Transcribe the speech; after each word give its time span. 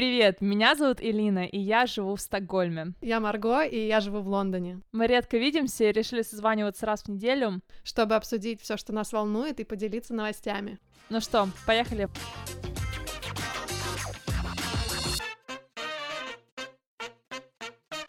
Привет, 0.00 0.40
меня 0.40 0.76
зовут 0.76 1.02
Элина, 1.02 1.44
и 1.44 1.58
я 1.58 1.84
живу 1.84 2.16
в 2.16 2.22
Стокгольме. 2.22 2.94
Я 3.02 3.20
Марго, 3.20 3.64
и 3.64 3.86
я 3.86 4.00
живу 4.00 4.20
в 4.20 4.28
Лондоне. 4.28 4.80
Мы 4.92 5.06
редко 5.06 5.36
видимся 5.36 5.84
и 5.84 5.92
решили 5.92 6.22
созваниваться 6.22 6.86
раз 6.86 7.02
в 7.02 7.08
неделю, 7.08 7.60
чтобы 7.84 8.14
обсудить 8.14 8.62
все, 8.62 8.78
что 8.78 8.94
нас 8.94 9.12
волнует, 9.12 9.60
и 9.60 9.64
поделиться 9.64 10.14
новостями. 10.14 10.78
Ну 11.10 11.20
что, 11.20 11.50
поехали. 11.66 12.08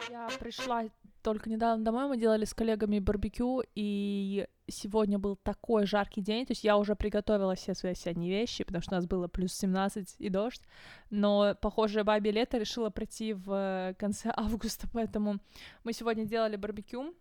Я 0.09 0.29
пришла 0.39 0.83
только 1.21 1.49
недавно 1.49 1.83
домой, 1.83 2.07
мы 2.07 2.17
делали 2.17 2.45
с 2.45 2.53
коллегами 2.53 2.99
барбекю, 2.99 3.63
и 3.75 4.47
сегодня 4.67 5.19
был 5.19 5.35
такой 5.35 5.85
жаркий 5.85 6.21
день, 6.21 6.45
то 6.45 6.51
есть 6.51 6.63
я 6.63 6.77
уже 6.77 6.95
приготовила 6.95 7.55
все 7.55 7.73
свои 7.73 7.93
осенние 7.93 8.31
вещи, 8.31 8.63
потому 8.63 8.81
что 8.81 8.93
у 8.93 8.95
нас 8.95 9.05
было 9.05 9.27
плюс 9.27 9.53
17 9.53 10.15
и 10.19 10.29
дождь, 10.29 10.61
но, 11.09 11.55
похоже, 11.61 12.03
бабе 12.03 12.31
лето 12.31 12.57
решила 12.57 12.89
пройти 12.89 13.33
в 13.33 13.95
конце 13.97 14.31
августа, 14.35 14.87
поэтому 14.91 15.39
мы 15.83 15.93
сегодня 15.93 16.25
делали 16.25 16.55
барбекю, 16.55 17.15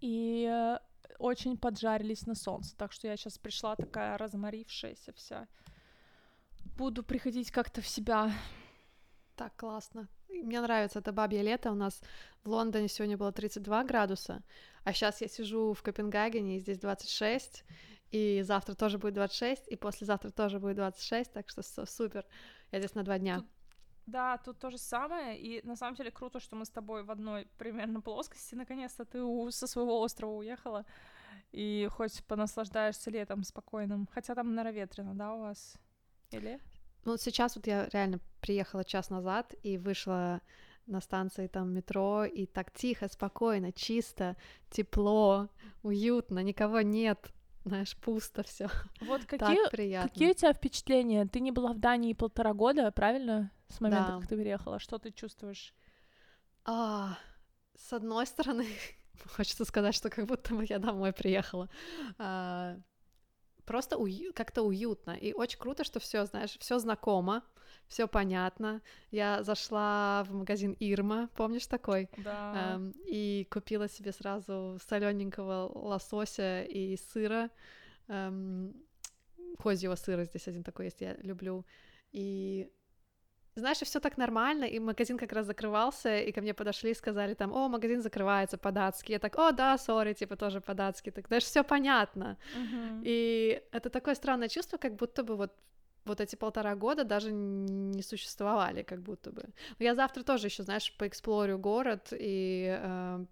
и 0.00 0.48
э, 0.50 0.78
очень 1.18 1.56
поджарились 1.56 2.26
на 2.26 2.34
солнце, 2.34 2.76
так 2.76 2.92
что 2.92 3.06
я 3.06 3.16
сейчас 3.16 3.38
пришла 3.38 3.76
такая 3.76 4.18
разморившаяся 4.18 5.12
вся. 5.12 5.46
Буду 6.76 7.02
приходить 7.02 7.50
как-то 7.50 7.80
в 7.80 7.86
себя. 7.86 8.32
Так 9.36 9.54
классно. 9.56 10.08
Мне 10.42 10.60
нравится 10.60 10.98
это 10.98 11.12
бабье 11.12 11.42
лето. 11.42 11.70
У 11.70 11.74
нас 11.74 12.02
в 12.44 12.50
Лондоне 12.50 12.88
сегодня 12.88 13.16
было 13.16 13.32
32 13.32 13.84
градуса, 13.84 14.42
а 14.84 14.92
сейчас 14.92 15.20
я 15.20 15.28
сижу 15.28 15.72
в 15.72 15.82
Копенгагене, 15.82 16.56
и 16.56 16.60
здесь 16.60 16.78
26, 16.78 17.64
и 18.10 18.42
завтра 18.42 18.74
тоже 18.74 18.98
будет 18.98 19.14
26, 19.14 19.68
и 19.68 19.76
послезавтра 19.76 20.30
тоже 20.30 20.58
будет 20.58 20.76
26, 20.76 21.32
так 21.32 21.48
что 21.48 21.62
супер. 21.86 22.26
Я 22.72 22.80
здесь 22.80 22.94
на 22.94 23.04
два 23.04 23.18
дня. 23.18 23.44
Да, 24.06 24.36
тут 24.38 24.58
то 24.58 24.70
же 24.70 24.78
самое, 24.78 25.38
и 25.38 25.64
на 25.64 25.76
самом 25.76 25.94
деле 25.94 26.10
круто, 26.10 26.40
что 26.40 26.56
мы 26.56 26.64
с 26.64 26.70
тобой 26.70 27.04
в 27.04 27.10
одной 27.12 27.46
примерно 27.56 28.00
плоскости. 28.00 28.56
Наконец-то 28.56 29.04
ты 29.04 29.20
со 29.52 29.68
своего 29.68 30.00
острова 30.00 30.32
уехала, 30.32 30.84
и 31.52 31.88
хоть 31.92 32.24
понаслаждаешься 32.24 33.10
летом 33.10 33.44
спокойным. 33.44 34.08
Хотя 34.12 34.34
там, 34.34 34.54
наверное, 34.56 34.80
ветрено, 34.80 35.14
да, 35.14 35.34
у 35.34 35.40
вас? 35.40 35.76
Или? 36.32 36.58
Ну, 37.04 37.16
сейчас 37.16 37.56
вот 37.56 37.66
я 37.66 37.88
реально 37.88 38.20
приехала 38.40 38.84
час 38.84 39.10
назад 39.10 39.54
и 39.62 39.78
вышла 39.78 40.40
на 40.86 41.00
станции 41.00 41.46
там 41.46 41.72
метро, 41.72 42.24
и 42.24 42.46
так 42.46 42.72
тихо, 42.72 43.08
спокойно, 43.08 43.72
чисто, 43.72 44.36
тепло, 44.70 45.48
уютно, 45.82 46.40
никого 46.40 46.80
нет, 46.80 47.32
знаешь, 47.64 47.96
пусто 47.96 48.42
все. 48.42 48.68
Вот 49.00 49.24
какие, 49.26 50.02
какие 50.02 50.30
у 50.30 50.34
тебя 50.34 50.52
впечатления? 50.52 51.26
Ты 51.26 51.40
не 51.40 51.52
была 51.52 51.72
в 51.72 51.78
Дании 51.78 52.12
полтора 52.12 52.52
года, 52.52 52.90
правильно? 52.90 53.50
С 53.68 53.80
момента, 53.80 54.12
да. 54.12 54.18
как 54.18 54.28
ты 54.28 54.36
переехала. 54.36 54.78
Что 54.78 54.98
ты 54.98 55.12
чувствуешь? 55.12 55.74
А, 56.64 57.16
с 57.76 57.92
одной 57.92 58.26
стороны, 58.26 58.66
хочется 59.36 59.64
сказать, 59.64 59.94
что 59.94 60.10
как 60.10 60.26
будто 60.26 60.54
бы 60.54 60.66
я 60.68 60.78
домой 60.78 61.12
приехала. 61.12 61.68
А, 62.18 62.76
просто 63.64 63.96
ую- 63.96 64.32
как-то 64.34 64.62
уютно. 64.62 65.12
И 65.12 65.32
очень 65.32 65.58
круто, 65.58 65.84
что 65.84 66.00
все, 66.00 66.24
знаешь, 66.26 66.56
все 66.58 66.78
знакомо, 66.78 67.42
все 67.88 68.06
понятно. 68.06 68.82
Я 69.10 69.42
зашла 69.42 70.24
в 70.24 70.34
магазин 70.34 70.76
Ирма, 70.80 71.28
помнишь 71.36 71.66
такой? 71.66 72.08
Да. 72.18 72.74
Эм, 72.74 72.92
и 73.06 73.46
купила 73.50 73.88
себе 73.88 74.12
сразу 74.12 74.78
солененького 74.88 75.70
лосося 75.74 76.62
и 76.64 76.96
сыра. 76.96 77.50
Эм, 78.08 78.74
козьего 79.58 79.94
сыра 79.94 80.24
здесь 80.24 80.48
один 80.48 80.64
такой 80.64 80.86
есть, 80.86 81.00
я 81.00 81.14
люблю. 81.22 81.64
И 82.12 82.70
знаешь, 83.54 83.78
все 83.78 84.00
так 84.00 84.16
нормально, 84.16 84.64
и 84.64 84.78
магазин 84.78 85.18
как 85.18 85.32
раз 85.32 85.46
закрывался, 85.46 86.18
и 86.18 86.32
ко 86.32 86.40
мне 86.40 86.54
подошли 86.54 86.90
и 86.90 86.94
сказали 86.94 87.34
там, 87.34 87.52
о, 87.52 87.68
магазин 87.68 88.02
закрывается 88.02 88.56
по-датски. 88.56 89.12
Я 89.12 89.18
так, 89.18 89.38
о, 89.38 89.52
да, 89.52 89.78
сори, 89.78 90.14
типа 90.14 90.36
тоже 90.36 90.60
по-датски. 90.60 91.10
Так 91.10 91.28
даже 91.28 91.44
все 91.44 91.62
понятно. 91.62 92.38
Uh-huh. 92.56 93.02
И 93.04 93.62
это 93.72 93.90
такое 93.90 94.14
странное 94.14 94.48
чувство, 94.48 94.78
как 94.78 94.94
будто 94.96 95.22
бы 95.22 95.36
вот 95.36 95.52
вот 96.04 96.20
эти 96.20 96.34
полтора 96.34 96.74
года 96.74 97.04
даже 97.04 97.30
не 97.30 98.02
существовали, 98.02 98.82
как 98.82 99.00
будто 99.00 99.30
бы. 99.30 99.44
Но 99.78 99.84
я 99.84 99.94
завтра 99.94 100.24
тоже 100.24 100.48
еще, 100.48 100.64
знаешь, 100.64 100.92
поэксплорю 100.98 101.58
город 101.58 102.08
и 102.10 102.76
э, 102.76 103.24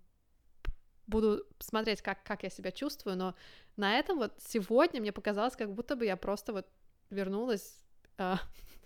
буду 1.08 1.44
смотреть, 1.58 2.00
как, 2.00 2.22
как 2.22 2.44
я 2.44 2.50
себя 2.50 2.70
чувствую, 2.70 3.16
но 3.16 3.34
на 3.76 3.98
этом 3.98 4.18
вот 4.18 4.34
сегодня 4.38 5.00
мне 5.00 5.10
показалось, 5.10 5.56
как 5.56 5.72
будто 5.72 5.96
бы 5.96 6.06
я 6.06 6.16
просто 6.16 6.52
вот 6.52 6.66
вернулась 7.10 7.82
э, 8.18 8.34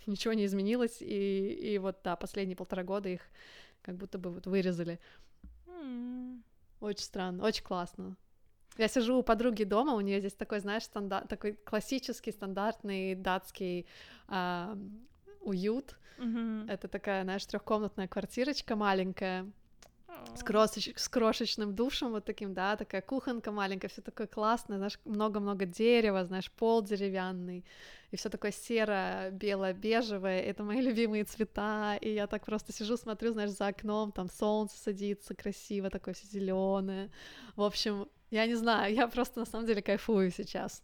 ничего 0.06 0.34
не 0.34 0.44
изменилось, 0.44 1.00
и, 1.00 1.75
и 1.75 1.78
вот, 1.78 1.98
да, 2.04 2.16
последние 2.16 2.56
полтора 2.56 2.82
года 2.82 3.09
их 3.09 3.22
как 3.82 3.97
будто 3.97 4.19
бы 4.19 4.31
вот 4.31 4.47
вырезали. 4.47 4.98
Mm. 5.66 6.42
Очень 6.81 7.04
странно, 7.04 7.44
очень 7.44 7.65
классно. 7.65 8.16
Я 8.76 8.88
сижу 8.88 9.19
у 9.19 9.22
подруги 9.22 9.64
дома, 9.64 9.94
у 9.94 10.00
нее 10.00 10.19
здесь 10.19 10.34
такой, 10.34 10.59
знаешь, 10.60 10.82
стандарт, 10.82 11.28
такой 11.28 11.53
классический, 11.53 12.32
стандартный 12.32 13.14
датский 13.14 13.87
э, 14.28 14.76
уют. 15.41 15.97
Mm-hmm. 16.19 16.70
Это 16.70 16.88
такая, 16.88 17.22
знаешь, 17.22 17.47
трехкомнатная 17.47 18.09
квартирочка 18.09 18.75
маленькая, 18.75 19.47
с, 20.34 20.42
крошеч... 20.42 20.92
с 20.97 21.08
крошечным 21.08 21.75
душем 21.75 22.10
вот 22.10 22.25
таким, 22.25 22.54
да, 22.54 22.76
такая 22.76 23.02
кухонка 23.02 23.52
маленькая, 23.52 23.88
все 23.88 24.02
такое 24.02 24.26
классное, 24.26 24.78
знаешь, 24.78 24.98
много-много 25.04 25.66
дерева, 25.66 26.25
знаешь, 26.25 26.50
пол 26.50 26.82
деревянный, 26.82 27.64
и 28.10 28.16
все 28.16 28.28
такое 28.28 28.52
серое, 28.52 29.30
бело-бежевое, 29.30 30.41
это 30.41 30.62
мои 30.62 30.80
любимые 30.88 31.25
цвета, 31.25 31.97
и 32.00 32.14
я 32.14 32.26
так 32.26 32.44
просто 32.44 32.72
сижу, 32.72 32.97
смотрю, 32.97 33.32
знаешь, 33.32 33.50
за 33.50 33.69
окном, 33.69 34.12
там 34.12 34.28
солнце 34.28 34.76
садится 34.78 35.34
красиво, 35.34 35.91
такое 35.91 36.14
все 36.14 36.26
зеленое, 36.26 37.10
в 37.56 37.62
общем, 37.62 38.08
я 38.31 38.46
не 38.46 38.54
знаю, 38.54 38.94
я 38.94 39.06
просто 39.08 39.41
на 39.41 39.46
самом 39.46 39.66
деле 39.66 39.82
кайфую 39.82 40.31
сейчас. 40.31 40.82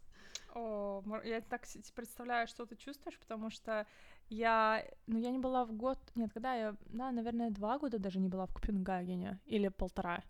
О, 0.54 1.02
я 1.24 1.40
так 1.40 1.62
представляю, 1.94 2.46
что 2.46 2.66
ты 2.66 2.76
чувствуешь, 2.76 3.18
потому 3.18 3.50
что 3.50 3.86
я, 4.28 4.84
ну, 5.06 5.18
я 5.18 5.30
не 5.30 5.38
была 5.38 5.64
в 5.64 5.72
год, 5.72 5.98
нет, 6.14 6.32
когда 6.32 6.54
я, 6.54 6.76
да, 6.86 7.12
наверное, 7.12 7.50
два 7.50 7.78
года 7.78 7.98
даже 7.98 8.18
не 8.18 8.28
была 8.28 8.46
в 8.46 8.54
Копенгагене, 8.54 9.38
или 9.46 9.68
полтора. 9.68 10.22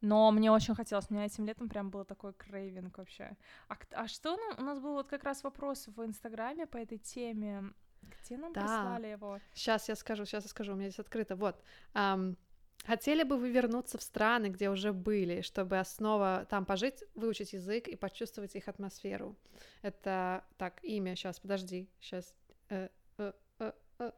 Но 0.00 0.32
мне 0.32 0.50
очень 0.50 0.74
хотелось, 0.74 1.06
у 1.10 1.14
меня 1.14 1.26
этим 1.26 1.46
летом 1.46 1.68
прям 1.68 1.90
был 1.90 2.04
такой 2.04 2.32
крейвинг 2.32 2.98
вообще. 2.98 3.36
А, 3.68 3.76
а 3.92 4.08
что 4.08 4.36
нам, 4.36 4.58
у 4.58 4.62
нас 4.62 4.80
был 4.80 4.94
вот 4.94 5.08
как 5.08 5.22
раз 5.22 5.44
вопрос 5.44 5.86
в 5.86 6.04
Инстаграме 6.04 6.66
по 6.66 6.76
этой 6.76 6.98
теме, 6.98 7.72
где 8.02 8.36
нам 8.36 8.52
да. 8.52 8.60
прислали 8.62 9.06
его? 9.06 9.38
Сейчас 9.54 9.88
я 9.88 9.94
скажу, 9.94 10.24
сейчас 10.24 10.44
я 10.44 10.50
скажу, 10.50 10.72
у 10.72 10.76
меня 10.76 10.88
здесь 10.88 10.98
открыто, 10.98 11.36
вот. 11.36 11.62
Um, 11.94 12.36
Хотели 12.84 13.22
бы 13.22 13.36
вы 13.36 13.50
вернуться 13.50 13.96
в 13.96 14.02
страны, 14.02 14.48
где 14.48 14.68
уже 14.68 14.92
были, 14.92 15.40
чтобы 15.42 15.78
основа 15.78 16.46
там 16.50 16.64
пожить, 16.64 17.04
выучить 17.14 17.52
язык 17.52 17.88
и 17.88 17.96
почувствовать 17.96 18.56
их 18.56 18.68
атмосферу? 18.68 19.36
Это 19.82 20.44
так, 20.56 20.82
имя, 20.82 21.14
сейчас, 21.14 21.38
подожди, 21.38 21.88
сейчас. 22.00 22.34
Э, 22.70 22.88
э, 23.18 23.32
э, 23.60 23.72
э, 23.98 24.10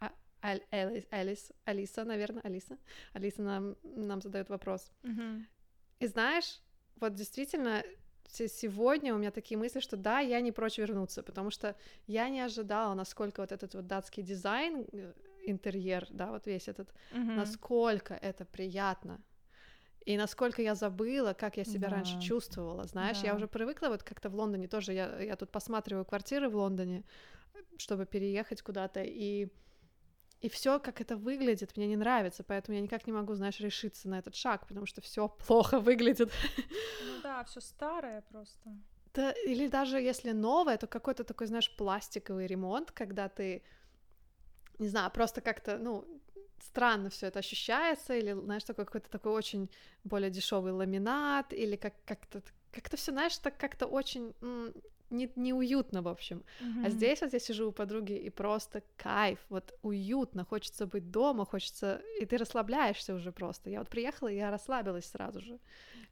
а, 0.00 0.12
Элис, 0.72 1.04
Элис, 1.10 1.52
Алиса, 1.64 2.04
наверное, 2.04 2.42
Алиса. 2.42 2.76
Алиса 3.12 3.42
нам, 3.42 3.76
нам 3.82 4.20
задает 4.20 4.48
вопрос. 4.48 4.90
Mm-hmm. 5.02 5.44
И 6.00 6.06
знаешь, 6.08 6.60
вот 6.96 7.14
действительно, 7.14 7.84
сегодня 8.28 9.14
у 9.14 9.18
меня 9.18 9.30
такие 9.30 9.58
мысли, 9.58 9.80
что 9.80 9.96
да, 9.96 10.18
я 10.18 10.40
не 10.40 10.50
прочь 10.50 10.78
вернуться, 10.78 11.22
потому 11.22 11.50
что 11.50 11.76
я 12.06 12.28
не 12.28 12.40
ожидала, 12.40 12.94
насколько 12.94 13.40
вот 13.40 13.52
этот 13.52 13.74
вот 13.74 13.86
датский 13.86 14.22
дизайн 14.22 14.86
интерьер, 15.46 16.06
да, 16.10 16.30
вот 16.30 16.46
весь 16.46 16.68
этот, 16.68 16.92
mm-hmm. 17.12 17.36
насколько 17.36 18.14
это 18.14 18.44
приятно. 18.44 19.20
И 20.04 20.16
насколько 20.16 20.62
я 20.62 20.74
забыла, 20.74 21.32
как 21.32 21.56
я 21.56 21.64
себя 21.64 21.88
да. 21.88 21.96
раньше 21.96 22.20
чувствовала, 22.20 22.86
знаешь, 22.86 23.20
да. 23.20 23.28
я 23.28 23.34
уже 23.34 23.48
привыкла 23.48 23.88
вот 23.88 24.02
как-то 24.02 24.30
в 24.30 24.34
Лондоне 24.36 24.68
тоже, 24.68 24.92
я, 24.92 25.20
я 25.20 25.36
тут 25.36 25.50
посматриваю 25.50 26.04
квартиры 26.04 26.48
в 26.48 26.54
Лондоне, 26.54 27.02
чтобы 27.76 28.06
переехать 28.06 28.62
куда-то, 28.62 29.02
и 29.02 29.48
и 30.42 30.48
все, 30.48 30.78
как 30.78 31.00
это 31.00 31.16
выглядит, 31.16 31.76
мне 31.76 31.86
не 31.86 31.96
нравится, 31.96 32.44
поэтому 32.44 32.76
я 32.76 32.82
никак 32.82 33.06
не 33.06 33.12
могу, 33.12 33.34
знаешь, 33.34 33.58
решиться 33.60 34.08
на 34.08 34.18
этот 34.18 34.34
шаг, 34.34 34.66
потому 34.68 34.86
что 34.86 35.00
все 35.00 35.28
плохо 35.46 35.80
выглядит. 35.80 36.30
Ну 36.56 37.22
да, 37.22 37.42
все 37.44 37.60
старое 37.60 38.20
просто. 38.20 38.70
Да, 39.14 39.32
или 39.46 39.66
даже 39.66 39.98
если 39.98 40.32
новое, 40.32 40.76
то 40.76 40.86
какой-то 40.86 41.24
такой, 41.24 41.46
знаешь, 41.46 41.74
пластиковый 41.76 42.46
ремонт, 42.46 42.92
когда 42.92 43.28
ты 43.28 43.62
не 44.78 44.88
знаю, 44.88 45.10
просто 45.10 45.40
как-то, 45.40 45.78
ну, 45.78 46.04
странно 46.60 47.10
все 47.10 47.26
это 47.26 47.38
ощущается, 47.38 48.16
или, 48.16 48.32
знаешь, 48.32 48.64
такой 48.64 48.84
какой-то 48.84 49.10
такой 49.10 49.32
очень 49.32 49.70
более 50.04 50.30
дешевый 50.30 50.72
ламинат, 50.72 51.52
или 51.52 51.76
как- 51.76 52.04
как-то 52.04 52.42
как-то 52.76 52.96
все, 52.96 53.12
знаешь, 53.12 53.38
так 53.38 53.56
как-то 53.56 53.86
очень 53.86 54.34
м- 54.42 54.74
не, 55.10 55.30
неуютно, 55.36 56.02
в 56.02 56.08
общем. 56.08 56.42
Mm-hmm. 56.60 56.86
А 56.86 56.90
здесь 56.90 57.22
вот 57.22 57.32
я 57.32 57.38
сижу 57.38 57.68
у 57.68 57.72
подруги, 57.72 58.12
и 58.12 58.30
просто 58.30 58.82
кайф, 58.96 59.38
вот 59.48 59.72
уютно, 59.82 60.44
хочется 60.44 60.86
быть 60.86 61.10
дома, 61.10 61.44
хочется... 61.44 62.02
И 62.20 62.26
ты 62.26 62.36
расслабляешься 62.36 63.14
уже 63.14 63.32
просто. 63.32 63.70
Я 63.70 63.78
вот 63.78 63.88
приехала, 63.88 64.28
и 64.28 64.36
я 64.36 64.50
расслабилась 64.50 65.06
сразу 65.06 65.40
же. 65.40 65.58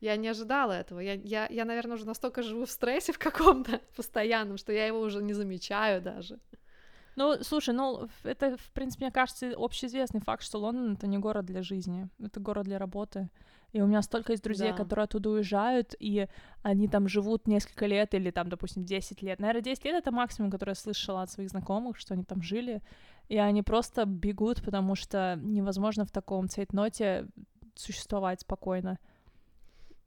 Я 0.01 0.17
не 0.17 0.29
ожидала 0.29 0.73
этого. 0.73 1.01
Я, 1.01 1.15
я, 1.15 1.47
я 1.51 1.65
наверное, 1.65 1.97
уже 1.97 2.07
настолько 2.07 2.43
живу 2.43 2.65
в 2.65 2.71
стрессе 2.71 3.13
в 3.13 3.19
каком-то 3.19 3.81
постоянном, 3.97 4.57
что 4.57 4.73
я 4.73 4.87
его 4.87 5.01
уже 5.01 5.23
не 5.23 5.35
замечаю 5.35 6.01
даже. 6.01 6.39
Ну, 7.17 7.43
слушай, 7.43 7.75
ну, 7.75 8.09
это, 8.25 8.57
в 8.57 8.71
принципе, 8.73 9.05
мне 9.05 9.13
кажется, 9.13 9.53
общеизвестный 9.57 10.21
факт, 10.21 10.43
что 10.43 10.59
Лондон— 10.59 10.93
это 10.95 11.07
не 11.07 11.19
город 11.19 11.45
для 11.45 11.63
жизни, 11.63 12.09
это 12.19 12.41
город 12.41 12.65
для 12.65 12.79
работы. 12.79 13.31
И 13.73 13.81
у 13.81 13.87
меня 13.87 14.03
столько 14.03 14.33
есть 14.33 14.45
друзей, 14.45 14.71
да. 14.71 14.77
которые 14.77 15.05
оттуда 15.05 15.31
уезжают, 15.31 15.95
и 15.99 16.29
они 16.63 16.87
там 16.87 17.09
живут 17.09 17.49
несколько 17.49 17.87
лет, 17.87 18.15
или 18.15 18.31
там, 18.31 18.49
допустим, 18.49 18.85
10 18.85 19.23
лет. 19.23 19.41
Наверное, 19.41 19.63
10 19.63 19.85
лет— 19.85 19.95
это 19.97 20.13
максимум, 20.13 20.51
который 20.51 20.71
я 20.71 20.75
слышала 20.77 21.23
от 21.23 21.31
своих 21.31 21.51
знакомых, 21.51 21.99
что 21.99 22.15
они 22.15 22.25
там 22.25 22.41
жили. 22.41 22.83
И 23.29 23.37
они 23.37 23.63
просто 23.63 24.05
бегут, 24.05 24.63
потому 24.63 24.95
что 24.95 25.39
невозможно 25.43 26.05
в 26.05 26.11
таком 26.11 26.49
цейтноте 26.49 27.27
существовать 27.75 28.43
спокойно. 28.43 28.99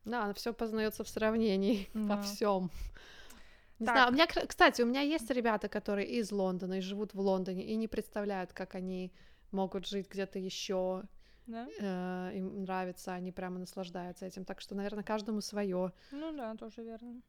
Да, 0.05 0.33
все 0.33 0.53
познается 0.53 1.03
в 1.03 1.09
сравнении 1.09 1.89
да. 1.93 2.15
во 2.15 2.21
всем. 2.21 2.71
Не 3.79 3.85
так. 3.85 3.95
знаю, 3.95 4.09
у 4.09 4.13
меня, 4.13 4.27
кстати, 4.27 4.81
у 4.81 4.85
меня 4.85 5.01
есть 5.01 5.29
ребята, 5.29 5.69
которые 5.69 6.07
из 6.07 6.31
Лондона 6.31 6.79
и 6.79 6.81
живут 6.81 7.13
в 7.13 7.19
Лондоне 7.19 7.63
и 7.63 7.75
не 7.75 7.87
представляют, 7.87 8.53
как 8.53 8.75
они 8.75 9.13
могут 9.51 9.87
жить 9.87 10.09
где-то 10.09 10.39
еще. 10.39 11.03
Да? 11.45 11.67
Э, 11.79 12.31
им 12.35 12.63
нравится, 12.63 13.13
они 13.13 13.31
прямо 13.31 13.59
наслаждаются 13.59 14.25
этим. 14.25 14.45
Так 14.45 14.61
что, 14.61 14.75
наверное, 14.75 15.03
каждому 15.03 15.41
свое. 15.41 15.93
Ну 16.11 16.31
да, 16.35 16.55
тоже 16.55 16.83
верно. 16.83 17.21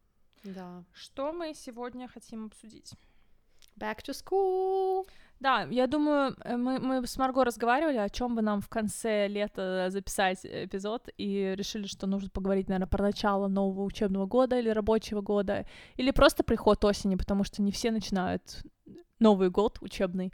Да. 0.44 0.84
Что 0.92 1.32
мы 1.32 1.54
сегодня 1.54 2.08
хотим 2.08 2.46
обсудить? 2.46 2.92
Back 3.76 3.98
to 4.02 4.12
school. 4.12 5.06
Да, 5.40 5.69
я 5.70 5.87
думаю, 5.87 6.35
э, 6.44 6.56
мы, 6.56 6.81
мы 6.81 7.06
с 7.06 7.17
Марго 7.17 7.44
разговаривали, 7.44 7.99
о 7.99 8.08
чем 8.08 8.35
бы 8.35 8.43
нам 8.43 8.61
в 8.61 8.69
конце 8.69 9.29
лета 9.29 9.87
записать 9.90 10.40
эпизод, 10.44 11.08
и 11.17 11.55
решили, 11.56 11.87
что 11.87 12.08
нужно 12.08 12.29
поговорить, 12.29 12.69
наверное, 12.69 12.88
про 12.88 13.05
начало 13.05 13.46
нового 13.46 13.85
учебного 13.85 14.26
года 14.26 14.58
или 14.58 14.69
рабочего 14.69 15.20
года, 15.20 15.64
или 15.96 16.11
просто 16.11 16.43
приход 16.43 16.85
осени, 16.85 17.14
потому 17.14 17.44
что 17.44 17.62
не 17.62 17.70
все 17.70 17.90
начинают 17.93 18.62
Новый 19.20 19.50
год 19.50 19.79
учебный. 19.81 20.32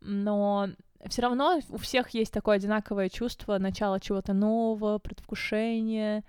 Но 0.00 0.68
все 1.08 1.22
равно 1.22 1.60
у 1.68 1.76
всех 1.78 2.10
есть 2.10 2.32
такое 2.32 2.56
одинаковое 2.56 3.08
чувство 3.08 3.58
начала 3.58 4.00
чего-то 4.00 4.32
нового, 4.32 4.98
предвкушения. 4.98 6.24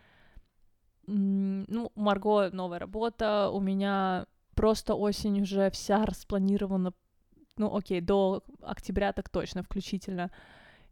Ну, 1.07 1.91
Марго 1.95 2.49
новая 2.51 2.79
работа, 2.79 3.49
у 3.49 3.59
меня 3.59 4.25
просто 4.55 4.95
осень 4.95 5.41
уже 5.41 5.69
вся 5.69 6.05
распланирована 6.05 6.93
ну 7.57 7.75
окей, 7.75 8.01
до 8.01 8.43
октября 8.61 9.13
так 9.13 9.29
точно, 9.29 9.63
включительно. 9.63 10.31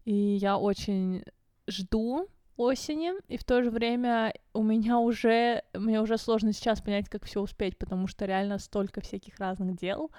И 0.06 0.13
я 0.13 0.57
очень 0.57 1.24
жду 1.68 2.27
осени, 2.57 3.13
и 3.27 3.38
в 3.38 3.44
то 3.44 3.63
же 3.63 3.71
время 3.71 4.33
у 4.54 4.63
меня 4.63 5.00
уже, 5.00 5.63
мне 5.74 6.01
уже 6.01 6.18
сложно 6.18 6.54
сейчас 6.54 6.81
понять, 6.81 7.10
как 7.10 7.25
все 7.25 7.42
успеть, 7.42 7.77
потому 7.77 8.07
что 8.07 8.25
реально 8.25 8.60
столько 8.60 9.01
всяких 9.01 9.39
разных 9.39 9.75
дел, 9.75 10.12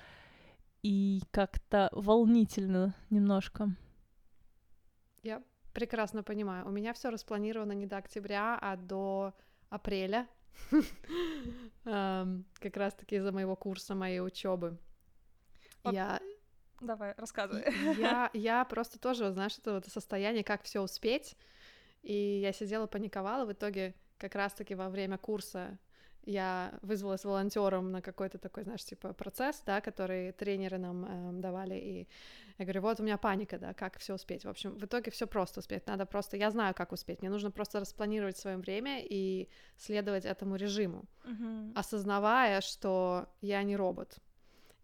и 0.83 1.23
как-то 1.31 1.89
волнительно 1.93 2.95
немножко. 3.11 3.69
Я 5.23 5.43
прекрасно 5.73 6.23
понимаю. 6.23 6.67
У 6.67 6.71
меня 6.71 6.93
все 6.93 7.11
распланировано 7.11 7.73
не 7.73 7.87
до 7.87 7.99
октября, 7.99 8.59
а 8.61 8.77
до 8.77 9.35
апреля, 9.71 10.27
как 11.85 12.77
раз-таки 12.77 13.17
из-за 13.17 13.33
моего 13.33 13.57
курса, 13.57 13.95
моей 13.95 14.21
учебы. 14.21 14.79
Я 15.85 16.21
Давай, 16.81 17.15
рассказывай. 17.17 17.65
Я, 17.99 18.31
я 18.33 18.65
просто 18.65 18.99
тоже, 18.99 19.31
знаешь, 19.33 19.57
это 19.59 19.75
вот 19.75 19.87
состояние, 19.87 20.45
как 20.45 20.63
все 20.63 20.81
успеть. 20.81 21.37
И 22.03 22.41
я 22.41 22.53
сидела, 22.53 22.87
паниковала. 22.87 23.47
В 23.47 23.53
итоге, 23.53 23.95
как 24.19 24.35
раз-таки 24.35 24.75
во 24.75 24.89
время 24.89 25.19
курса 25.19 25.79
я 26.27 26.79
вызвалась 26.83 27.25
волонтером 27.25 27.93
на 27.93 28.01
какой-то 28.01 28.39
такой, 28.39 28.65
знаешь, 28.65 28.85
типа 28.85 29.13
процесс, 29.13 29.63
да, 29.67 29.81
который 29.81 30.33
тренеры 30.33 30.79
нам 30.79 31.05
э, 31.05 31.41
давали, 31.41 31.75
и 31.75 32.09
я 32.59 32.65
говорю, 32.65 32.83
вот 32.83 33.01
у 33.01 33.03
меня 33.03 33.19
паника, 33.19 33.59
да, 33.59 33.75
как 33.75 33.99
все 33.99 34.15
успеть. 34.15 34.45
В 34.45 34.49
общем, 34.49 34.79
в 34.79 34.85
итоге 34.85 35.11
все 35.11 35.27
просто 35.27 35.61
успеть, 35.61 35.87
надо 35.87 36.07
просто, 36.07 36.37
я 36.37 36.51
знаю, 36.51 36.75
как 36.75 36.93
успеть, 36.93 37.21
мне 37.21 37.31
нужно 37.31 37.51
просто 37.51 37.81
распланировать 37.81 38.37
свое 38.37 38.57
время 38.57 39.01
и 39.03 39.49
следовать 39.77 40.25
этому 40.25 40.57
режиму, 40.57 41.05
uh-huh. 41.25 41.73
осознавая, 41.75 42.61
что 42.61 43.29
я 43.41 43.63
не 43.63 43.77
робот, 43.77 44.19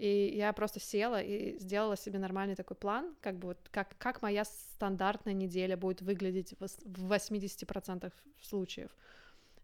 и 0.01 0.37
я 0.37 0.53
просто 0.55 0.81
села 0.81 1.21
и 1.21 1.59
сделала 1.59 1.95
себе 1.95 2.19
нормальный 2.19 2.55
такой 2.55 2.77
план, 2.77 3.15
как 3.21 3.39
бы 3.39 3.49
вот 3.49 3.59
как, 3.71 3.99
как 3.99 4.23
моя 4.23 4.45
стандартная 4.45 5.35
неделя 5.35 5.77
будет 5.77 6.01
выглядеть 6.01 6.55
в 6.59 7.13
80% 7.13 8.11
случаев. 8.41 8.91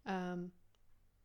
Эм, 0.05 0.53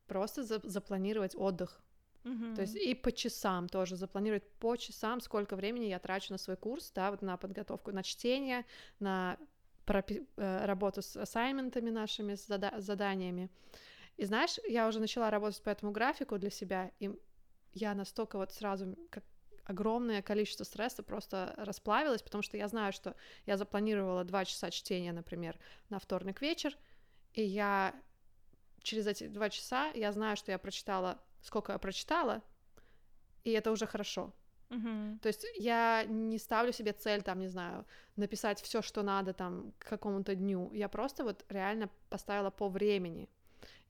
просто 0.07 0.43
за, 0.43 0.61
запланировать 0.63 1.35
отдых. 1.35 1.81
Mm-hmm. 2.23 2.55
То 2.55 2.61
есть 2.61 2.75
и 2.75 2.95
по 2.95 3.11
часам 3.11 3.67
тоже 3.67 3.97
запланировать 3.97 4.47
по 4.59 4.77
часам, 4.77 5.19
сколько 5.19 5.57
времени 5.57 5.85
я 5.85 5.99
трачу 5.99 6.31
на 6.31 6.37
свой 6.37 6.55
курс, 6.55 6.91
да, 6.95 7.11
вот 7.11 7.21
на 7.21 7.35
подготовку, 7.35 7.91
на 7.91 8.03
чтение, 8.03 8.65
на 8.99 9.37
пропи- 9.85 10.25
э, 10.37 10.65
работу 10.65 11.01
с 11.01 11.17
ассайментами 11.17 11.89
нашими, 11.89 12.35
с 12.35 12.47
зада- 12.47 12.79
заданиями. 12.79 13.49
И 14.15 14.23
знаешь, 14.23 14.57
я 14.69 14.87
уже 14.87 15.01
начала 15.01 15.29
работать 15.29 15.61
по 15.63 15.69
этому 15.69 15.91
графику 15.91 16.37
для 16.37 16.49
себя, 16.49 16.91
и 16.99 17.11
я 17.73 17.93
настолько 17.95 18.37
вот 18.37 18.51
сразу, 18.53 18.97
как 19.09 19.23
огромное 19.63 20.21
количество 20.21 20.63
стресса 20.63 21.03
просто 21.03 21.53
расплавилось, 21.57 22.21
потому 22.21 22.41
что 22.41 22.57
я 22.57 22.67
знаю, 22.67 22.93
что 22.93 23.15
я 23.45 23.57
запланировала 23.57 24.23
два 24.23 24.45
часа 24.45 24.71
чтения, 24.71 25.13
например, 25.13 25.59
на 25.89 25.99
вторник 25.99 26.41
вечер, 26.41 26.77
и 27.33 27.43
я 27.43 27.95
через 28.81 29.07
эти 29.07 29.27
два 29.27 29.49
часа 29.49 29.91
я 29.93 30.11
знаю, 30.11 30.37
что 30.37 30.51
я 30.51 30.57
прочитала, 30.57 31.19
сколько 31.41 31.71
я 31.71 31.77
прочитала, 31.77 32.41
и 33.43 33.51
это 33.51 33.71
уже 33.71 33.87
хорошо. 33.87 34.33
Uh-huh. 34.69 35.19
То 35.19 35.27
есть 35.27 35.45
я 35.57 36.05
не 36.07 36.37
ставлю 36.37 36.71
себе 36.71 36.93
цель, 36.93 37.21
там, 37.21 37.39
не 37.39 37.47
знаю, 37.47 37.85
написать 38.15 38.61
все, 38.61 38.81
что 38.81 39.03
надо 39.03 39.33
там 39.33 39.73
к 39.77 39.89
какому-то 39.89 40.33
дню. 40.33 40.71
Я 40.73 40.87
просто 40.87 41.23
вот 41.23 41.45
реально 41.49 41.89
поставила 42.09 42.51
по 42.51 42.69
времени. 42.69 43.27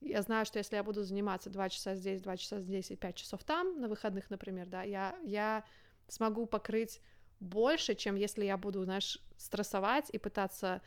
Я 0.00 0.22
знаю, 0.22 0.46
что 0.46 0.58
если 0.58 0.76
я 0.76 0.82
буду 0.82 1.02
заниматься 1.02 1.50
два 1.50 1.68
часа 1.68 1.94
здесь, 1.94 2.20
два 2.20 2.36
часа 2.36 2.60
здесь 2.60 2.90
и 2.90 2.96
пять 2.96 3.16
часов 3.16 3.44
там, 3.44 3.80
на 3.80 3.88
выходных, 3.88 4.30
например, 4.30 4.66
да, 4.66 4.82
я, 4.82 5.16
я 5.24 5.64
смогу 6.08 6.46
покрыть 6.46 7.00
больше, 7.40 7.94
чем 7.94 8.16
если 8.16 8.44
я 8.44 8.56
буду, 8.56 8.84
знаешь, 8.84 9.18
стрессовать 9.36 10.10
и 10.10 10.18
пытаться 10.18 10.80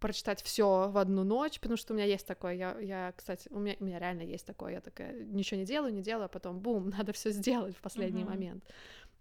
прочитать 0.00 0.42
все 0.42 0.90
в 0.90 0.98
одну 0.98 1.24
ночь, 1.24 1.58
потому 1.60 1.78
что 1.78 1.94
у 1.94 1.96
меня 1.96 2.04
есть 2.04 2.26
такое, 2.26 2.52
я, 2.52 2.78
я 2.78 3.14
кстати, 3.16 3.48
у 3.50 3.58
меня, 3.58 3.76
у 3.80 3.84
меня 3.84 3.98
реально 3.98 4.22
есть 4.22 4.46
такое, 4.46 4.72
я 4.72 4.80
такая, 4.80 5.24
ничего 5.24 5.58
не 5.58 5.64
делаю, 5.64 5.94
не 5.94 6.02
делаю, 6.02 6.26
а 6.26 6.28
потом, 6.28 6.60
бум, 6.60 6.90
надо 6.98 7.12
все 7.12 7.30
сделать 7.30 7.74
в 7.76 7.80
последний 7.80 8.22
uh-huh. 8.22 8.28
момент. 8.28 8.64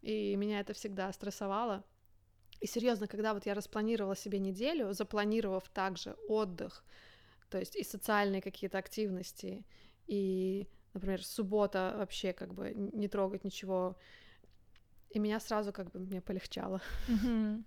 И 0.02 0.36
меня 0.36 0.60
это 0.60 0.74
всегда 0.74 1.14
стрессовало. 1.14 1.86
И 2.60 2.68
серьезно, 2.68 3.08
когда 3.08 3.34
вот 3.34 3.46
я 3.46 3.54
распланировала 3.54 4.16
себе 4.16 4.40
неделю, 4.40 4.94
запланировав 4.94 5.70
также 5.70 6.18
отдых, 6.28 6.84
то 7.54 7.60
есть 7.60 7.76
и 7.76 7.84
социальные 7.84 8.42
какие-то 8.42 8.80
активности, 8.80 9.64
и, 10.08 10.68
например, 10.96 11.24
суббота 11.24 11.94
вообще 11.98 12.34
как 12.34 12.52
бы 12.52 12.74
не 12.74 13.08
трогать 13.08 13.44
ничего, 13.44 13.96
и 15.12 15.20
меня 15.20 15.40
сразу 15.40 15.72
как 15.72 15.92
бы 15.92 16.00
мне 16.00 16.20
полегчало. 16.20 16.82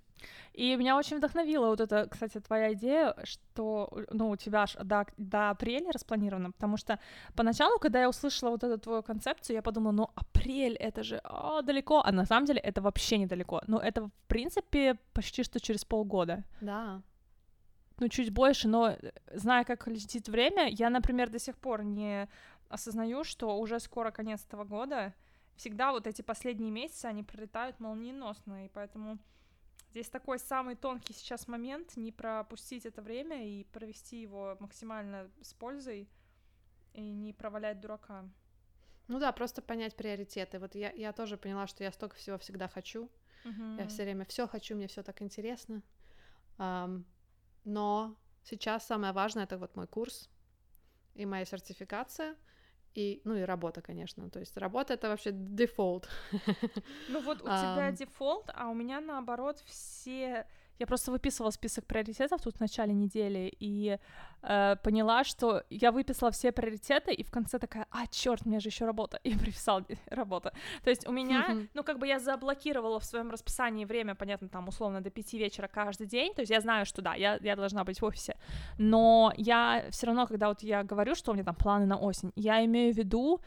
И 0.55 0.77
меня 0.77 0.97
очень 0.97 1.19
вдохновила 1.19 1.67
вот 1.67 1.81
эта, 1.81 2.09
кстати, 2.09 2.41
твоя 2.41 2.73
идея, 2.73 3.15
что, 3.25 3.93
ну, 4.11 4.31
у 4.31 4.37
тебя 4.37 4.63
аж 4.63 4.75
до, 4.83 5.05
до 5.19 5.51
апреля 5.51 5.93
распланировано, 5.93 6.51
потому 6.53 6.79
что 6.79 6.99
поначалу, 7.35 7.79
когда 7.79 8.01
я 8.01 8.09
услышала 8.09 8.51
вот 8.51 8.65
эту 8.65 8.79
твою 8.79 9.03
концепцию, 9.03 9.57
я 9.57 9.63
подумала, 9.63 9.93
ну, 9.93 10.09
апрель, 10.15 10.75
это 10.75 11.03
же 11.03 11.21
о, 11.23 11.61
далеко, 11.63 12.03
а 12.03 12.13
на 12.13 12.25
самом 12.25 12.47
деле 12.47 12.61
это 12.61 12.81
вообще 12.81 13.19
недалеко. 13.19 13.61
Ну, 13.67 13.77
это, 13.77 14.07
в 14.07 14.11
принципе, 14.27 14.95
почти 15.13 15.45
что 15.45 15.61
через 15.61 15.85
полгода. 15.85 16.43
Да 16.63 17.03
ну, 17.99 18.09
чуть 18.09 18.31
больше, 18.31 18.69
но 18.69 18.91
э, 18.91 19.13
зная, 19.33 19.65
как 19.65 19.87
летит 19.87 20.29
время, 20.29 20.69
я, 20.69 20.91
например, 20.91 21.31
до 21.31 21.39
сих 21.39 21.57
пор 21.57 21.83
не 21.83 22.29
осознаю, 22.69 23.25
что 23.25 23.59
уже 23.59 23.81
скоро 23.81 24.11
конец 24.11 24.45
этого 24.45 24.65
года, 24.65 25.15
всегда 25.57 25.93
вот 25.93 26.07
эти 26.07 26.23
последние 26.23 26.71
месяцы, 26.71 27.07
они 27.07 27.23
пролетают 27.23 27.81
молниеносно, 27.81 28.67
и 28.67 28.69
поэтому 28.69 29.19
здесь 29.91 30.09
такой 30.09 30.39
самый 30.39 30.75
тонкий 30.75 31.15
сейчас 31.15 31.49
момент, 31.49 31.97
не 31.97 32.13
пропустить 32.13 32.85
это 32.85 33.01
время 33.01 33.49
и 33.49 33.65
провести 33.65 34.21
его 34.21 34.57
максимально 34.61 35.31
с 35.41 35.55
пользой, 35.55 36.09
и 36.93 37.13
не 37.13 37.33
провалять 37.33 37.81
дурака. 37.81 38.25
Ну 39.09 39.21
да, 39.21 39.31
просто 39.33 39.63
понять 39.63 39.97
приоритеты. 39.97 40.59
Вот 40.59 40.75
я, 40.75 40.91
я 40.91 41.13
тоже 41.13 41.37
поняла, 41.37 41.67
что 41.67 41.85
я 41.85 41.93
столько 41.93 42.17
всего 42.17 42.39
всегда 42.39 42.69
хочу. 42.69 43.09
Uh-huh. 43.45 43.79
Я 43.79 43.87
все 43.87 44.03
время 44.03 44.25
все 44.25 44.49
хочу, 44.49 44.75
мне 44.75 44.89
все 44.89 45.03
так 45.03 45.23
интересно. 45.23 45.83
Um, 46.59 47.05
но 47.67 48.17
сейчас 48.45 48.87
самое 48.87 49.13
важное 49.13 49.45
это 49.45 49.59
вот 49.59 49.77
мой 49.77 49.87
курс 49.87 50.31
и 51.15 51.27
моя 51.27 51.45
сертификация, 51.45 52.37
и, 52.95 53.21
ну 53.25 53.35
и 53.35 53.43
работа, 53.43 53.83
конечно. 53.83 54.31
То 54.31 54.39
есть 54.41 54.57
работа 54.57 54.95
это 54.95 55.09
вообще 55.09 55.31
дефолт. 55.33 56.09
Ну 57.09 57.21
вот 57.21 57.43
у 57.43 57.45
тебя 57.47 57.91
дефолт, 57.93 58.49
а 58.55 58.69
у 58.69 58.75
меня 58.75 59.01
наоборот 59.01 59.59
все 59.67 60.47
я 60.79 60.87
просто 60.87 61.11
выписывала 61.11 61.51
список 61.51 61.87
приоритетов 61.87 62.41
тут 62.43 62.57
в 62.57 62.61
начале 62.61 62.93
недели 62.93 63.53
и 63.59 63.99
э, 64.43 64.77
поняла, 64.83 65.25
что 65.25 65.63
я 65.71 65.93
выписала 65.93 66.31
все 66.31 66.53
приоритеты, 66.53 67.13
и 67.13 67.23
в 67.23 67.31
конце 67.31 67.59
такая, 67.59 67.87
а, 67.91 68.07
черт, 68.07 68.47
мне 68.47 68.61
же 68.61 68.69
еще 68.69 68.85
работа, 68.85 69.19
и 69.25 69.37
приписала 69.37 69.85
работа. 70.11 70.53
То 70.85 70.91
есть 70.91 71.09
у 71.09 71.13
меня, 71.13 71.57
ну, 71.75 71.83
как 71.83 71.99
бы 71.99 72.07
я 72.07 72.19
заблокировала 72.19 72.99
в 72.99 73.05
своем 73.05 73.31
расписании 73.31 73.85
время, 73.85 74.15
понятно, 74.15 74.49
там, 74.49 74.69
условно, 74.69 75.01
до 75.01 75.11
пяти 75.11 75.39
вечера 75.39 75.69
каждый 75.69 76.07
день, 76.07 76.35
то 76.35 76.43
есть 76.43 76.51
я 76.51 76.61
знаю, 76.61 76.87
что 76.87 77.03
да, 77.03 77.15
я, 77.15 77.39
я 77.43 77.57
должна 77.57 77.85
быть 77.85 78.01
в 78.01 78.05
офисе, 78.05 78.37
но 78.79 79.33
я 79.37 79.85
все 79.91 80.07
равно, 80.07 80.27
когда 80.27 80.49
вот 80.49 80.63
я 80.63 80.83
говорю, 80.85 81.15
что 81.15 81.33
у 81.33 81.35
меня 81.35 81.45
там 81.45 81.55
планы 81.55 81.87
на 81.87 81.97
осень, 81.97 82.33
я 82.37 82.65
имею 82.65 82.95
в 82.95 82.97
виду 82.97 83.41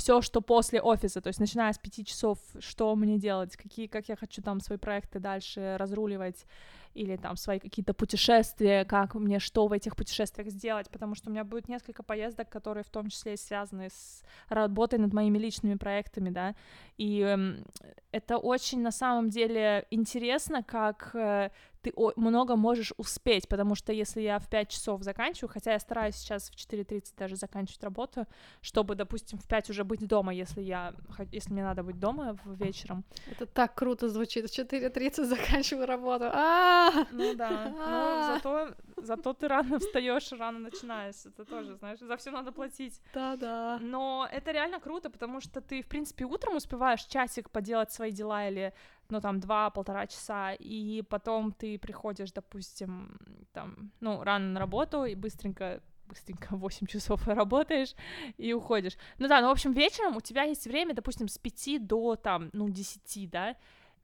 все, 0.00 0.22
что 0.22 0.40
после 0.40 0.80
офиса, 0.80 1.20
то 1.20 1.28
есть 1.28 1.40
начиная 1.40 1.72
с 1.72 1.78
пяти 1.78 2.04
часов, 2.04 2.38
что 2.58 2.96
мне 2.96 3.18
делать, 3.18 3.56
какие, 3.56 3.86
как 3.86 4.08
я 4.08 4.16
хочу 4.16 4.42
там 4.42 4.60
свои 4.60 4.78
проекты 4.78 5.20
дальше 5.20 5.76
разруливать, 5.78 6.46
или 6.94 7.16
там 7.16 7.36
свои 7.36 7.58
какие-то 7.58 7.94
путешествия, 7.94 8.84
как 8.84 9.14
мне 9.14 9.38
что 9.38 9.66
в 9.66 9.72
этих 9.72 9.94
путешествиях 9.94 10.48
сделать, 10.48 10.90
потому 10.90 11.14
что 11.14 11.28
у 11.28 11.32
меня 11.32 11.44
будет 11.44 11.68
несколько 11.68 12.02
поездок, 12.02 12.48
которые 12.48 12.82
в 12.82 12.88
том 12.88 13.08
числе 13.08 13.36
связаны 13.36 13.90
с 13.90 14.22
работой 14.48 14.98
над 14.98 15.12
моими 15.12 15.38
личными 15.38 15.76
проектами, 15.76 16.30
да, 16.30 16.54
и 16.98 17.20
э, 17.20 17.62
это 18.10 18.38
очень 18.38 18.82
на 18.82 18.90
самом 18.90 19.30
деле 19.30 19.86
интересно, 19.90 20.62
как 20.62 21.10
э, 21.14 21.50
ты 21.82 21.92
много 22.16 22.56
можешь 22.56 22.92
успеть, 22.96 23.48
потому 23.48 23.74
что 23.74 23.92
если 23.92 24.20
я 24.20 24.38
в 24.38 24.48
5 24.48 24.68
часов 24.68 25.02
заканчиваю, 25.02 25.50
хотя 25.50 25.72
я 25.72 25.78
стараюсь 25.78 26.16
сейчас 26.16 26.50
в 26.50 26.54
4.30 26.54 27.14
даже 27.16 27.36
заканчивать 27.36 27.82
работу, 27.82 28.26
чтобы, 28.60 28.94
допустим, 28.94 29.38
в 29.38 29.46
5 29.46 29.70
уже 29.70 29.84
быть 29.84 30.06
дома, 30.06 30.32
если 30.34 30.60
я, 30.60 30.94
если 31.32 31.52
мне 31.52 31.62
надо 31.62 31.82
быть 31.82 31.98
дома 31.98 32.36
вечером. 32.44 33.04
Это 33.30 33.46
так 33.46 33.74
круто 33.74 34.08
звучит, 34.08 34.50
в 34.50 34.58
4.30 34.58 35.24
заканчиваю 35.24 35.86
работу. 35.86 36.26
А! 36.32 37.06
Ну 37.12 37.34
да, 37.34 37.70
но 37.70 38.34
зато, 38.34 38.74
зато 38.96 39.32
ты 39.32 39.48
рано 39.48 39.78
встаешь, 39.78 40.32
рано 40.32 40.58
начинаешь, 40.58 41.26
это 41.26 41.44
тоже, 41.44 41.76
знаешь, 41.76 42.00
за 42.00 42.16
все 42.16 42.30
надо 42.30 42.52
платить. 42.52 43.00
Да-да. 43.14 43.78
Но 43.80 44.28
это 44.30 44.50
реально 44.50 44.80
круто, 44.80 45.10
потому 45.10 45.40
что 45.40 45.60
ты, 45.60 45.82
в 45.82 45.86
принципе, 45.86 46.24
утром 46.24 46.56
успеваешь 46.56 47.04
часик 47.04 47.50
поделать 47.50 47.92
свои 47.92 48.12
дела 48.12 48.48
или 48.48 48.72
ну, 49.10 49.20
там, 49.20 49.40
два-полтора 49.40 50.06
часа, 50.06 50.52
и 50.52 51.02
потом 51.02 51.52
ты 51.52 51.78
приходишь, 51.78 52.32
допустим, 52.32 53.18
там, 53.52 53.92
ну, 54.00 54.22
рано 54.22 54.52
на 54.52 54.60
работу 54.60 55.04
и 55.04 55.14
быстренько 55.14 55.80
быстренько 56.06 56.48
8 56.56 56.86
часов 56.86 57.26
работаешь 57.28 57.94
и 58.36 58.52
уходишь. 58.52 58.96
Ну 59.18 59.28
да, 59.28 59.40
ну, 59.40 59.48
в 59.48 59.52
общем, 59.52 59.72
вечером 59.72 60.16
у 60.16 60.20
тебя 60.20 60.42
есть 60.42 60.66
время, 60.66 60.94
допустим, 60.94 61.28
с 61.28 61.38
5 61.38 61.86
до, 61.86 62.16
там, 62.16 62.50
ну, 62.52 62.68
10, 62.68 63.30
да, 63.30 63.56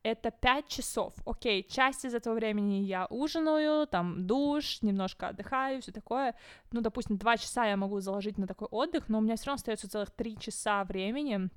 это 0.03 0.31
5 0.31 0.69
часов. 0.69 1.15
Окей, 1.27 1.65
часть 1.69 2.05
из 2.05 2.15
этого 2.15 2.35
времени 2.35 2.85
я 2.85 3.07
ужинаю, 3.11 3.87
там, 3.89 4.27
душ, 4.27 4.83
немножко 4.83 5.29
отдыхаю, 5.29 5.83
все 5.83 5.91
такое. 5.91 6.35
Ну, 6.71 6.81
допустим, 6.81 7.19
2 7.19 7.37
часа 7.39 7.67
я 7.67 7.77
могу 7.77 7.99
заложить 8.01 8.39
на 8.39 8.47
такой 8.47 8.69
отдых, 8.71 9.09
но 9.09 9.19
у 9.19 9.21
меня 9.21 9.35
все 9.35 9.47
равно 9.47 9.57
остается 9.57 9.91
целых 9.91 10.11
3 10.11 10.39
часа 10.39 10.85
времени, 10.85 11.51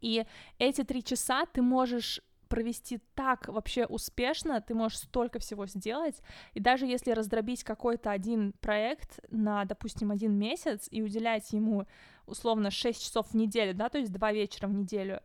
и 0.00 0.24
эти 0.58 0.82
три 0.82 1.02
часа 1.02 1.46
ты 1.46 1.62
можешь 1.62 2.20
провести 2.48 3.00
так 3.14 3.48
вообще 3.48 3.86
успешно, 3.86 4.60
ты 4.60 4.74
можешь 4.74 4.98
столько 4.98 5.38
всего 5.38 5.66
сделать, 5.66 6.22
и 6.54 6.60
даже 6.60 6.86
если 6.86 7.12
раздробить 7.12 7.64
какой-то 7.64 8.10
один 8.10 8.52
проект 8.60 9.20
на, 9.30 9.64
допустим, 9.64 10.10
один 10.10 10.32
месяц 10.38 10.88
и 10.90 11.02
уделять 11.02 11.52
ему 11.52 11.86
условно 12.26 12.70
6 12.70 13.02
часов 13.02 13.28
в 13.28 13.34
неделю, 13.34 13.74
да, 13.74 13.88
то 13.88 13.98
есть 13.98 14.12
2 14.12 14.32
вечера 14.32 14.68
в 14.68 14.72
неделю, 14.72 15.20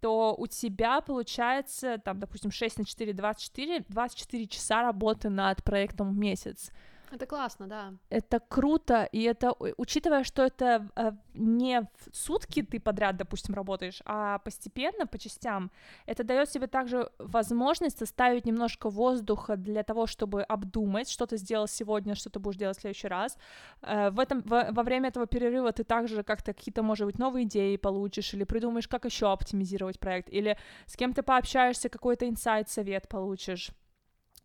то 0.00 0.34
у 0.36 0.46
тебя 0.46 1.00
получается, 1.00 1.98
там, 1.98 2.18
допустим, 2.18 2.50
6 2.50 2.78
на 2.78 2.84
4, 2.84 3.12
24, 3.14 3.84
24 3.88 4.46
часа 4.48 4.82
работы 4.82 5.30
над 5.30 5.64
проектом 5.64 6.10
в 6.10 6.18
месяц. 6.18 6.70
Это 7.14 7.26
классно, 7.26 7.68
да. 7.68 7.94
Это 8.10 8.40
круто, 8.40 9.08
и 9.12 9.22
это, 9.22 9.54
учитывая, 9.76 10.24
что 10.24 10.42
это 10.42 10.88
э, 10.96 11.12
не 11.34 11.82
в 11.82 12.16
сутки 12.16 12.62
ты 12.62 12.80
подряд, 12.80 13.16
допустим, 13.16 13.54
работаешь, 13.54 14.02
а 14.04 14.38
постепенно, 14.38 15.06
по 15.06 15.16
частям, 15.18 15.70
это 16.06 16.24
дает 16.24 16.48
тебе 16.48 16.66
также 16.66 17.08
возможность 17.18 18.02
оставить 18.02 18.46
немножко 18.46 18.90
воздуха 18.90 19.56
для 19.56 19.84
того, 19.84 20.06
чтобы 20.06 20.42
обдумать, 20.42 21.08
что 21.08 21.26
ты 21.26 21.36
сделал 21.36 21.68
сегодня, 21.68 22.16
что 22.16 22.30
ты 22.30 22.40
будешь 22.40 22.58
делать 22.58 22.78
в 22.78 22.80
следующий 22.80 23.08
раз. 23.08 23.38
Э, 23.82 24.10
в 24.10 24.18
этом, 24.18 24.42
во, 24.44 24.72
во 24.72 24.82
время 24.82 25.08
этого 25.10 25.26
перерыва 25.26 25.70
ты 25.70 25.84
также 25.84 26.24
как-то 26.24 26.52
какие-то, 26.52 26.82
может 26.82 27.06
быть, 27.06 27.18
новые 27.18 27.44
идеи 27.44 27.76
получишь, 27.76 28.34
или 28.34 28.42
придумаешь, 28.42 28.88
как 28.88 29.04
еще 29.04 29.30
оптимизировать 29.30 30.00
проект, 30.00 30.28
или 30.30 30.58
с 30.86 30.96
кем-то 30.96 31.22
пообщаешься, 31.22 31.88
какой-то 31.88 32.28
инсайт, 32.28 32.68
совет 32.68 33.08
получишь. 33.08 33.70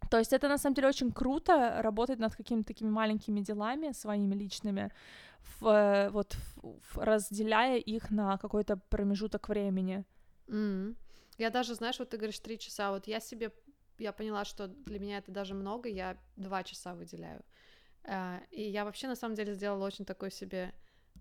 То 0.10 0.18
есть 0.18 0.34
это 0.34 0.48
на 0.48 0.58
самом 0.58 0.74
деле 0.74 0.88
очень 0.88 1.12
круто 1.12 1.82
работать 1.82 2.20
над 2.20 2.36
какими-то 2.36 2.68
такими 2.68 2.90
маленькими 2.90 3.42
делами 3.42 3.92
своими 3.92 4.36
личными, 4.36 4.92
в, 5.60 6.10
вот 6.12 6.36
в, 6.56 6.98
разделяя 6.98 7.78
их 7.78 8.10
на 8.10 8.38
какой-то 8.38 8.78
промежуток 8.90 9.50
времени. 9.50 10.04
Mm. 10.48 10.96
Я 11.38 11.50
даже, 11.52 11.76
знаешь, 11.76 12.00
вот 12.00 12.10
ты 12.10 12.18
говоришь 12.18 12.40
три 12.40 12.58
часа, 12.58 12.92
вот 12.92 13.08
я 13.08 13.20
себе, 13.20 13.52
я 13.98 14.12
поняла, 14.12 14.46
что 14.46 14.68
для 14.68 15.00
меня 15.00 15.20
это 15.20 15.32
даже 15.32 15.54
много, 15.54 15.88
я 15.88 16.18
два 16.36 16.64
часа 16.64 16.96
выделяю. 16.96 17.44
Uh, 18.04 18.42
и 18.50 18.62
я 18.62 18.86
вообще 18.86 19.08
на 19.08 19.16
самом 19.16 19.36
деле 19.36 19.54
сделала 19.54 19.86
очень 19.86 20.06
такой 20.06 20.32
себе, 20.32 20.74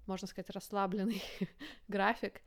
можно 0.06 0.26
сказать, 0.28 0.50
расслабленный 0.50 1.22
график 1.88 2.40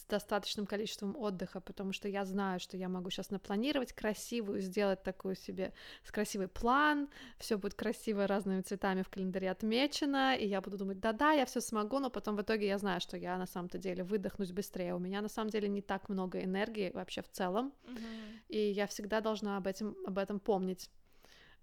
с 0.00 0.06
достаточным 0.06 0.66
количеством 0.66 1.16
отдыха, 1.16 1.60
потому 1.60 1.92
что 1.92 2.08
я 2.08 2.24
знаю, 2.24 2.60
что 2.60 2.76
я 2.76 2.88
могу 2.88 3.10
сейчас 3.10 3.30
напланировать 3.30 3.92
красивую, 3.92 4.60
сделать 4.60 5.02
такую 5.02 5.34
себе 5.36 5.72
с 6.04 6.10
красивый 6.10 6.48
план, 6.48 7.08
все 7.38 7.56
будет 7.56 7.74
красиво 7.74 8.26
разными 8.26 8.62
цветами 8.62 9.02
в 9.02 9.08
календаре 9.08 9.50
отмечено, 9.50 10.36
и 10.36 10.46
я 10.46 10.60
буду 10.60 10.78
думать, 10.78 11.00
да-да, 11.00 11.32
я 11.32 11.44
все 11.44 11.60
смогу, 11.60 11.98
но 11.98 12.10
потом 12.10 12.36
в 12.36 12.42
итоге 12.42 12.66
я 12.66 12.78
знаю, 12.78 13.00
что 13.00 13.16
я 13.16 13.36
на 13.36 13.46
самом-то 13.46 13.78
деле 13.78 14.02
выдохнусь 14.02 14.52
быстрее. 14.52 14.94
У 14.94 14.98
меня 14.98 15.20
на 15.20 15.28
самом 15.28 15.50
деле 15.50 15.68
не 15.68 15.82
так 15.82 16.08
много 16.08 16.42
энергии 16.42 16.90
вообще 16.94 17.22
в 17.22 17.28
целом, 17.28 17.72
mm-hmm. 17.84 18.46
и 18.48 18.70
я 18.70 18.86
всегда 18.86 19.20
должна 19.20 19.56
об 19.56 19.66
этом, 19.66 19.96
об 20.06 20.18
этом 20.18 20.40
помнить. 20.40 20.90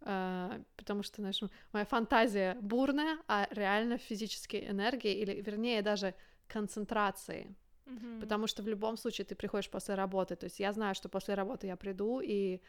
Uh, 0.02 0.64
потому 0.76 1.02
что, 1.02 1.22
знаешь, 1.22 1.42
моя 1.74 1.84
фантазия 1.86 2.56
бурная, 2.62 3.18
а 3.28 3.48
реально 3.50 3.98
физические 3.98 4.70
энергии, 4.70 5.12
или 5.12 5.42
вернее 5.42 5.82
даже 5.82 6.14
концентрации, 6.48 7.56
Mm-hmm. 7.88 8.20
Потому 8.20 8.48
что 8.48 8.64
в 8.64 8.68
любом 8.68 8.98
случае 8.98 9.26
ты 9.26 9.36
приходишь 9.36 9.70
после 9.70 9.96
работы. 9.96 10.36
То 10.36 10.46
есть 10.46 10.60
я 10.60 10.74
знаю, 10.74 10.96
что 10.96 11.10
после 11.10 11.36
работы 11.36 11.68
я 11.68 11.76
приду, 11.76 12.22
и 12.22 12.62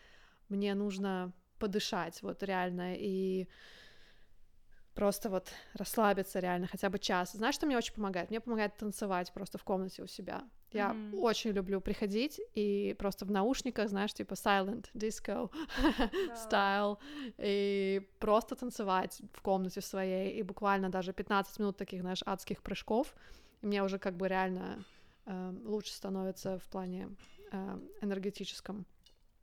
мне 0.48 0.74
нужно 0.74 1.32
подышать, 1.58 2.22
вот 2.22 2.42
реально, 2.42 2.94
и 2.94 3.48
просто 4.94 5.28
вот 5.30 5.52
расслабиться 5.74 6.40
реально 6.40 6.66
хотя 6.66 6.88
бы 6.88 6.98
час. 6.98 7.32
Знаешь, 7.32 7.54
что 7.54 7.66
мне 7.66 7.76
очень 7.76 7.94
помогает? 7.94 8.30
Мне 8.30 8.40
помогает 8.40 8.76
танцевать 8.76 9.32
просто 9.32 9.58
в 9.58 9.64
комнате 9.64 10.02
у 10.02 10.06
себя. 10.06 10.42
Я 10.72 10.90
mm-hmm. 10.90 11.16
очень 11.20 11.52
люблю 11.52 11.80
приходить 11.80 12.40
и 12.54 12.94
просто 12.98 13.24
в 13.24 13.30
наушниках, 13.30 13.88
знаешь, 13.88 14.12
типа 14.12 14.34
silent 14.34 14.86
disco 14.94 15.50
style, 16.50 16.98
и 17.38 18.02
просто 18.18 18.54
танцевать 18.54 19.22
в 19.32 19.40
комнате 19.40 19.80
своей, 19.80 20.40
и 20.40 20.42
буквально 20.42 20.90
даже 20.90 21.12
15 21.12 21.58
минут 21.60 21.76
таких, 21.76 22.00
знаешь, 22.00 22.22
адских 22.26 22.60
прыжков, 22.62 23.14
и 23.62 23.66
мне 23.66 23.82
уже 23.82 23.98
как 23.98 24.16
бы 24.16 24.28
реально 24.28 24.84
лучше 25.64 25.92
становится 25.92 26.58
в 26.58 26.64
плане 26.68 27.10
э, 27.50 27.80
энергетическом. 28.00 28.86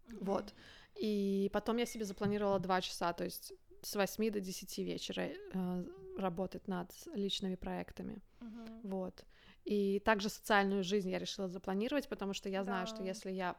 Mm-hmm. 0.08 0.18
Вот. 0.22 0.54
И 0.96 1.50
потом 1.54 1.78
я 1.78 1.86
себе 1.86 2.06
запланировала 2.06 2.60
два 2.60 2.82
часа, 2.82 3.14
то 3.14 3.24
есть 3.24 3.54
с 3.82 3.96
8 3.96 4.32
до 4.32 4.40
10 4.40 4.78
вечера 4.80 5.24
э, 5.24 5.86
работать 6.18 6.68
над 6.68 6.92
личными 7.14 7.56
проектами. 7.56 8.22
Mm-hmm. 8.40 8.80
Вот. 8.84 9.26
И 9.66 10.00
также 10.00 10.30
социальную 10.30 10.84
жизнь 10.84 11.10
я 11.10 11.20
решила 11.20 11.48
запланировать, 11.48 12.08
потому 12.08 12.34
что 12.34 12.50
я 12.50 12.64
знаю, 12.64 12.86
да. 12.88 12.94
что 12.94 13.04
если 13.04 13.32
я 13.32 13.56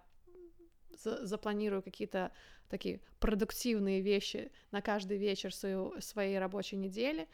запланирую 1.02 1.82
какие-то 1.82 2.32
такие 2.68 3.00
продуктивные 3.20 4.00
вещи 4.00 4.50
на 4.70 4.82
каждый 4.82 5.18
вечер 5.18 5.54
свою, 5.54 5.94
своей 6.00 6.38
рабочей 6.38 6.76
недели, 6.76 7.28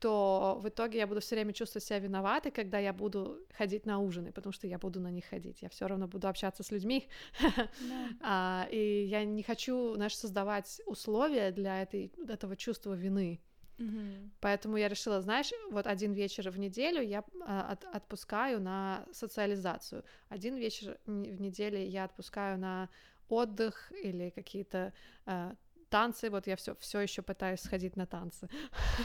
то 0.00 0.58
в 0.60 0.68
итоге 0.68 0.98
я 0.98 1.06
буду 1.06 1.20
все 1.20 1.34
время 1.34 1.52
чувствовать 1.52 1.84
себя 1.84 1.98
виноватой, 1.98 2.52
когда 2.52 2.78
я 2.78 2.92
буду 2.92 3.38
ходить 3.56 3.86
на 3.86 3.98
ужины, 3.98 4.32
потому 4.32 4.52
что 4.52 4.66
я 4.66 4.78
буду 4.78 5.00
на 5.00 5.10
них 5.10 5.24
ходить. 5.24 5.62
Я 5.62 5.68
все 5.68 5.86
равно 5.86 6.06
буду 6.06 6.28
общаться 6.28 6.62
с 6.62 6.70
людьми. 6.70 7.08
а, 8.20 8.68
и 8.70 9.04
я 9.04 9.24
не 9.24 9.42
хочу, 9.42 9.94
знаешь, 9.94 10.16
создавать 10.16 10.80
условия 10.86 11.50
для 11.50 11.82
этой, 11.82 12.12
этого 12.28 12.56
чувства 12.56 12.94
вины. 12.94 13.40
Mm-hmm. 13.78 14.30
Поэтому 14.40 14.76
я 14.76 14.88
решила, 14.88 15.20
знаешь, 15.20 15.52
вот 15.70 15.86
один 15.86 16.12
вечер 16.12 16.50
в 16.50 16.58
неделю 16.58 17.02
я 17.02 17.24
а, 17.46 17.72
от, 17.72 17.84
отпускаю 17.84 18.60
на 18.60 19.06
социализацию, 19.12 20.02
один 20.28 20.56
вечер 20.56 20.98
в 21.06 21.40
неделю 21.40 21.78
я 21.78 22.04
отпускаю 22.04 22.58
на 22.58 22.88
отдых 23.28 23.92
или 24.02 24.30
какие-то 24.30 24.92
а, 25.26 25.54
танцы. 25.90 26.30
Вот 26.30 26.46
я 26.46 26.56
все 26.56 26.74
все 26.76 27.00
еще 27.00 27.22
пытаюсь 27.22 27.60
сходить 27.60 27.96
на 27.96 28.06
танцы, 28.06 28.48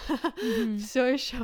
все 0.79 1.05
еще. 1.05 1.37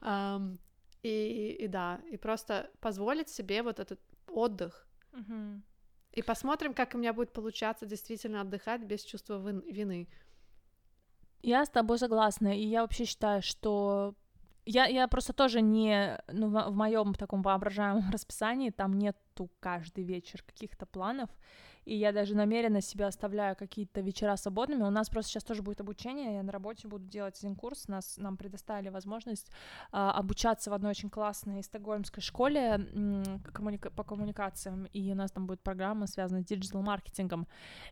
и, 1.02 1.56
и 1.60 1.68
да, 1.68 2.00
и 2.10 2.16
просто 2.16 2.70
позволить 2.80 3.28
себе 3.28 3.62
вот 3.62 3.80
этот 3.80 4.00
отдых. 4.28 4.86
И 6.12 6.22
посмотрим, 6.22 6.74
как 6.74 6.94
у 6.94 6.98
меня 6.98 7.12
будет 7.12 7.32
получаться 7.32 7.86
действительно 7.86 8.40
отдыхать 8.40 8.82
без 8.82 9.02
чувства 9.02 9.38
вины. 9.68 10.08
Я 11.44 11.66
с 11.66 11.68
тобой 11.68 11.98
согласна, 11.98 12.58
и 12.58 12.64
я 12.64 12.80
вообще 12.80 13.04
считаю, 13.04 13.42
что 13.42 14.14
я, 14.64 14.86
я 14.86 15.06
просто 15.08 15.34
тоже 15.34 15.60
не, 15.60 16.18
ну, 16.32 16.48
в, 16.48 16.74
моем 16.74 17.12
таком 17.12 17.42
воображаемом 17.42 18.10
расписании 18.12 18.70
там 18.70 18.98
нету 19.34 19.50
каждый 19.60 20.04
вечер 20.04 20.42
каких-то 20.42 20.86
планов, 20.86 21.28
и 21.84 21.96
я 21.96 22.12
даже 22.12 22.34
намеренно 22.34 22.80
себя 22.80 23.08
оставляю 23.08 23.56
какие-то 23.56 24.00
вечера 24.00 24.36
свободными. 24.36 24.82
У 24.82 24.90
нас 24.90 25.10
просто 25.10 25.32
сейчас 25.32 25.44
тоже 25.44 25.62
будет 25.62 25.80
обучение, 25.80 26.36
я 26.36 26.42
на 26.42 26.52
работе 26.52 26.88
буду 26.88 27.04
делать 27.04 27.38
один 27.38 27.56
курс, 27.56 27.88
нас, 27.88 28.16
нам 28.16 28.36
предоставили 28.36 28.88
возможность 28.88 29.50
а, 29.92 30.12
обучаться 30.12 30.70
в 30.70 30.74
одной 30.74 30.90
очень 30.90 31.10
классной 31.10 31.62
стокгольмской 31.62 32.22
школе 32.22 32.80
коммуника- 33.52 33.90
по 33.90 34.02
коммуникациям, 34.02 34.86
и 34.86 35.12
у 35.12 35.14
нас 35.14 35.30
там 35.30 35.46
будет 35.46 35.60
программа, 35.62 36.06
связанная 36.06 36.42
с 36.42 36.46
диджитал-маркетингом, 36.46 37.46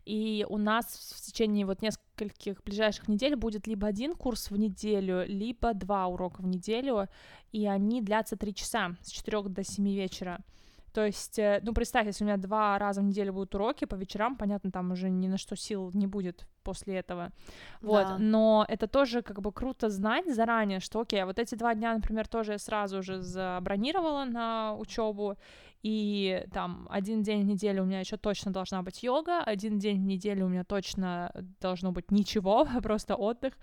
и 0.07 0.47
у 0.49 0.59
нас 0.59 1.15
в 1.17 1.21
течение 1.21 1.67
вот 1.67 1.83
нескольких 1.83 2.63
ближайших 2.65 3.09
недель 3.09 3.37
будет 3.37 3.67
либо 3.67 3.87
один 3.87 4.15
курс 4.15 4.51
в 4.51 4.57
неделю, 4.57 5.25
либо 5.27 5.75
два 5.75 6.07
урока 6.07 6.41
в 6.41 6.47
неделю, 6.47 7.09
и 7.53 7.67
они 7.67 8.01
длятся 8.01 8.37
три 8.37 8.55
часа 8.55 8.97
с 9.03 9.11
4 9.11 9.43
до 9.49 9.63
7 9.63 9.85
вечера. 9.85 10.41
То 10.93 11.07
есть, 11.07 11.39
э, 11.39 11.61
ну, 11.63 11.73
представь, 11.73 12.07
если 12.07 12.25
у 12.25 12.27
меня 12.27 12.37
два 12.37 12.79
раза 12.79 13.01
в 13.01 13.05
неделю 13.05 13.33
будут 13.33 13.55
уроки 13.55 13.87
по 13.87 13.95
вечерам, 13.95 14.37
понятно, 14.37 14.71
там 14.71 14.93
уже 14.93 15.11
ни 15.11 15.29
на 15.29 15.39
что 15.39 15.57
сил 15.57 15.91
не 15.95 16.07
будет 16.07 16.47
после 16.63 16.97
этого. 16.97 17.31
Вот, 17.81 18.07
да. 18.07 18.19
но 18.19 18.65
это 18.69 18.87
тоже 18.87 19.23
как 19.23 19.41
бы 19.41 19.53
круто 19.53 19.89
знать 19.89 20.33
заранее, 20.33 20.81
что, 20.81 21.01
окей, 21.01 21.25
вот 21.25 21.39
эти 21.39 21.55
два 21.55 21.75
дня, 21.75 21.95
например, 21.95 22.29
тоже 22.29 22.53
я 22.53 22.59
сразу 22.59 22.99
уже 22.99 23.21
забронировала 23.23 24.25
на 24.25 24.75
учебу, 24.77 25.37
и 25.83 26.47
там 26.53 26.87
один 26.91 27.23
день 27.23 27.43
в 27.43 27.47
неделю 27.47 27.83
у 27.83 27.87
меня 27.87 28.01
еще 28.01 28.17
точно 28.17 28.53
должна 28.53 28.83
быть 28.83 29.03
йога, 29.03 29.43
один 29.43 29.79
день 29.79 30.01
в 30.01 30.07
неделю 30.07 30.47
у 30.47 30.49
меня 30.49 30.65
точно 30.65 31.33
должно 31.61 31.91
быть 31.93 32.11
ничего, 32.11 32.67
просто 32.83 33.17
отдых, 33.17 33.55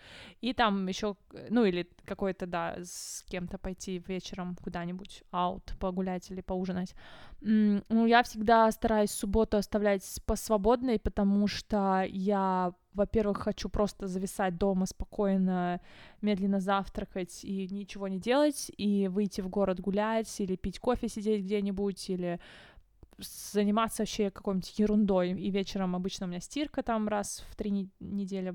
и 0.42 0.54
там 0.54 0.88
еще, 0.88 1.16
ну 1.50 1.64
или 1.64 1.90
какой-то, 2.06 2.46
да, 2.46 2.76
с 2.82 3.24
кем-то 3.30 3.58
пойти 3.58 4.04
вечером 4.08 4.58
куда-нибудь 4.62 5.24
аут 5.32 5.74
погулять 5.80 6.30
или 6.30 6.42
поужинать. 6.42 6.94
Ну, 7.42 8.06
я 8.06 8.22
всегда 8.24 8.70
стараюсь 8.72 9.12
субботу 9.12 9.58
оставлять 9.58 10.04
по 10.26 10.36
свободной, 10.36 11.00
потому 11.00 11.48
что 11.48 12.04
я 12.06 12.74
во-первых, 13.00 13.40
хочу 13.40 13.70
просто 13.70 14.08
зависать 14.08 14.58
дома 14.58 14.86
спокойно, 14.86 15.82
медленно 16.22 16.60
завтракать 16.60 17.44
и 17.44 17.68
ничего 17.70 18.08
не 18.08 18.20
делать, 18.20 18.72
и 18.78 19.08
выйти 19.08 19.42
в 19.42 19.50
город 19.50 19.80
гулять, 19.80 20.40
или 20.40 20.56
пить 20.56 20.80
кофе, 20.80 21.08
сидеть 21.08 21.44
где-нибудь, 21.44 22.10
или 22.10 22.40
заниматься 23.18 24.04
вообще 24.04 24.30
какой-нибудь 24.30 24.78
ерундой. 24.78 25.32
И 25.32 25.50
вечером 25.50 25.96
обычно 25.96 26.28
у 26.28 26.30
меня 26.30 26.40
стирка 26.40 26.84
там 26.84 27.08
раз 27.08 27.44
в 27.50 27.56
три 27.56 27.90
недели 28.00 28.54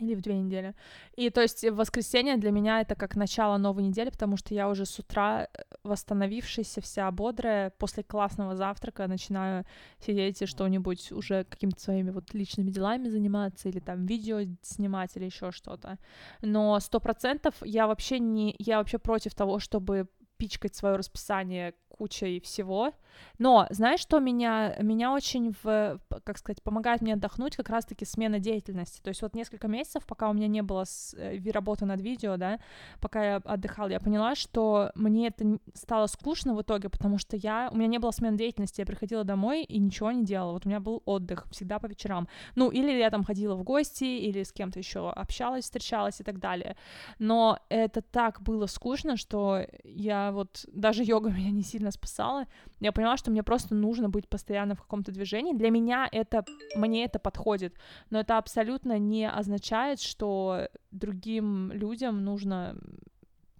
или 0.00 0.14
в 0.14 0.20
две 0.20 0.38
недели. 0.38 0.74
И 1.14 1.30
то 1.30 1.42
есть 1.42 1.64
воскресенье 1.64 2.36
для 2.36 2.50
меня 2.50 2.80
это 2.80 2.94
как 2.94 3.16
начало 3.16 3.56
новой 3.56 3.84
недели, 3.84 4.10
потому 4.10 4.36
что 4.36 4.54
я 4.54 4.68
уже 4.68 4.86
с 4.86 4.98
утра 4.98 5.44
э, 5.44 5.62
восстановившаяся, 5.82 6.80
вся 6.80 7.10
бодрая, 7.10 7.70
после 7.70 8.02
классного 8.02 8.56
завтрака 8.56 9.06
начинаю 9.06 9.64
сидеть 10.00 10.42
и 10.42 10.46
что-нибудь 10.46 11.12
уже 11.12 11.44
какими-то 11.44 11.80
своими 11.80 12.10
вот 12.10 12.34
личными 12.34 12.70
делами 12.70 13.08
заниматься, 13.08 13.68
или 13.68 13.80
там 13.80 14.06
видео 14.06 14.40
снимать, 14.62 15.16
или 15.16 15.24
еще 15.24 15.50
что-то. 15.52 15.98
Но 16.42 16.78
сто 16.80 17.00
процентов 17.00 17.54
я 17.62 17.86
вообще 17.86 18.18
не, 18.18 18.54
я 18.58 18.78
вообще 18.78 18.98
против 18.98 19.34
того, 19.34 19.58
чтобы 19.58 20.08
пичкать 20.36 20.74
свое 20.74 20.96
расписание 20.96 21.74
кучей 21.88 22.40
всего. 22.40 22.92
Но 23.38 23.66
знаешь, 23.70 24.00
что 24.00 24.18
меня, 24.18 24.76
меня 24.80 25.12
очень, 25.12 25.54
в, 25.62 26.00
как 26.24 26.38
сказать, 26.38 26.62
помогает 26.62 27.00
мне 27.00 27.14
отдохнуть 27.14 27.56
как 27.56 27.68
раз-таки 27.68 28.04
смена 28.04 28.38
деятельности. 28.38 29.00
То 29.02 29.08
есть 29.08 29.22
вот 29.22 29.34
несколько 29.34 29.68
месяцев, 29.68 30.04
пока 30.06 30.28
у 30.30 30.32
меня 30.32 30.48
не 30.48 30.62
было 30.62 30.84
с, 30.84 31.14
э, 31.14 31.38
работы 31.50 31.84
над 31.84 32.00
видео, 32.00 32.36
да, 32.36 32.58
пока 33.00 33.24
я 33.24 33.36
отдыхала, 33.36 33.88
я 33.88 34.00
поняла, 34.00 34.34
что 34.34 34.90
мне 34.94 35.28
это 35.28 35.58
стало 35.74 36.06
скучно 36.06 36.54
в 36.54 36.62
итоге, 36.62 36.88
потому 36.88 37.18
что 37.18 37.36
я, 37.36 37.68
у 37.72 37.76
меня 37.76 37.88
не 37.88 37.98
было 37.98 38.10
смены 38.10 38.36
деятельности, 38.36 38.80
я 38.80 38.86
приходила 38.86 39.24
домой 39.24 39.62
и 39.62 39.78
ничего 39.78 40.10
не 40.12 40.24
делала. 40.24 40.52
Вот 40.52 40.66
у 40.66 40.68
меня 40.68 40.80
был 40.80 41.02
отдых 41.04 41.46
всегда 41.50 41.78
по 41.78 41.86
вечерам. 41.86 42.28
Ну, 42.54 42.70
или 42.70 42.90
я 42.92 43.10
там 43.10 43.24
ходила 43.24 43.54
в 43.54 43.62
гости, 43.62 44.04
или 44.04 44.42
с 44.42 44.52
кем-то 44.52 44.78
еще 44.78 45.10
общалась, 45.10 45.64
встречалась 45.64 46.20
и 46.20 46.24
так 46.24 46.38
далее. 46.38 46.76
Но 47.18 47.58
это 47.68 48.02
так 48.02 48.42
было 48.42 48.66
скучно, 48.66 49.16
что 49.16 49.66
я 49.84 50.32
вот, 50.32 50.64
даже 50.72 51.04
йога 51.04 51.30
меня 51.36 51.50
не 51.50 51.62
сильно 51.62 51.90
спасала. 51.90 52.46
Я 52.80 52.92
поняла, 52.92 53.05
что 53.16 53.30
мне 53.30 53.42
просто 53.42 53.74
нужно 53.74 54.08
быть 54.08 54.28
постоянно 54.28 54.74
в 54.74 54.80
каком-то 54.80 55.12
движении. 55.12 55.54
Для 55.54 55.70
меня 55.70 56.08
это, 56.10 56.44
мне 56.74 57.04
это 57.04 57.18
подходит, 57.18 57.76
но 58.10 58.18
это 58.18 58.38
абсолютно 58.38 58.98
не 58.98 59.28
означает, 59.28 60.00
что 60.00 60.68
другим 60.90 61.70
людям 61.72 62.24
нужно 62.24 62.76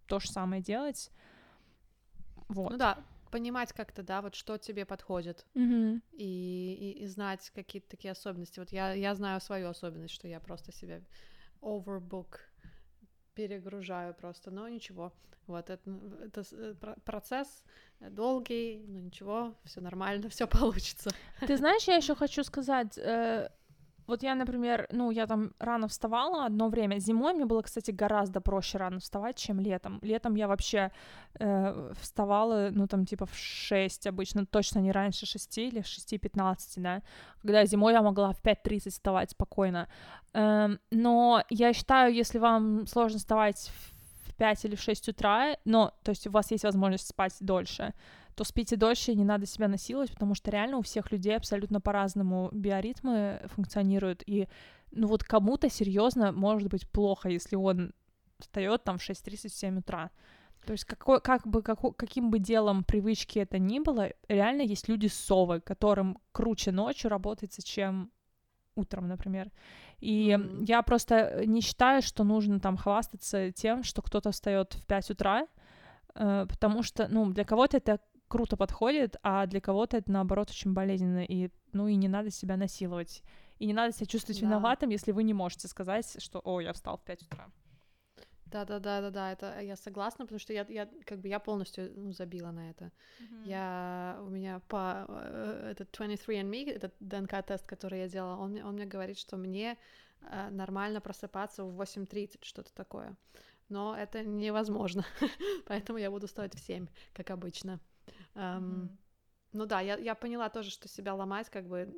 то 0.06 0.18
же 0.18 0.28
самое 0.28 0.62
делать. 0.62 1.10
Вот. 2.48 2.70
Ну 2.72 2.78
да, 2.78 2.98
понимать 3.30 3.72
как-то, 3.72 4.02
да, 4.02 4.22
вот 4.22 4.34
что 4.34 4.56
тебе 4.58 4.84
подходит, 4.84 5.46
mm-hmm. 5.54 6.00
и, 6.12 6.74
и, 6.80 7.02
и 7.02 7.06
знать 7.06 7.50
какие-то 7.54 7.88
такие 7.88 8.12
особенности. 8.12 8.58
Вот 8.58 8.72
я, 8.72 8.92
я 8.92 9.14
знаю 9.14 9.40
свою 9.40 9.68
особенность, 9.68 10.14
что 10.14 10.28
я 10.28 10.40
просто 10.40 10.72
себя 10.72 11.00
overbook 11.60 12.38
перегружаю 13.34 14.14
просто, 14.14 14.50
но 14.50 14.68
ничего. 14.68 15.12
Вот 15.46 15.70
это, 15.70 15.90
это 16.24 16.42
э, 16.52 16.74
процесс 17.04 17.62
долгий, 18.00 18.84
но 18.88 19.00
ничего, 19.00 19.54
все 19.64 19.80
нормально, 19.80 20.28
все 20.30 20.46
получится. 20.46 21.10
Ты 21.46 21.56
знаешь, 21.56 21.84
я 21.88 21.96
еще 21.96 22.14
хочу 22.14 22.44
сказать, 22.44 22.98
э, 22.98 23.48
вот 24.06 24.22
я, 24.22 24.34
например, 24.34 24.86
ну, 24.92 25.10
я 25.10 25.26
там 25.26 25.52
рано 25.58 25.88
вставала 25.88 26.46
одно 26.46 26.68
время. 26.68 26.98
Зимой 26.98 27.34
мне 27.34 27.44
было, 27.44 27.62
кстати, 27.62 27.90
гораздо 27.90 28.40
проще 28.40 28.78
рано 28.78 29.00
вставать, 29.00 29.36
чем 29.36 29.60
летом. 29.60 29.98
Летом 30.02 30.36
я 30.36 30.46
вообще 30.46 30.92
э, 31.40 31.92
вставала, 32.00 32.68
ну, 32.70 32.86
там, 32.86 33.04
типа 33.04 33.26
в 33.26 33.34
6 33.34 34.06
обычно, 34.06 34.46
точно 34.46 34.78
не 34.78 34.92
раньше 34.92 35.26
6 35.26 35.58
или 35.58 35.80
6.15, 35.82 36.56
да. 36.76 37.02
Когда 37.42 37.66
зимой 37.66 37.94
я 37.94 38.02
могла 38.02 38.32
в 38.32 38.42
5.30 38.42 38.90
вставать 38.90 39.30
спокойно. 39.30 39.88
Э, 40.34 40.68
но 40.92 41.42
я 41.50 41.72
считаю, 41.72 42.14
если 42.14 42.38
вам 42.38 42.86
сложно 42.86 43.18
вставать 43.18 43.72
в 43.74 43.95
5 44.36 44.64
или 44.64 44.74
в 44.74 44.80
6 44.80 45.08
утра, 45.08 45.56
но, 45.64 45.94
то 46.02 46.10
есть 46.10 46.26
у 46.26 46.30
вас 46.30 46.50
есть 46.50 46.64
возможность 46.64 47.08
спать 47.08 47.34
дольше, 47.40 47.94
то 48.34 48.44
спите 48.44 48.76
дольше, 48.76 49.14
не 49.14 49.24
надо 49.24 49.46
себя 49.46 49.68
насиловать, 49.68 50.12
потому 50.12 50.34
что 50.34 50.50
реально 50.50 50.78
у 50.78 50.82
всех 50.82 51.10
людей 51.10 51.36
абсолютно 51.36 51.80
по-разному 51.80 52.50
биоритмы 52.52 53.40
функционируют, 53.46 54.22
и 54.26 54.48
ну 54.92 55.06
вот 55.06 55.24
кому-то 55.24 55.68
серьезно 55.70 56.32
может 56.32 56.68
быть 56.68 56.88
плохо, 56.88 57.28
если 57.28 57.56
он 57.56 57.92
встает 58.38 58.84
там 58.84 58.98
в 58.98 59.08
6.37 59.08 59.78
утра. 59.78 60.10
То 60.66 60.72
есть 60.72 60.84
какой, 60.84 61.20
как 61.20 61.46
бы, 61.46 61.62
как, 61.62 61.80
каким 61.96 62.30
бы 62.30 62.38
делом 62.38 62.82
привычки 62.82 63.38
это 63.38 63.58
ни 63.58 63.78
было, 63.78 64.10
реально 64.28 64.62
есть 64.62 64.88
люди-совы, 64.88 65.60
которым 65.60 66.18
круче 66.32 66.72
ночью 66.72 67.08
работается, 67.08 67.62
чем 67.62 68.10
утром, 68.74 69.08
например. 69.08 69.50
И 70.00 70.30
mm-hmm. 70.30 70.64
я 70.66 70.82
просто 70.82 71.44
не 71.46 71.60
считаю, 71.60 72.02
что 72.02 72.24
нужно 72.24 72.60
там 72.60 72.76
хвастаться 72.76 73.50
тем, 73.52 73.82
что 73.82 74.02
кто-то 74.02 74.30
встает 74.30 74.74
в 74.74 74.86
5 74.86 75.10
утра, 75.10 75.46
э, 76.14 76.46
потому 76.48 76.82
что, 76.82 77.08
ну, 77.08 77.30
для 77.32 77.44
кого-то 77.44 77.78
это 77.78 78.00
круто 78.28 78.56
подходит, 78.56 79.16
а 79.22 79.46
для 79.46 79.60
кого-то 79.60 79.96
это 79.96 80.10
наоборот 80.10 80.50
очень 80.50 80.72
болезненно, 80.72 81.24
и 81.24 81.50
ну 81.72 81.88
и 81.88 81.94
не 81.96 82.08
надо 82.08 82.30
себя 82.30 82.56
насиловать. 82.56 83.22
И 83.58 83.66
не 83.66 83.72
надо 83.72 83.94
себя 83.94 84.06
чувствовать 84.06 84.40
да. 84.40 84.46
виноватым, 84.46 84.90
если 84.90 85.12
вы 85.12 85.22
не 85.22 85.32
можете 85.32 85.68
сказать, 85.68 86.22
что 86.22 86.40
«О, 86.44 86.60
я 86.60 86.72
встал 86.72 86.98
в 86.98 87.02
5 87.02 87.22
утра». 87.22 87.46
Да-да-да-да-да, 88.46 89.32
это 89.32 89.60
я 89.60 89.76
согласна, 89.76 90.24
потому 90.24 90.38
что 90.38 90.52
я, 90.52 90.64
я 90.68 90.88
как 91.04 91.18
бы 91.18 91.28
я 91.28 91.40
полностью 91.40 91.92
ну, 91.96 92.12
забила 92.12 92.52
на 92.52 92.70
это. 92.70 92.84
Mm-hmm. 92.84 93.48
Я 93.48 94.18
у 94.20 94.30
меня 94.30 94.60
по 94.68 95.04
э, 95.08 95.70
этот 95.72 95.90
23andMe, 95.90 96.70
этот 96.70 96.94
ДНК-тест, 97.00 97.66
который 97.66 98.00
я 98.00 98.08
делала, 98.08 98.36
он, 98.36 98.56
он 98.62 98.74
мне 98.74 98.86
говорит, 98.86 99.18
что 99.18 99.36
мне 99.36 99.76
э, 100.20 100.50
нормально 100.50 101.00
просыпаться 101.00 101.64
в 101.64 101.80
8.30, 101.80 102.38
что-то 102.42 102.72
такое. 102.72 103.16
Но 103.68 103.96
это 103.96 104.22
невозможно, 104.22 105.04
поэтому 105.66 105.98
я 105.98 106.10
буду 106.10 106.28
вставать 106.28 106.54
в 106.54 106.60
7, 106.60 106.86
как 107.14 107.30
обычно. 107.30 107.80
Um, 108.34 108.60
mm-hmm. 108.60 108.88
Ну 109.52 109.66
да, 109.66 109.80
я, 109.80 109.96
я 109.96 110.14
поняла 110.14 110.50
тоже, 110.50 110.70
что 110.70 110.86
себя 110.86 111.14
ломать 111.14 111.50
как 111.50 111.66
бы 111.66 111.92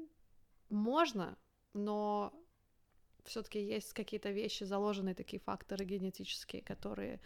можно, 0.71 1.37
но 1.75 2.33
все-таки 3.29 3.61
есть 3.61 3.93
какие-то 3.93 4.31
вещи, 4.31 4.65
заложенные 4.65 5.15
такие 5.15 5.41
факторы 5.41 5.85
генетические, 5.85 6.63
которые 6.63 7.21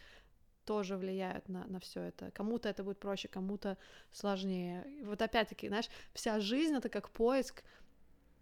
тоже 0.65 0.97
влияют 0.97 1.49
на, 1.49 1.67
на 1.67 1.79
все 1.79 2.01
это. 2.01 2.31
Кому-то 2.31 2.69
это 2.69 2.85
будет 2.85 2.99
проще, 2.99 3.29
кому-то 3.29 3.77
сложнее. 4.13 4.85
И 5.01 5.05
вот 5.05 5.23
опять-таки, 5.23 5.69
знаешь, 5.69 5.89
вся 6.13 6.41
жизнь 6.41 6.75
это 6.75 6.89
как 6.89 7.11
поиск 7.11 7.65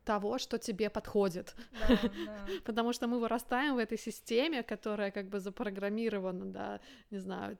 того, 0.05 0.39
что 0.39 0.59
тебе 0.59 0.91
подходит. 0.91 1.55
Да, 1.89 1.99
да. 2.27 2.47
Потому 2.65 2.93
что 2.93 3.07
мы 3.07 3.21
вырастаем 3.21 3.75
в 3.75 3.79
этой 3.79 3.99
системе, 3.99 4.63
которая 4.63 5.11
как 5.11 5.29
бы 5.29 5.41
запрограммирована, 5.41 6.47
да, 6.47 6.81
не 7.11 7.19
знаю, 7.19 7.59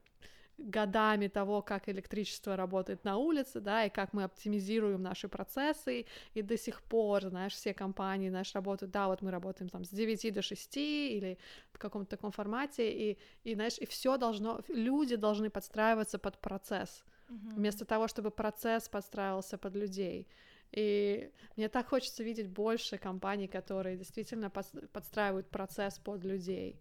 годами 0.61 1.29
того, 1.29 1.63
как 1.63 1.89
электричество 1.89 2.57
работает 2.57 3.05
на 3.05 3.17
улице, 3.17 3.61
да, 3.61 3.85
и 3.85 3.91
как 3.91 4.13
мы 4.13 4.25
оптимизируем 4.25 5.03
наши 5.03 5.29
процессы, 5.29 6.07
и 6.35 6.43
до 6.43 6.57
сих 6.57 6.83
пор, 6.83 7.29
знаешь, 7.29 7.55
все 7.55 7.75
компании 7.75 8.31
наши 8.31 8.55
работают, 8.55 8.93
да, 8.93 9.09
вот 9.09 9.23
мы 9.23 9.31
работаем 9.31 9.69
там 9.69 9.85
с 9.85 9.91
9 9.91 10.35
до 10.35 10.43
6 10.43 10.77
или 10.77 11.39
в 11.73 11.79
каком-то 11.79 12.11
таком 12.17 12.33
формате, 12.33 12.91
и, 12.93 13.19
и 13.45 13.55
знаешь, 13.55 13.79
и 13.79 13.87
все 13.87 14.17
должно, 14.17 14.61
люди 14.69 15.17
должны 15.17 15.51
подстраиваться 15.51 16.19
под 16.19 16.39
процесс, 16.39 17.05
mm-hmm. 17.29 17.55
вместо 17.55 17.85
того, 17.85 18.09
чтобы 18.09 18.31
процесс 18.31 18.89
подстраивался 18.89 19.59
под 19.59 19.75
людей. 19.75 20.29
И 20.73 21.33
мне 21.57 21.69
так 21.69 21.89
хочется 21.89 22.23
видеть 22.23 22.49
больше 22.49 22.97
компаний, 22.99 23.49
которые 23.49 23.97
действительно 23.97 24.51
подстраивают 24.51 25.49
процесс 25.49 25.99
под 25.99 26.25
людей 26.25 26.81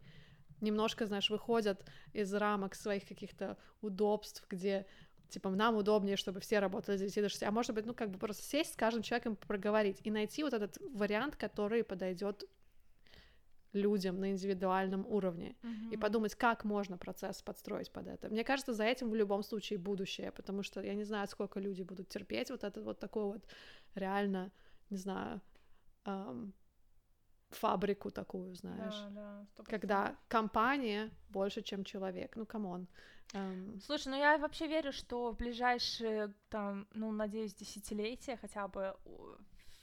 немножко, 0.61 1.05
знаешь, 1.05 1.29
выходят 1.29 1.85
из 2.13 2.33
рамок 2.33 2.75
своих 2.75 3.07
каких-то 3.07 3.57
удобств, 3.81 4.45
где 4.49 4.85
типа 5.29 5.49
нам 5.49 5.75
удобнее, 5.75 6.17
чтобы 6.17 6.39
все 6.39 6.59
работали 6.59 6.97
с 6.97 6.99
9 6.99 7.15
до 7.15 7.29
6, 7.29 7.43
а 7.43 7.51
может 7.51 7.75
быть, 7.75 7.85
ну, 7.85 7.93
как 7.93 8.09
бы 8.09 8.17
просто 8.17 8.43
сесть 8.43 8.73
с 8.73 8.75
каждым 8.75 9.03
человеком 9.03 9.35
проговорить 9.35 10.01
и 10.03 10.11
найти 10.11 10.43
вот 10.43 10.53
этот 10.53 10.77
вариант, 10.93 11.35
который 11.35 11.83
подойдет 11.83 12.43
людям 13.73 14.19
на 14.19 14.31
индивидуальном 14.31 15.05
уровне 15.05 15.55
mm-hmm. 15.61 15.93
и 15.93 15.97
подумать, 15.97 16.35
как 16.35 16.63
можно 16.63 16.97
процесс 16.97 17.41
подстроить 17.41 17.91
под 17.91 18.07
это. 18.07 18.29
Мне 18.29 18.43
кажется, 18.43 18.73
за 18.73 18.83
этим 18.83 19.09
в 19.09 19.15
любом 19.15 19.43
случае 19.43 19.77
будущее, 19.77 20.31
потому 20.31 20.63
что 20.63 20.81
я 20.81 20.95
не 20.95 21.03
знаю, 21.03 21.27
сколько 21.27 21.59
люди 21.59 21.83
будут 21.83 22.09
терпеть 22.09 22.49
вот 22.49 22.63
этот 22.63 22.83
вот 22.83 22.99
такой 22.99 23.25
вот 23.25 23.45
реально, 23.93 24.51
не 24.89 24.97
знаю, 24.97 25.41
эм, 26.05 26.53
фабрику 27.51 28.11
такую, 28.11 28.55
знаешь. 28.55 28.99
Да, 29.09 29.45
да, 29.57 29.63
когда 29.63 30.15
компания 30.27 31.09
больше, 31.29 31.61
чем 31.61 31.83
человек. 31.83 32.35
Ну, 32.35 32.45
come 32.45 32.69
on. 32.69 32.87
Um... 33.33 33.79
Слушай, 33.85 34.09
ну 34.09 34.17
я 34.17 34.37
вообще 34.37 34.67
верю, 34.67 34.91
что 34.91 35.31
в 35.31 35.37
ближайшие, 35.37 36.33
там, 36.49 36.87
ну, 36.93 37.11
надеюсь, 37.11 37.53
десятилетия 37.53 38.37
хотя 38.37 38.67
бы 38.67 38.95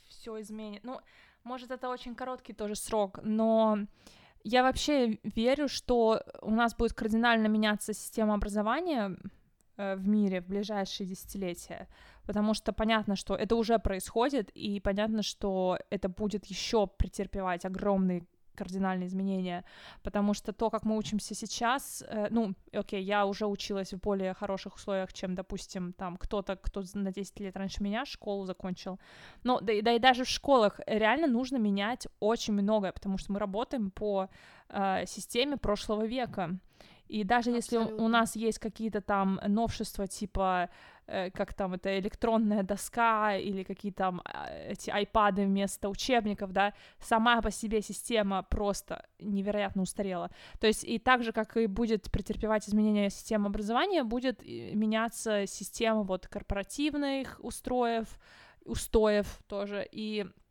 все 0.08 0.40
изменит. 0.40 0.84
Ну, 0.84 1.00
может, 1.44 1.70
это 1.70 1.88
очень 1.88 2.14
короткий 2.14 2.52
тоже 2.52 2.74
срок, 2.74 3.20
но 3.22 3.78
я 4.42 4.62
вообще 4.62 5.18
верю, 5.22 5.68
что 5.68 6.22
у 6.42 6.50
нас 6.50 6.74
будет 6.74 6.92
кардинально 6.92 7.46
меняться 7.48 7.92
система 7.92 8.34
образования 8.34 9.16
в 9.76 10.08
мире 10.08 10.40
в 10.40 10.46
ближайшие 10.46 11.06
десятилетия. 11.06 11.88
Потому 12.24 12.54
что 12.54 12.72
понятно, 12.72 13.16
что 13.16 13.34
это 13.34 13.56
уже 13.56 13.78
происходит, 13.78 14.50
и 14.50 14.80
понятно, 14.80 15.22
что 15.22 15.78
это 15.90 16.08
будет 16.08 16.46
еще 16.46 16.86
претерпевать 16.86 17.64
огромные 17.64 18.26
кардинальные 18.56 19.06
изменения, 19.06 19.64
потому 20.02 20.34
что 20.34 20.52
то, 20.52 20.70
как 20.70 20.84
мы 20.84 20.96
учимся 20.96 21.34
сейчас, 21.34 22.02
э, 22.08 22.28
ну, 22.30 22.54
окей, 22.72 23.02
я 23.02 23.26
уже 23.26 23.46
училась 23.46 23.92
в 23.92 24.00
более 24.00 24.34
хороших 24.34 24.76
условиях, 24.76 25.12
чем, 25.12 25.34
допустим, 25.34 25.92
там 25.92 26.16
кто-то, 26.16 26.56
кто 26.56 26.82
на 26.94 27.12
10 27.12 27.40
лет 27.40 27.56
раньше 27.56 27.82
меня 27.82 28.04
школу 28.04 28.44
закончил, 28.46 28.98
но 29.44 29.60
да, 29.60 29.72
да 29.82 29.92
и 29.92 29.98
даже 29.98 30.24
в 30.24 30.28
школах 30.28 30.80
реально 30.86 31.26
нужно 31.26 31.58
менять 31.58 32.08
очень 32.18 32.54
многое, 32.54 32.92
потому 32.92 33.18
что 33.18 33.32
мы 33.32 33.38
работаем 33.38 33.90
по 33.90 34.28
э, 34.68 35.06
системе 35.06 35.56
прошлого 35.56 36.06
века, 36.06 36.58
и 37.08 37.24
даже 37.24 37.50
Абсолютно. 37.50 37.78
если 37.78 38.02
у 38.02 38.08
нас 38.08 38.36
есть 38.36 38.58
какие-то 38.58 39.00
там 39.00 39.40
новшества, 39.46 40.06
типа 40.06 40.68
Э, 41.08 41.30
как 41.30 41.54
там 41.54 41.74
это 41.74 41.98
электронная 41.98 42.64
доска 42.64 43.36
или 43.36 43.62
какие 43.62 43.92
там 43.92 44.22
а, 44.24 44.48
эти 44.48 44.90
айпады 44.90 45.44
вместо 45.44 45.88
учебников, 45.88 46.52
да, 46.52 46.74
сама 46.98 47.40
по 47.42 47.50
себе 47.50 47.80
система 47.80 48.42
просто 48.42 49.06
невероятно 49.20 49.82
устарела. 49.82 50.30
То 50.58 50.66
есть 50.66 50.82
и 50.82 50.98
так 50.98 51.22
же, 51.22 51.32
как 51.32 51.56
и 51.56 51.66
будет 51.66 52.10
претерпевать 52.10 52.68
изменения 52.68 53.10
системы 53.10 53.46
образования, 53.46 54.02
будет 54.02 54.42
меняться 54.42 55.46
система 55.46 56.02
вот 56.02 56.26
корпоративных 56.26 57.38
устроев, 57.40 58.18
устоев 58.64 59.26
тоже, 59.46 59.86
и 59.88 60.26
Э, 60.26 60.45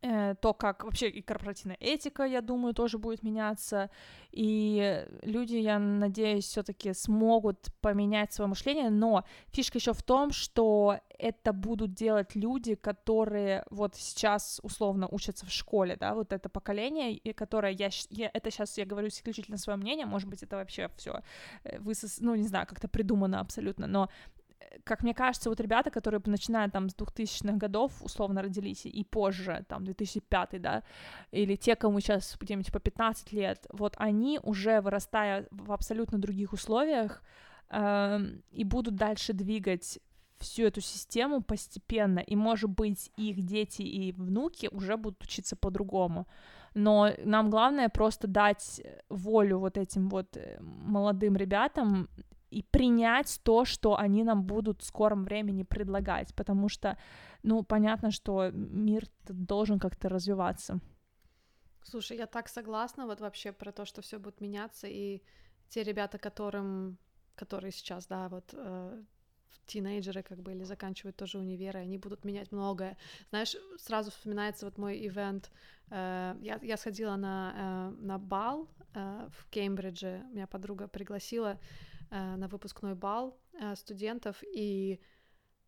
то, 0.00 0.54
как 0.54 0.84
вообще 0.84 1.08
и 1.08 1.20
корпоративная 1.20 1.76
этика, 1.80 2.24
я 2.24 2.40
думаю, 2.40 2.74
тоже 2.74 2.98
будет 2.98 3.22
меняться, 3.22 3.90
и 4.32 5.06
люди, 5.22 5.56
я 5.56 5.78
надеюсь, 5.78 6.44
все-таки 6.44 6.94
смогут 6.94 7.68
поменять 7.80 8.32
свое 8.32 8.48
мышление, 8.48 8.90
но 8.90 9.24
фишка 9.52 9.78
еще 9.78 9.92
в 9.92 10.02
том, 10.02 10.32
что 10.32 10.98
это 11.18 11.52
будут 11.52 11.92
делать 11.92 12.34
люди, 12.34 12.74
которые 12.74 13.64
вот 13.70 13.94
сейчас 13.96 14.60
условно 14.62 15.06
учатся 15.10 15.44
в 15.46 15.50
школе, 15.50 15.96
да, 15.96 16.14
вот 16.14 16.32
это 16.32 16.48
поколение, 16.48 17.12
и 17.12 17.32
которое 17.32 17.72
я, 17.72 17.90
я 18.10 18.30
это 18.32 18.50
сейчас 18.50 18.78
я 18.78 18.86
говорю 18.86 19.08
исключительно 19.08 19.58
свое 19.58 19.76
мнение, 19.78 20.06
может 20.06 20.28
быть, 20.28 20.42
это 20.42 20.56
вообще 20.56 20.88
все 20.96 21.20
э, 21.64 21.78
высос, 21.78 22.20
ну 22.20 22.34
не 22.34 22.48
знаю, 22.48 22.66
как-то 22.66 22.88
придумано 22.88 23.40
абсолютно, 23.40 23.86
но 23.86 24.08
как 24.84 25.02
мне 25.02 25.14
кажется, 25.14 25.48
вот 25.48 25.60
ребята, 25.60 25.90
которые 25.90 26.20
начиная 26.26 26.68
там 26.68 26.88
с 26.88 26.94
2000-х 26.94 27.56
годов 27.56 27.92
условно 28.02 28.42
родились 28.42 28.86
и 28.86 29.04
позже, 29.04 29.64
там 29.68 29.84
2005, 29.84 30.60
да, 30.60 30.82
или 31.32 31.56
те, 31.56 31.76
кому 31.76 32.00
сейчас 32.00 32.36
где-нибудь 32.40 32.72
по 32.72 32.80
15 32.80 33.32
лет, 33.32 33.66
вот 33.70 33.94
они 33.96 34.40
уже 34.42 34.80
вырастая 34.80 35.46
в 35.50 35.72
абсолютно 35.72 36.18
других 36.18 36.52
условиях 36.52 37.22
э, 37.70 38.20
и 38.52 38.64
будут 38.64 38.96
дальше 38.96 39.32
двигать 39.32 39.98
всю 40.38 40.64
эту 40.64 40.80
систему 40.80 41.42
постепенно, 41.42 42.20
и, 42.20 42.34
может 42.34 42.70
быть, 42.70 43.10
их 43.16 43.42
дети 43.42 43.82
и 43.82 44.12
внуки 44.12 44.68
уже 44.72 44.96
будут 44.96 45.22
учиться 45.22 45.56
по-другому. 45.56 46.26
Но 46.74 47.10
нам 47.24 47.50
главное 47.50 47.88
просто 47.88 48.28
дать 48.28 48.80
волю 49.08 49.58
вот 49.58 49.76
этим 49.76 50.08
вот 50.08 50.36
э, 50.36 50.58
молодым 50.60 51.36
ребятам 51.36 52.08
и 52.50 52.62
принять 52.62 53.40
то, 53.42 53.64
что 53.64 53.96
они 53.96 54.24
нам 54.24 54.42
будут 54.42 54.82
в 54.82 54.84
скором 54.84 55.24
времени 55.24 55.62
предлагать, 55.62 56.34
потому 56.34 56.68
что, 56.68 56.96
ну, 57.42 57.62
понятно, 57.62 58.10
что 58.10 58.50
мир 58.52 59.04
должен 59.28 59.78
как-то 59.78 60.08
развиваться. 60.08 60.80
Слушай, 61.82 62.18
я 62.18 62.26
так 62.26 62.48
согласна 62.48 63.06
вот 63.06 63.20
вообще 63.20 63.52
про 63.52 63.72
то, 63.72 63.84
что 63.84 64.02
все 64.02 64.18
будет 64.18 64.40
меняться, 64.40 64.86
и 64.86 65.22
те 65.68 65.82
ребята, 65.82 66.18
которым, 66.18 66.98
которые 67.36 67.72
сейчас, 67.72 68.06
да, 68.06 68.28
вот 68.28 68.50
э, 68.52 69.02
тинейджеры 69.66 70.22
как 70.22 70.38
бы 70.42 70.52
или 70.52 70.64
заканчивают 70.64 71.16
тоже 71.16 71.38
универы, 71.38 71.78
они 71.78 71.98
будут 71.98 72.24
менять 72.24 72.52
многое. 72.52 72.96
Знаешь, 73.30 73.56
сразу 73.78 74.10
вспоминается 74.10 74.66
вот 74.66 74.78
мой 74.78 75.06
ивент, 75.06 75.50
э, 75.90 76.36
я, 76.42 76.58
я 76.62 76.76
сходила 76.76 77.16
на, 77.16 77.54
э, 77.54 78.02
на 78.02 78.18
бал 78.18 78.68
в 78.92 79.48
Кембридже, 79.50 80.24
меня 80.32 80.48
подруга 80.48 80.88
пригласила, 80.88 81.60
на 82.10 82.48
выпускной 82.48 82.94
бал 82.94 83.38
э, 83.52 83.76
студентов, 83.76 84.42
и 84.42 85.00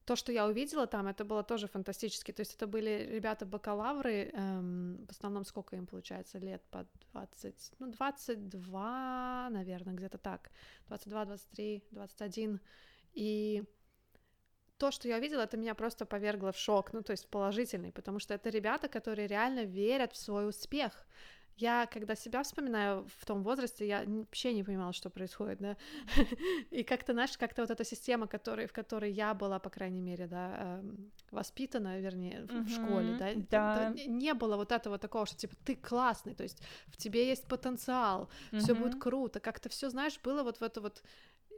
то, 0.05 0.17
что 0.17 0.33
я 0.33 0.47
увидела 0.47 0.87
там, 0.87 1.07
это 1.07 1.25
было 1.25 1.43
тоже 1.43 1.69
фантастически. 1.69 2.33
То 2.33 2.41
есть 2.41 2.55
это 2.55 2.67
были 2.67 3.09
ребята-бакалавры, 3.15 4.31
эм, 4.33 5.07
в 5.07 5.11
основном 5.11 5.45
сколько 5.45 5.77
им 5.77 5.87
получается 5.87 6.39
лет? 6.39 6.63
По 6.71 6.87
20, 7.13 7.73
ну, 7.79 7.93
22, 7.93 9.49
наверное, 9.51 9.95
где-то 9.95 10.19
так. 10.19 10.51
22, 10.89 11.25
23, 11.25 11.85
21. 11.91 12.61
И 13.15 13.65
то, 14.77 14.91
что 14.91 15.09
я 15.09 15.19
увидела, 15.19 15.43
это 15.43 15.57
меня 15.57 15.75
просто 15.75 16.05
повергло 16.05 16.51
в 16.51 16.59
шок, 16.59 16.93
ну, 16.93 17.03
то 17.03 17.13
есть 17.13 17.29
положительный, 17.29 17.93
потому 17.93 18.19
что 18.19 18.35
это 18.35 18.51
ребята, 18.51 18.89
которые 18.89 19.29
реально 19.29 19.65
верят 19.65 20.13
в 20.13 20.17
свой 20.17 20.49
успех. 20.49 21.07
Я, 21.57 21.87
когда 21.87 22.15
себя 22.15 22.43
вспоминаю 22.43 23.07
в 23.19 23.27
том 23.27 23.43
возрасте, 23.43 23.87
я 23.87 24.05
вообще 24.07 24.55
не 24.55 24.65
понимала, 24.65 24.93
что 24.93 25.11
происходит, 25.11 25.59
да, 25.59 25.77
и 26.71 26.83
как-то, 26.83 27.13
знаешь, 27.13 27.37
как-то 27.37 27.63
вот 27.63 27.71
эта 27.71 27.85
система, 27.85 28.27
который, 28.27 28.67
в 28.67 28.73
которой 28.73 29.13
я 29.13 29.35
была, 29.35 29.59
по 29.59 29.71
крайней 29.71 30.01
мере, 30.01 30.27
да, 30.27 30.81
эм, 30.81 31.13
воспитана, 31.31 32.01
вернее, 32.01 32.47
в, 32.47 32.65
в 32.65 32.69
школе, 32.69 33.17
да, 33.19 33.33
да. 33.51 33.95
не 34.07 34.35
было 34.35 34.57
вот 34.57 34.73
этого 34.73 34.99
такого, 34.99 35.27
что, 35.27 35.37
типа, 35.37 35.55
ты 35.65 35.77
классный, 35.77 36.35
то 36.35 36.43
есть 36.43 36.63
в 36.87 36.97
тебе 36.97 37.29
есть 37.29 37.47
потенциал, 37.47 38.29
все 38.53 38.75
будет 38.75 39.01
круто, 39.01 39.41
как-то 39.41 39.69
все, 39.69 39.91
знаешь, 39.91 40.19
было 40.25 40.43
вот 40.43 40.59
в 40.59 40.63
это 40.63 40.81
вот, 40.81 41.03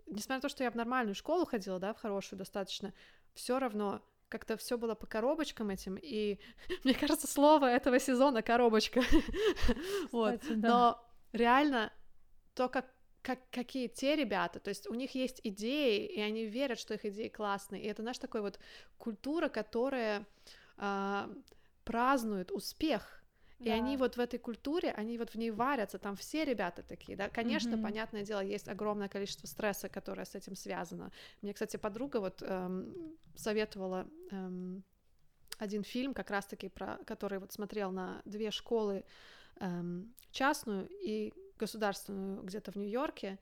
несмотря 0.07 0.37
на 0.37 0.43
то, 0.43 0.49
что 0.49 0.65
я 0.65 0.71
в 0.71 0.75
нормальную 0.75 1.15
школу 1.15 1.45
ходила, 1.47 1.79
да, 1.79 1.93
в 1.93 1.99
хорошую 1.99 2.39
достаточно, 2.39 2.93
все 3.35 3.59
равно 3.59 4.03
как-то 4.29 4.57
все 4.57 4.79
было 4.79 4.95
по 4.95 5.07
коробочкам 5.07 5.71
этим, 5.71 5.97
и 6.01 6.39
мне 6.85 6.95
кажется, 6.95 7.27
слово 7.27 7.67
этого 7.67 7.99
сезона 7.99 8.43
коробочка. 8.43 9.03
вот. 10.13 10.41
Но 10.51 11.05
реально 11.33 11.93
то, 12.55 12.69
как 12.69 12.87
как, 13.25 13.39
какие 13.51 13.89
те 13.89 14.17
ребята, 14.17 14.61
то 14.61 14.69
есть 14.69 14.87
у 14.87 14.93
них 14.93 15.15
есть 15.15 15.41
идеи, 15.43 16.05
и 16.05 16.21
они 16.21 16.45
верят, 16.45 16.79
что 16.79 16.93
их 16.93 17.07
идеи 17.07 17.29
классные, 17.29 17.83
и 17.83 17.87
это, 17.87 18.03
знаешь, 18.03 18.19
такой 18.19 18.43
вот 18.43 18.61
культура, 18.99 19.49
которая 19.49 20.27
э, 20.77 21.29
празднует 21.85 22.53
успех, 22.53 23.24
и 23.61 23.67
да. 23.67 23.75
они 23.75 23.97
вот 23.97 24.17
в 24.17 24.21
этой 24.21 24.39
культуре, 24.39 24.91
они 24.91 25.17
вот 25.19 25.31
в 25.31 25.35
ней 25.37 25.51
варятся, 25.51 25.99
там 25.99 26.17
все 26.17 26.45
ребята 26.45 26.83
такие, 26.83 27.17
да, 27.17 27.29
конечно, 27.29 27.75
mm-hmm. 27.75 27.83
понятное 27.83 28.23
дело, 28.25 28.41
есть 28.41 28.69
огромное 28.69 29.09
количество 29.09 29.47
стресса, 29.47 29.89
которое 29.89 30.25
с 30.25 30.35
этим 30.35 30.57
связано. 30.57 31.13
Мне, 31.41 31.53
кстати, 31.53 31.77
подруга 31.77 32.19
вот 32.19 32.43
эм, 32.43 33.17
советовала 33.37 34.09
эм, 34.31 34.83
один 35.59 35.85
фильм, 35.85 36.15
как 36.15 36.31
раз-таки 36.31 36.69
про, 36.69 36.99
который 37.07 37.39
вот 37.39 37.53
смотрел 37.53 37.93
на 37.93 38.23
две 38.25 38.51
школы, 38.51 39.05
эм, 39.61 40.15
частную 40.33 40.89
и 40.91 41.33
государственную 41.59 42.43
где-то 42.43 42.73
в 42.73 42.77
Нью-Йорке, 42.77 43.39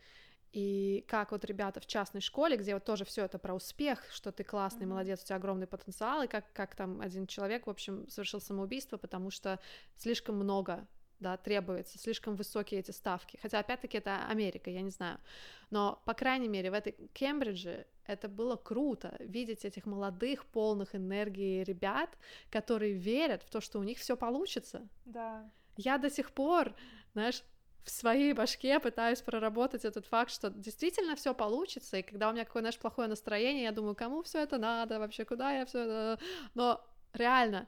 и 0.52 1.04
как 1.08 1.32
вот 1.32 1.44
ребята 1.44 1.80
в 1.80 1.86
частной 1.86 2.20
школе, 2.20 2.56
где 2.56 2.74
вот 2.74 2.84
тоже 2.84 3.04
все 3.04 3.24
это 3.24 3.38
про 3.38 3.54
успех, 3.54 4.04
что 4.10 4.32
ты 4.32 4.44
классный, 4.44 4.84
mm-hmm. 4.84 4.90
молодец, 4.90 5.22
у 5.22 5.26
тебя 5.26 5.36
огромный 5.36 5.66
потенциал, 5.66 6.22
и 6.22 6.26
как, 6.26 6.52
как 6.52 6.76
там 6.76 7.00
один 7.00 7.26
человек, 7.26 7.66
в 7.66 7.70
общем, 7.70 8.08
совершил 8.08 8.40
самоубийство, 8.40 8.98
потому 8.98 9.30
что 9.30 9.58
слишком 9.96 10.36
много 10.36 10.86
да, 11.22 11.36
требуется, 11.36 11.98
слишком 11.98 12.34
высокие 12.34 12.80
эти 12.80 12.90
ставки. 12.90 13.38
Хотя, 13.40 13.60
опять-таки, 13.60 13.96
это 13.96 14.26
Америка, 14.26 14.68
я 14.68 14.82
не 14.82 14.90
знаю. 14.90 15.18
Но, 15.70 16.02
по 16.04 16.14
крайней 16.14 16.48
мере, 16.48 16.70
в 16.70 16.74
этой 16.74 16.92
Кембридже 17.14 17.86
это 18.04 18.28
было 18.28 18.56
круто, 18.56 19.16
видеть 19.20 19.64
этих 19.64 19.86
молодых, 19.86 20.44
полных 20.46 20.94
энергии 20.94 21.62
ребят, 21.62 22.10
которые 22.50 22.92
верят 22.92 23.42
в 23.44 23.50
то, 23.50 23.60
что 23.60 23.78
у 23.78 23.84
них 23.84 23.98
все 23.98 24.16
получится. 24.16 24.86
Да. 25.04 25.50
Я 25.76 25.96
до 25.96 26.10
сих 26.10 26.32
пор, 26.32 26.74
знаешь, 27.12 27.42
в 27.84 27.90
своей 27.90 28.32
башке 28.32 28.78
пытаюсь 28.78 29.22
проработать 29.22 29.84
этот 29.84 30.06
факт, 30.06 30.30
что 30.30 30.50
действительно 30.50 31.16
все 31.16 31.34
получится, 31.34 31.98
и 31.98 32.02
когда 32.02 32.28
у 32.28 32.32
меня 32.32 32.44
какое-то, 32.44 32.64
знаешь, 32.64 32.78
плохое 32.78 33.08
настроение, 33.08 33.64
я 33.64 33.72
думаю, 33.72 33.94
кому 33.94 34.22
все 34.22 34.38
это 34.38 34.58
надо, 34.58 34.98
вообще 34.98 35.24
куда 35.24 35.52
я 35.52 35.66
все 35.66 35.80
это... 35.80 36.20
Но 36.54 36.80
реально, 37.12 37.66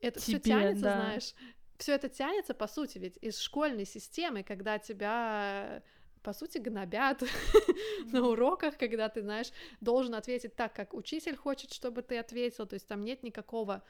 это 0.00 0.20
все 0.20 0.38
тянется, 0.38 0.82
да. 0.82 0.94
знаешь, 0.94 1.34
все 1.76 1.94
это 1.94 2.08
тянется, 2.08 2.54
по 2.54 2.68
сути, 2.68 2.98
ведь 2.98 3.18
из 3.20 3.38
школьной 3.38 3.84
системы, 3.84 4.42
когда 4.42 4.78
тебя 4.78 5.82
по 6.22 6.32
сути, 6.32 6.58
гнобят 6.58 7.22
на 8.06 8.26
уроках, 8.26 8.76
когда 8.76 9.08
ты, 9.08 9.22
знаешь, 9.22 9.52
должен 9.80 10.12
ответить 10.12 10.56
так, 10.56 10.74
как 10.74 10.92
учитель 10.92 11.36
хочет, 11.36 11.72
чтобы 11.72 12.02
ты 12.02 12.18
ответил, 12.18 12.66
то 12.66 12.74
есть 12.74 12.88
там 12.88 13.04
нет 13.04 13.22
никакого, 13.22 13.84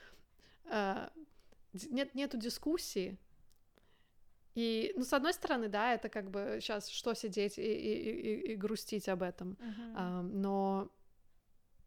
э, 0.66 1.09
нет, 1.88 2.14
нету 2.14 2.37
дискуссии, 2.37 3.16
и, 4.57 4.95
ну, 4.97 5.05
с 5.05 5.12
одной 5.12 5.35
стороны, 5.35 5.69
да, 5.69 5.92
это 5.92 6.09
как 6.09 6.31
бы 6.31 6.59
сейчас 6.62 6.88
что 6.88 7.12
сидеть 7.12 7.59
и, 7.59 7.62
и, 7.62 7.92
и, 7.92 8.53
и 8.53 8.57
грустить 8.57 9.07
об 9.07 9.23
этом, 9.23 9.59
uh-huh. 9.61 9.92
а, 9.95 10.23
но 10.23 10.90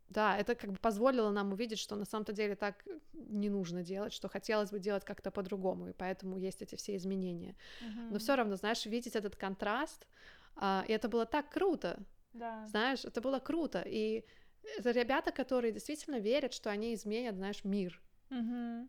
да, 0.09 0.37
это 0.37 0.53
как 0.53 0.71
бы 0.71 0.77
позволило 0.77 1.31
нам 1.31 1.51
увидеть, 1.51 1.79
что 1.79 1.95
на 1.95 2.05
самом-то 2.05 2.31
деле 2.31 2.55
так 2.55 2.85
не 3.13 3.49
нужно 3.49 3.81
делать, 3.81 4.13
что 4.13 4.29
хотелось 4.29 4.69
бы 4.69 4.77
делать 4.79 5.03
как-то 5.03 5.31
по-другому, 5.31 5.89
и 5.89 5.93
поэтому 5.93 6.37
есть 6.37 6.61
эти 6.61 6.75
все 6.75 6.95
изменения. 6.95 7.55
Uh-huh. 7.81 8.11
Но 8.11 8.19
все 8.19 8.35
равно, 8.35 8.55
знаешь, 8.55 8.85
видеть 8.85 9.15
этот 9.15 9.35
контраст, 9.35 10.07
а, 10.55 10.85
и 10.87 10.91
это 10.91 11.09
было 11.09 11.25
так 11.25 11.49
круто, 11.49 11.99
да. 12.33 12.67
знаешь, 12.67 13.03
это 13.03 13.19
было 13.19 13.39
круто, 13.39 13.81
и 13.83 14.25
это 14.77 14.91
ребята, 14.91 15.31
которые 15.31 15.71
действительно 15.71 16.19
верят, 16.19 16.53
что 16.53 16.69
они 16.69 16.93
изменят, 16.93 17.35
знаешь, 17.35 17.63
мир. 17.63 17.99
Uh-huh. 18.29 18.87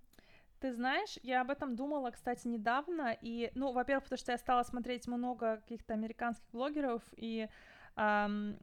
Ты 0.61 0.75
знаешь, 0.75 1.19
я 1.23 1.41
об 1.41 1.51
этом 1.51 1.75
думала, 1.75 2.11
кстати, 2.11 2.47
недавно, 2.47 3.17
и, 3.23 3.51
ну, 3.55 3.73
во-первых, 3.73 4.05
потому 4.05 4.19
что 4.19 4.33
я 4.33 4.39
стала 4.39 4.63
смотреть 4.63 5.07
много 5.07 5.57
каких-то 5.57 5.95
американских 5.95 6.45
блогеров, 6.53 7.03
и 7.17 7.49
эм, 7.97 8.59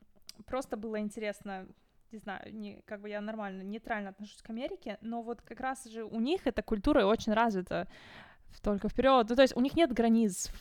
просто 0.45 0.77
было 0.77 0.99
интересно, 0.99 1.67
не 2.11 2.19
знаю, 2.19 2.53
не, 2.53 2.81
как 2.85 3.01
бы 3.01 3.09
я 3.09 3.19
нормально, 3.19 3.63
нейтрально 3.63 4.09
отношусь 4.09 4.43
к 4.43 4.49
Америке, 4.51 4.99
но 5.01 5.23
вот 5.23 5.41
как 5.41 5.59
раз 5.59 5.85
же 5.85 6.05
у 6.05 6.19
них 6.19 6.45
эта 6.45 6.61
культура 6.61 7.03
очень 7.03 7.33
развита 7.33 7.87
только 8.61 8.89
вперед. 8.89 9.27
Ну, 9.27 9.35
то 9.35 9.41
есть 9.41 9.55
у 9.55 9.61
них 9.61 9.75
нет 9.75 9.91
границ 9.91 10.51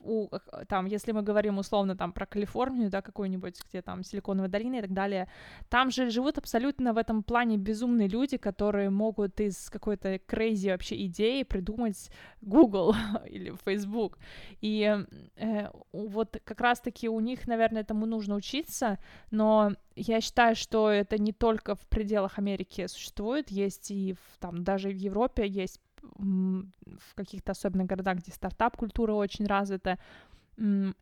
у, 0.00 0.28
там, 0.68 0.86
если 0.86 1.12
мы 1.12 1.22
говорим 1.22 1.58
условно 1.58 1.96
там 1.96 2.12
про 2.12 2.26
Калифорнию, 2.26 2.90
да, 2.90 3.02
какую-нибудь, 3.02 3.60
где 3.68 3.82
там 3.82 4.02
Силиконовая 4.02 4.48
долина 4.48 4.76
и 4.76 4.80
так 4.80 4.92
далее, 4.92 5.28
там 5.68 5.90
же 5.90 6.10
живут 6.10 6.38
абсолютно 6.38 6.92
в 6.92 6.98
этом 6.98 7.22
плане 7.22 7.56
безумные 7.56 8.08
люди, 8.08 8.36
которые 8.36 8.90
могут 8.90 9.40
из 9.40 9.70
какой-то 9.70 10.14
crazy 10.16 10.70
вообще 10.70 11.06
идеи 11.06 11.42
придумать 11.42 12.10
Google 12.40 12.94
или 13.26 13.54
Facebook. 13.64 14.18
И 14.60 15.04
э, 15.36 15.68
вот 15.92 16.40
как 16.44 16.60
раз-таки 16.60 17.08
у 17.08 17.20
них, 17.20 17.46
наверное, 17.46 17.82
этому 17.82 18.06
нужно 18.06 18.34
учиться, 18.34 18.98
но 19.30 19.72
я 19.96 20.20
считаю, 20.20 20.56
что 20.56 20.88
это 20.90 21.18
не 21.18 21.32
только 21.32 21.74
в 21.74 21.86
пределах 21.88 22.38
Америки 22.38 22.86
существует, 22.86 23.50
есть 23.50 23.90
и 23.90 24.14
в, 24.14 24.38
там 24.38 24.64
даже 24.64 24.88
в 24.88 24.96
Европе 24.96 25.46
есть 25.46 25.80
в 26.02 27.14
каких-то 27.14 27.52
особенных 27.52 27.86
городах, 27.86 28.18
где 28.18 28.32
стартап-культура 28.32 29.12
очень 29.12 29.46
развита, 29.46 29.98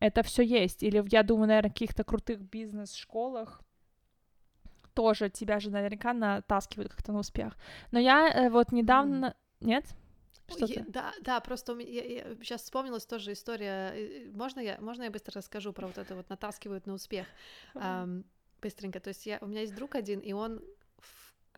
это 0.01 0.23
все 0.23 0.43
есть. 0.43 0.83
Или 0.83 1.05
я 1.11 1.23
думаю, 1.23 1.49
наверное, 1.49 1.71
в 1.71 1.73
каких-то 1.73 2.05
крутых 2.05 2.41
бизнес-школах 2.41 3.61
тоже 4.95 5.31
тебя 5.31 5.61
же 5.61 5.71
наверняка 5.71 6.13
натаскивают 6.13 6.93
как-то 6.93 7.13
на 7.13 7.21
успех. 7.21 7.57
Но 7.93 7.99
я 7.99 8.29
э, 8.29 8.51
вот 8.51 8.73
недавно... 8.73 9.27
Mm. 9.61 9.67
Нет? 9.67 9.85
Что 10.49 10.65
я, 10.65 10.85
да, 10.89 11.13
да, 11.21 11.41
просто 11.41 11.73
у 11.73 11.77
меня, 11.77 11.91
я, 11.91 12.05
я, 12.05 12.35
сейчас 12.37 12.63
вспомнилась 12.63 13.05
тоже 13.07 13.33
история. 13.33 13.93
Э, 13.95 14.31
можно 14.33 14.61
я, 14.61 14.79
можно 14.81 15.05
я 15.05 15.11
быстро 15.11 15.35
расскажу 15.37 15.73
про 15.73 15.87
вот 15.87 15.99
это 15.99 16.17
вот 16.17 16.29
натаскивают 16.31 16.87
на 16.87 16.95
успех? 16.95 17.27
Um, 17.75 18.25
быстренько. 18.61 18.99
То 18.99 19.09
есть 19.09 19.27
я, 19.27 19.39
у 19.41 19.47
меня 19.47 19.61
есть 19.61 19.75
друг 19.75 19.95
один, 19.95 20.21
и 20.21 20.33
он 20.33 20.63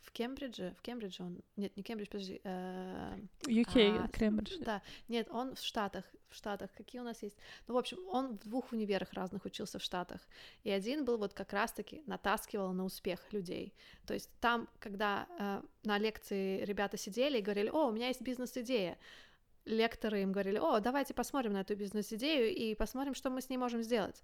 в 0.03 0.13
Кембридже, 0.13 0.75
в 0.79 0.83
Кембридже 0.83 1.23
он, 1.23 1.41
нет, 1.57 1.77
не 1.77 1.83
Кембридж, 1.83 2.09
подожди, 2.11 2.41
э, 2.43 3.19
UK, 3.47 4.05
а, 4.05 4.09
Кембридж. 4.09 4.59
Да, 4.61 4.83
нет, 5.09 5.29
он 5.31 5.55
в 5.55 5.61
Штатах, 5.61 6.05
в 6.29 6.35
Штатах, 6.35 6.71
какие 6.77 7.01
у 7.01 7.05
нас 7.05 7.23
есть, 7.23 7.37
ну, 7.67 7.75
в 7.75 7.77
общем, 7.77 7.99
он 8.09 8.39
в 8.39 8.39
двух 8.39 8.73
универах 8.73 9.13
разных 9.13 9.45
учился 9.45 9.79
в 9.79 9.83
Штатах, 9.83 10.21
и 10.65 10.71
один 10.71 11.05
был 11.05 11.19
вот 11.19 11.35
как 11.35 11.53
раз-таки 11.53 12.03
натаскивал 12.07 12.73
на 12.73 12.85
успех 12.85 13.21
людей, 13.33 13.75
то 14.07 14.15
есть 14.15 14.31
там, 14.41 14.69
когда 14.79 15.27
э, 15.39 15.63
на 15.85 15.99
лекции 15.99 16.65
ребята 16.65 16.97
сидели 16.97 17.39
и 17.39 17.43
говорили, 17.43 17.69
о, 17.69 17.89
у 17.89 17.93
меня 17.93 18.09
есть 18.09 18.23
бизнес-идея, 18.23 18.99
лекторы 19.65 20.23
им 20.23 20.33
говорили, 20.33 20.59
о, 20.59 20.81
давайте 20.81 21.15
посмотрим 21.15 21.53
на 21.53 21.61
эту 21.61 21.77
бизнес-идею 21.77 22.55
и 22.55 22.75
посмотрим, 22.75 23.15
что 23.15 23.31
мы 23.31 23.41
с 23.41 23.49
ней 23.49 23.59
можем 23.59 23.83
сделать, 23.83 24.23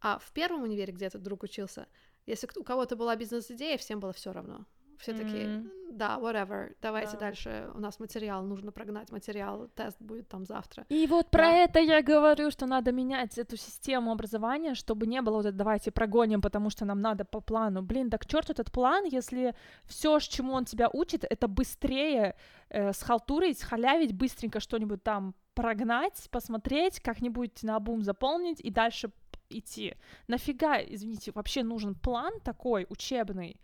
а 0.00 0.18
в 0.18 0.32
первом 0.32 0.62
универе, 0.62 0.92
где 0.92 1.06
этот 1.06 1.22
друг 1.22 1.44
учился, 1.44 1.86
если 2.26 2.48
у 2.56 2.64
кого-то 2.64 2.96
была 2.96 3.16
бизнес-идея, 3.16 3.78
всем 3.78 4.00
было 4.00 4.12
все 4.12 4.32
равно 4.32 4.66
все 4.98 5.12
mm-hmm. 5.12 5.18
такие, 5.18 5.64
да, 5.90 6.18
whatever, 6.18 6.74
давайте 6.82 7.12
да. 7.12 7.18
дальше, 7.20 7.70
у 7.74 7.78
нас 7.78 8.00
материал, 8.00 8.42
нужно 8.42 8.72
прогнать 8.72 9.12
материал, 9.12 9.68
тест 9.74 9.96
будет 10.00 10.28
там 10.28 10.44
завтра. 10.44 10.84
И 10.88 11.06
вот 11.06 11.26
да. 11.26 11.38
про 11.38 11.48
это 11.50 11.80
я 11.80 12.02
говорю, 12.02 12.50
что 12.50 12.66
надо 12.66 12.92
менять 12.92 13.38
эту 13.38 13.56
систему 13.56 14.12
образования, 14.12 14.74
чтобы 14.74 15.06
не 15.06 15.22
было 15.22 15.36
вот 15.36 15.46
это 15.46 15.56
давайте 15.56 15.90
прогоним, 15.90 16.40
потому 16.40 16.70
что 16.70 16.84
нам 16.84 17.00
надо 17.00 17.24
по 17.24 17.40
плану. 17.40 17.82
Блин, 17.82 18.10
так 18.10 18.26
черт 18.26 18.50
этот 18.50 18.72
план, 18.72 19.04
если 19.04 19.54
все, 19.84 20.18
чему 20.18 20.52
он 20.52 20.64
тебя 20.64 20.88
учит, 20.92 21.24
это 21.24 21.48
быстрее 21.48 22.34
э, 22.68 22.92
схалтурить, 22.92 23.62
халявить, 23.62 24.12
быстренько 24.12 24.60
что-нибудь 24.60 25.02
там 25.02 25.34
прогнать, 25.54 26.28
посмотреть, 26.30 27.00
как-нибудь 27.00 27.62
на 27.62 27.78
бум 27.78 28.02
заполнить 28.02 28.60
и 28.60 28.70
дальше 28.70 29.10
идти. 29.50 29.94
Нафига, 30.26 30.78
извините, 30.82 31.32
вообще 31.32 31.62
нужен 31.62 31.94
план 31.94 32.40
такой 32.40 32.86
учебный, 32.88 33.60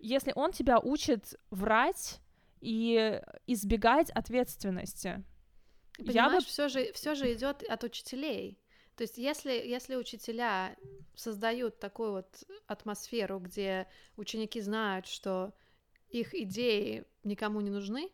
если 0.00 0.32
он 0.34 0.52
тебя 0.52 0.78
учит 0.78 1.34
врать 1.50 2.20
и 2.60 3.20
избегать 3.46 4.10
ответственности. 4.10 5.24
Понимаешь, 5.96 6.14
я 6.14 6.30
бы... 6.30 6.40
все 6.40 6.68
же, 6.68 6.92
все 6.92 7.14
же 7.14 7.32
идет 7.32 7.62
от 7.62 7.84
учителей. 7.84 8.58
То 8.96 9.02
есть, 9.02 9.18
если, 9.18 9.52
если 9.52 9.96
учителя 9.96 10.76
создают 11.14 11.78
такую 11.78 12.12
вот 12.12 12.44
атмосферу, 12.66 13.38
где 13.38 13.86
ученики 14.16 14.60
знают, 14.60 15.06
что 15.06 15.54
их 16.10 16.34
идеи 16.34 17.04
никому 17.24 17.60
не 17.60 17.70
нужны, 17.70 18.10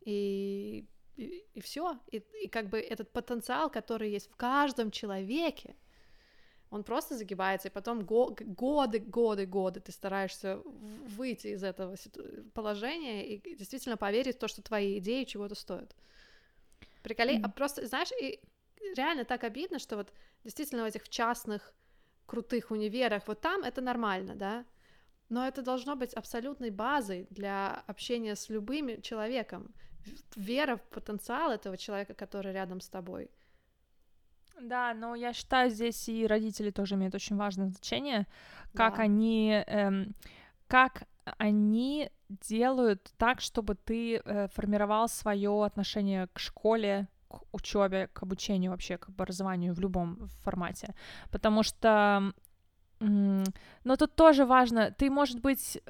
и, 0.00 0.86
и, 1.16 1.44
и 1.52 1.60
все, 1.60 1.98
и, 2.10 2.18
и 2.42 2.48
как 2.48 2.68
бы 2.68 2.78
этот 2.78 3.12
потенциал, 3.12 3.70
который 3.70 4.10
есть 4.10 4.30
в 4.30 4.36
каждом 4.36 4.90
человеке, 4.90 5.76
он 6.74 6.82
просто 6.82 7.16
загибается, 7.16 7.68
и 7.68 7.70
потом 7.70 8.04
го- 8.04 8.36
годы, 8.40 8.98
годы, 8.98 9.46
годы 9.46 9.80
ты 9.80 9.92
стараешься 9.92 10.60
выйти 11.16 11.48
из 11.48 11.62
этого 11.62 11.94
положения 12.52 13.24
и 13.24 13.56
действительно 13.56 13.96
поверить 13.96 14.36
в 14.36 14.38
то, 14.40 14.48
что 14.48 14.60
твои 14.60 14.98
идеи 14.98 15.22
чего-то 15.22 15.54
стоят. 15.54 15.94
Приколи, 17.02 17.36
mm-hmm. 17.36 17.44
а 17.44 17.48
просто, 17.48 17.86
знаешь, 17.86 18.10
и 18.20 18.40
реально 18.96 19.24
так 19.24 19.44
обидно, 19.44 19.78
что 19.78 19.96
вот 19.96 20.12
действительно 20.42 20.82
в 20.82 20.86
этих 20.86 21.08
частных 21.08 21.72
крутых 22.26 22.72
универах, 22.72 23.22
вот 23.28 23.40
там 23.40 23.62
это 23.62 23.80
нормально, 23.80 24.34
да, 24.34 24.64
но 25.28 25.46
это 25.46 25.62
должно 25.62 25.94
быть 25.94 26.12
абсолютной 26.14 26.70
базой 26.70 27.28
для 27.30 27.84
общения 27.86 28.34
с 28.34 28.48
любым 28.48 29.00
человеком, 29.00 29.72
вера 30.34 30.76
в 30.76 30.82
потенциал 30.82 31.52
этого 31.52 31.76
человека, 31.76 32.14
который 32.14 32.52
рядом 32.52 32.80
с 32.80 32.88
тобой— 32.88 33.30
да, 34.60 34.94
но 34.94 35.14
я 35.14 35.32
считаю, 35.32 35.70
здесь 35.70 36.08
и 36.08 36.26
родители 36.26 36.70
тоже 36.70 36.94
имеют 36.94 37.14
очень 37.14 37.36
важное 37.36 37.68
значение, 37.68 38.26
как 38.74 38.96
да. 38.96 39.02
они, 39.02 39.62
эм, 39.66 40.14
как 40.66 41.04
они 41.38 42.10
делают 42.28 43.12
так, 43.16 43.40
чтобы 43.40 43.74
ты 43.74 44.16
э, 44.16 44.48
формировал 44.48 45.08
свое 45.08 45.64
отношение 45.64 46.28
к 46.32 46.38
школе, 46.38 47.08
к 47.28 47.42
учебе, 47.52 48.08
к 48.08 48.22
обучению 48.22 48.70
вообще, 48.70 48.98
к 48.98 49.08
образованию 49.08 49.74
в 49.74 49.80
любом 49.80 50.28
формате, 50.42 50.94
потому 51.30 51.62
что, 51.62 52.32
но 53.00 53.96
тут 53.98 54.14
тоже 54.14 54.46
важно, 54.46 54.90
ты, 54.92 55.10
может 55.10 55.40
быть, 55.40 55.82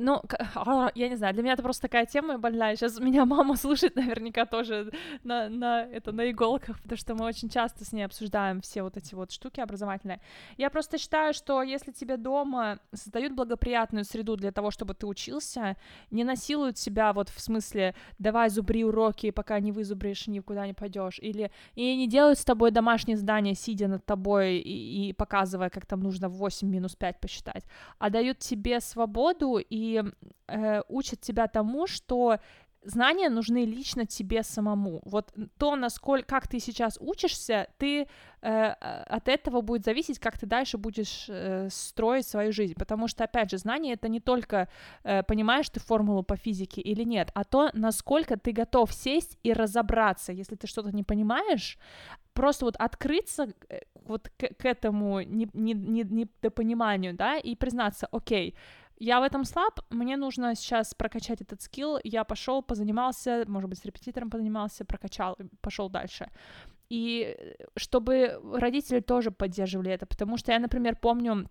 ну, 0.00 0.22
а, 0.54 0.90
я 0.94 1.08
не 1.08 1.16
знаю, 1.16 1.34
для 1.34 1.42
меня 1.42 1.52
это 1.54 1.62
просто 1.62 1.82
такая 1.82 2.06
тема 2.06 2.38
больная. 2.38 2.76
Сейчас 2.76 2.98
меня 2.98 3.24
мама 3.24 3.56
слушает 3.56 3.96
наверняка 3.96 4.46
тоже 4.46 4.92
на, 5.22 5.48
на, 5.48 5.82
это, 5.82 6.12
на 6.12 6.30
иголках, 6.30 6.80
потому 6.80 6.98
что 6.98 7.14
мы 7.14 7.24
очень 7.24 7.48
часто 7.48 7.84
с 7.84 7.92
ней 7.92 8.04
обсуждаем 8.04 8.60
все 8.60 8.82
вот 8.82 8.96
эти 8.96 9.14
вот 9.14 9.30
штуки 9.32 9.60
образовательные. 9.60 10.20
Я 10.56 10.70
просто 10.70 10.98
считаю, 10.98 11.34
что 11.34 11.62
если 11.62 11.92
тебе 11.92 12.16
дома 12.16 12.78
создают 12.92 13.34
благоприятную 13.34 14.04
среду 14.04 14.36
для 14.36 14.52
того, 14.52 14.70
чтобы 14.70 14.94
ты 14.94 15.06
учился, 15.06 15.76
не 16.10 16.24
насилуют 16.24 16.78
себя 16.78 17.12
вот 17.12 17.28
в 17.28 17.40
смысле 17.40 17.94
«давай 18.18 18.48
зубри 18.50 18.84
уроки, 18.84 19.30
пока 19.30 19.60
не 19.60 19.72
вызубришь, 19.72 20.26
никуда 20.26 20.66
не 20.66 20.74
пойдешь», 20.74 21.18
или 21.20 21.50
и 21.74 21.96
не 21.96 22.08
делают 22.08 22.38
с 22.38 22.44
тобой 22.44 22.70
домашнее 22.70 23.16
задание, 23.16 23.54
сидя 23.54 23.88
над 23.88 24.04
тобой 24.04 24.58
и, 24.58 25.08
и 25.08 25.12
показывая, 25.12 25.70
как 25.70 25.86
там 25.86 26.00
нужно 26.00 26.28
8 26.28 26.68
минус 26.68 26.96
5 26.96 27.20
посчитать, 27.20 27.64
а 27.98 28.10
дают 28.10 28.38
тебе 28.38 28.80
свободу 28.80 29.58
и 29.58 29.83
э, 30.46 30.82
учат 30.88 31.20
тебя 31.20 31.46
тому, 31.46 31.86
что 31.86 32.38
знания 32.84 33.30
нужны 33.30 33.64
лично 33.64 34.06
тебе 34.06 34.42
самому. 34.42 35.00
Вот 35.04 35.32
то, 35.58 35.76
насколько, 35.76 36.26
как 36.26 36.48
ты 36.48 36.60
сейчас 36.60 36.98
учишься, 37.00 37.68
ты 37.78 38.06
э, 38.42 38.66
от 39.16 39.28
этого 39.28 39.60
будет 39.60 39.84
зависеть, 39.84 40.18
как 40.18 40.38
ты 40.38 40.46
дальше 40.46 40.78
будешь 40.78 41.26
э, 41.28 41.68
строить 41.70 42.26
свою 42.26 42.52
жизнь. 42.52 42.74
Потому 42.74 43.08
что, 43.08 43.24
опять 43.24 43.50
же, 43.50 43.58
знание 43.58 43.94
это 43.94 44.08
не 44.08 44.20
только 44.20 44.68
э, 45.02 45.22
понимаешь 45.22 45.68
ты 45.70 45.80
формулу 45.80 46.22
по 46.22 46.36
физике 46.36 46.80
или 46.80 47.04
нет, 47.04 47.30
а 47.34 47.44
то, 47.44 47.70
насколько 47.72 48.36
ты 48.38 48.52
готов 48.52 48.92
сесть 48.92 49.38
и 49.42 49.52
разобраться, 49.52 50.32
если 50.32 50.56
ты 50.56 50.66
что-то 50.66 50.92
не 50.94 51.02
понимаешь, 51.02 51.78
просто 52.32 52.64
вот 52.64 52.76
открыться 52.76 53.48
э, 53.68 53.80
вот 54.04 54.30
к, 54.36 54.54
к 54.58 54.64
этому 54.66 55.22
недопониманию, 55.22 57.12
не, 57.12 57.16
не, 57.16 57.16
не 57.16 57.16
да, 57.16 57.38
и 57.38 57.54
признаться, 57.56 58.06
окей, 58.12 58.54
я 58.98 59.20
в 59.20 59.22
этом 59.22 59.44
слаб, 59.44 59.80
мне 59.90 60.16
нужно 60.16 60.54
сейчас 60.54 60.94
прокачать 60.94 61.40
этот 61.40 61.62
скилл, 61.62 61.98
я 62.04 62.24
пошел, 62.24 62.62
позанимался, 62.62 63.44
может 63.46 63.68
быть, 63.68 63.78
с 63.78 63.84
репетитором 63.84 64.30
позанимался, 64.30 64.84
прокачал, 64.84 65.36
пошел 65.60 65.88
дальше. 65.88 66.30
И 66.88 67.36
э, 67.36 67.54
чтобы 67.76 68.40
родители 68.54 69.00
тоже 69.00 69.30
поддерживали 69.30 69.90
это, 69.90 70.06
потому 70.06 70.36
что 70.36 70.52
я, 70.52 70.58
например, 70.58 70.96
помню, 70.96 71.48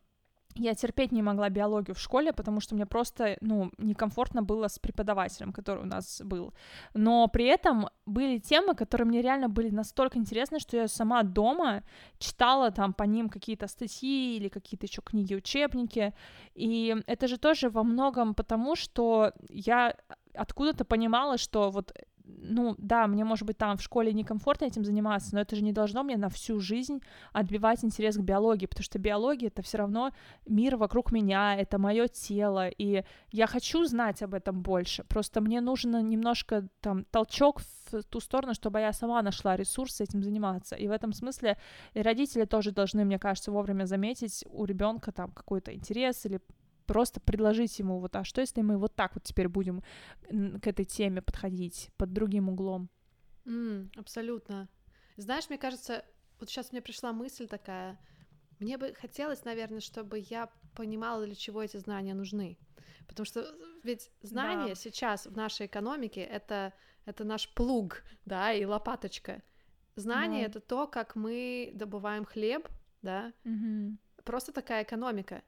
я 0.55 0.75
терпеть 0.75 1.11
не 1.11 1.21
могла 1.21 1.49
биологию 1.49 1.95
в 1.95 1.99
школе, 1.99 2.31
потому 2.33 2.61
что 2.61 2.75
мне 2.75 2.85
просто, 2.85 3.37
ну, 3.41 3.71
некомфортно 3.77 4.43
было 4.43 4.67
с 4.67 4.79
преподавателем, 4.79 5.51
который 5.51 5.83
у 5.83 5.87
нас 5.87 6.21
был. 6.23 6.53
Но 6.93 7.27
при 7.27 7.45
этом 7.45 7.89
были 8.05 8.39
темы, 8.39 8.75
которые 8.75 9.07
мне 9.07 9.21
реально 9.21 9.49
были 9.49 9.69
настолько 9.69 10.19
интересны, 10.19 10.59
что 10.59 10.77
я 10.77 10.87
сама 10.87 11.23
дома 11.23 11.83
читала 12.19 12.71
там 12.71 12.93
по 12.93 13.03
ним 13.03 13.29
какие-то 13.29 13.67
статьи 13.67 14.37
или 14.37 14.49
какие-то 14.49 14.85
еще 14.85 15.01
книги, 15.01 15.35
учебники. 15.35 16.13
И 16.55 16.95
это 17.07 17.27
же 17.27 17.37
тоже 17.37 17.69
во 17.69 17.83
многом 17.83 18.33
потому, 18.35 18.75
что 18.75 19.31
я 19.49 19.95
откуда-то 20.35 20.85
понимала, 20.85 21.37
что 21.37 21.69
вот 21.69 21.93
ну, 22.25 22.75
да, 22.77 23.07
мне, 23.07 23.25
может 23.25 23.45
быть, 23.45 23.57
там 23.57 23.77
в 23.77 23.81
школе 23.81 24.13
некомфортно 24.13 24.65
этим 24.65 24.85
заниматься, 24.85 25.35
но 25.35 25.41
это 25.41 25.55
же 25.55 25.63
не 25.63 25.73
должно 25.73 26.03
мне 26.03 26.17
на 26.17 26.29
всю 26.29 26.59
жизнь 26.59 27.01
отбивать 27.33 27.83
интерес 27.83 28.17
к 28.17 28.21
биологии, 28.21 28.65
потому 28.65 28.83
что 28.83 28.99
биология— 28.99 29.47
это 29.49 29.61
все 29.61 29.77
равно 29.77 30.11
мир 30.45 30.77
вокруг 30.77 31.11
меня, 31.11 31.55
это 31.55 31.77
мое 31.77 32.07
тело, 32.07 32.69
и 32.69 33.03
я 33.31 33.47
хочу 33.47 33.85
знать 33.85 34.21
об 34.23 34.33
этом 34.33 34.61
больше, 34.61 35.03
просто 35.03 35.41
мне 35.41 35.61
нужно 35.61 36.01
немножко 36.01 36.67
там 36.79 37.03
толчок 37.05 37.61
в 37.91 38.03
ту 38.03 38.19
сторону, 38.19 38.53
чтобы 38.53 38.79
я 38.79 38.93
сама 38.93 39.21
нашла 39.21 39.57
ресурсы 39.57 40.03
этим 40.03 40.23
заниматься, 40.23 40.75
и 40.75 40.87
в 40.87 40.91
этом 40.91 41.13
смысле 41.13 41.57
родители 41.93 42.45
тоже 42.45 42.71
должны, 42.71 43.03
мне 43.05 43.19
кажется, 43.19 43.51
вовремя 43.51 43.85
заметить 43.85 44.45
у 44.47 44.65
ребенка 44.65 45.11
там 45.11 45.31
какой-то 45.31 45.73
интерес 45.73 46.25
или 46.25 46.39
просто 46.85 47.19
предложить 47.19 47.79
ему 47.79 47.99
вот, 47.99 48.15
а 48.15 48.23
что 48.23 48.41
если 48.41 48.61
мы 48.61 48.77
вот 48.77 48.95
так 48.95 49.15
вот 49.15 49.23
теперь 49.23 49.47
будем 49.47 49.83
к 50.29 50.67
этой 50.67 50.85
теме 50.85 51.21
подходить 51.21 51.89
под 51.97 52.13
другим 52.13 52.49
углом? 52.49 52.89
Mm, 53.45 53.91
абсолютно. 53.97 54.69
Знаешь, 55.17 55.49
мне 55.49 55.57
кажется, 55.57 56.05
вот 56.39 56.49
сейчас 56.49 56.71
мне 56.71 56.81
пришла 56.81 57.13
мысль 57.13 57.47
такая, 57.47 57.99
мне 58.59 58.77
бы 58.77 58.93
хотелось, 58.93 59.43
наверное, 59.43 59.81
чтобы 59.81 60.19
я 60.19 60.49
понимала, 60.75 61.25
для 61.25 61.35
чего 61.35 61.61
эти 61.61 61.77
знания 61.77 62.13
нужны. 62.13 62.57
Потому 63.07 63.25
что 63.25 63.45
ведь 63.83 64.11
знания 64.21 64.69
да. 64.69 64.75
сейчас 64.75 65.25
в 65.25 65.35
нашей 65.35 65.65
экономике 65.65 66.21
это, 66.21 66.73
это 67.05 67.23
наш 67.23 67.53
плуг, 67.53 68.03
да, 68.25 68.53
и 68.53 68.65
лопаточка. 68.65 69.43
Знание 69.95 70.43
да. 70.43 70.49
это 70.49 70.59
то, 70.59 70.87
как 70.87 71.15
мы 71.15 71.71
добываем 71.75 72.25
хлеб, 72.25 72.67
да. 73.01 73.33
Угу. 73.45 73.97
Просто 74.23 74.51
такая 74.51 74.83
экономика. 74.83 75.43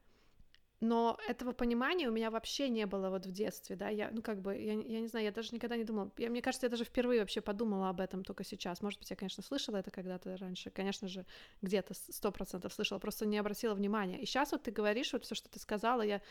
Но 0.82 1.18
этого 1.28 1.54
понимания 1.54 2.10
у 2.10 2.12
меня 2.12 2.30
вообще 2.30 2.68
не 2.70 2.86
было 2.86 3.10
вот 3.10 3.26
в 3.26 3.32
детстве, 3.32 3.78
да, 3.78 3.88
я, 3.88 4.12
ну, 4.12 4.22
как 4.22 4.42
бы, 4.42 4.56
я, 4.56 4.74
я 4.74 5.00
не 5.00 5.08
знаю, 5.08 5.26
я 5.26 5.32
даже 5.32 5.56
никогда 5.56 5.78
не 5.78 5.86
думала, 5.86 6.12
я, 6.18 6.30
мне 6.30 6.42
кажется, 6.42 6.66
я 6.66 6.70
даже 6.70 6.84
впервые 6.84 7.22
вообще 7.22 7.40
подумала 7.40 7.90
об 7.90 8.02
этом 8.02 8.24
только 8.24 8.44
сейчас, 8.44 8.82
может 8.82 9.00
быть, 9.00 9.10
я, 9.10 9.16
конечно, 9.16 9.42
слышала 9.42 9.78
это 9.78 9.90
когда-то 9.90 10.36
раньше, 10.36 10.72
конечно 10.72 11.08
же, 11.08 11.26
где-то 11.62 11.94
сто 11.94 12.32
процентов 12.32 12.74
слышала, 12.74 13.00
просто 13.00 13.26
не 13.26 13.38
обратила 13.38 13.74
внимания, 13.74 14.22
и 14.22 14.26
сейчас 14.26 14.52
вот 14.52 14.64
ты 14.64 14.72
говоришь, 14.72 15.14
вот 15.14 15.24
все, 15.24 15.34
что 15.34 15.50
ты 15.50 15.60
сказала, 15.60 16.02
я 16.02 16.22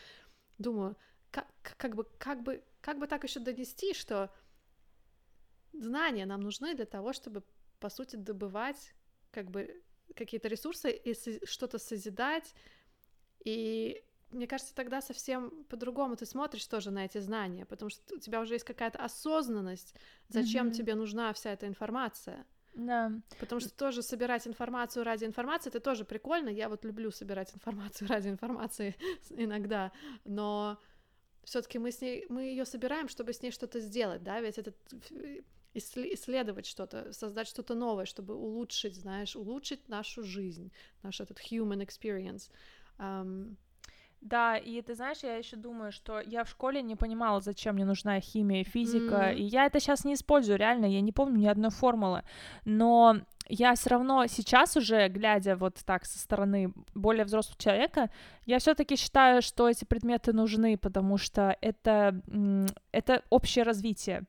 думаю, 0.59 0.95
как, 1.31 1.47
как 1.77 1.95
бы, 1.95 2.03
как 2.19 2.43
бы, 2.43 2.63
как 2.81 2.99
бы 2.99 3.07
так 3.07 3.23
еще 3.23 3.39
донести, 3.39 3.95
что 3.95 4.31
знания 5.73 6.25
нам 6.27 6.41
нужны 6.41 6.75
для 6.75 6.85
того, 6.85 7.13
чтобы, 7.13 7.43
по 7.79 7.89
сути, 7.89 8.15
добывать, 8.15 8.93
как 9.31 9.49
бы, 9.49 9.81
какие-то 10.15 10.47
ресурсы 10.47 10.91
и 10.91 11.13
что-то 11.45 11.79
созидать, 11.79 12.53
и 13.43 14.04
мне 14.31 14.47
кажется, 14.47 14.73
тогда 14.75 15.01
совсем 15.01 15.63
по-другому 15.69 16.15
ты 16.15 16.25
смотришь 16.25 16.65
тоже 16.67 16.91
на 16.91 17.05
эти 17.05 17.19
знания, 17.19 17.65
потому 17.65 17.89
что 17.89 18.15
у 18.15 18.19
тебя 18.19 18.41
уже 18.41 18.55
есть 18.55 18.65
какая-то 18.65 18.99
осознанность, 18.99 19.95
зачем 20.29 20.67
mm-hmm. 20.67 20.73
тебе 20.73 20.95
нужна 20.95 21.33
вся 21.33 21.51
эта 21.51 21.67
информация. 21.67 22.45
Да. 22.75 23.11
Потому 23.39 23.61
что 23.61 23.69
тоже 23.69 24.03
собирать 24.03 24.47
информацию 24.47 25.05
ради 25.05 25.23
информации 25.23 25.69
это 25.69 25.79
тоже 25.79 26.03
прикольно. 26.03 26.49
Я 26.49 26.67
вот 26.67 26.83
люблю 26.83 27.09
собирать 27.09 27.53
информацию 27.55 28.07
ради 28.09 28.27
информации 28.27 28.95
иногда, 29.29 29.91
но 30.25 30.77
все-таки 31.43 31.79
мы 31.79 31.91
с 31.91 32.01
ней 32.01 32.25
мы 32.29 32.43
ее 32.43 32.65
собираем, 32.65 33.07
чтобы 33.07 33.31
с 33.31 33.41
ней 33.41 33.51
что-то 33.51 33.79
сделать, 33.79 34.23
да, 34.23 34.41
ведь 34.41 34.57
это 34.57 34.73
исследовать 35.73 36.65
что-то, 36.65 37.11
создать 37.11 37.47
что-то 37.47 37.75
новое, 37.75 38.05
чтобы 38.05 38.33
улучшить, 38.33 38.95
знаешь, 38.95 39.35
улучшить 39.35 39.89
нашу 39.89 40.23
жизнь, 40.23 40.71
наш 41.03 41.19
этот 41.19 41.39
human 41.39 41.85
experience. 41.85 42.49
Um, 42.97 43.57
да, 44.25 44.57
и 44.57 44.81
ты 44.81 44.95
знаешь, 44.95 45.19
я 45.21 45.37
еще 45.37 45.55
думаю, 45.55 45.91
что 45.91 46.19
я 46.19 46.43
в 46.43 46.49
школе 46.49 46.81
не 46.81 46.95
понимала, 46.95 47.41
зачем 47.41 47.75
мне 47.75 47.85
нужна 47.85 48.19
химия, 48.19 48.63
физика, 48.63 49.15
mm-hmm. 49.15 49.35
и 49.35 49.43
я 49.43 49.65
это 49.65 49.79
сейчас 49.79 50.03
не 50.03 50.15
использую, 50.15 50.57
реально, 50.57 50.85
я 50.85 51.01
не 51.01 51.11
помню 51.11 51.37
ни 51.37 51.45
одной 51.45 51.69
формулы, 51.69 52.23
но 52.65 53.17
я 53.47 53.75
все 53.75 53.91
равно 53.91 54.25
сейчас 54.25 54.75
уже, 54.77 55.07
глядя 55.09 55.55
вот 55.55 55.75
так 55.85 56.05
со 56.05 56.17
стороны 56.17 56.73
более 56.95 57.23
взрослого 57.23 57.59
человека, 57.59 58.09
я 58.47 58.57
все-таки 58.57 58.95
считаю, 58.95 59.43
что 59.43 59.69
эти 59.69 59.85
предметы 59.85 60.33
нужны, 60.33 60.75
потому 60.75 61.19
что 61.19 61.55
это, 61.61 62.19
это 62.91 63.21
общее 63.29 63.63
развитие. 63.63 64.23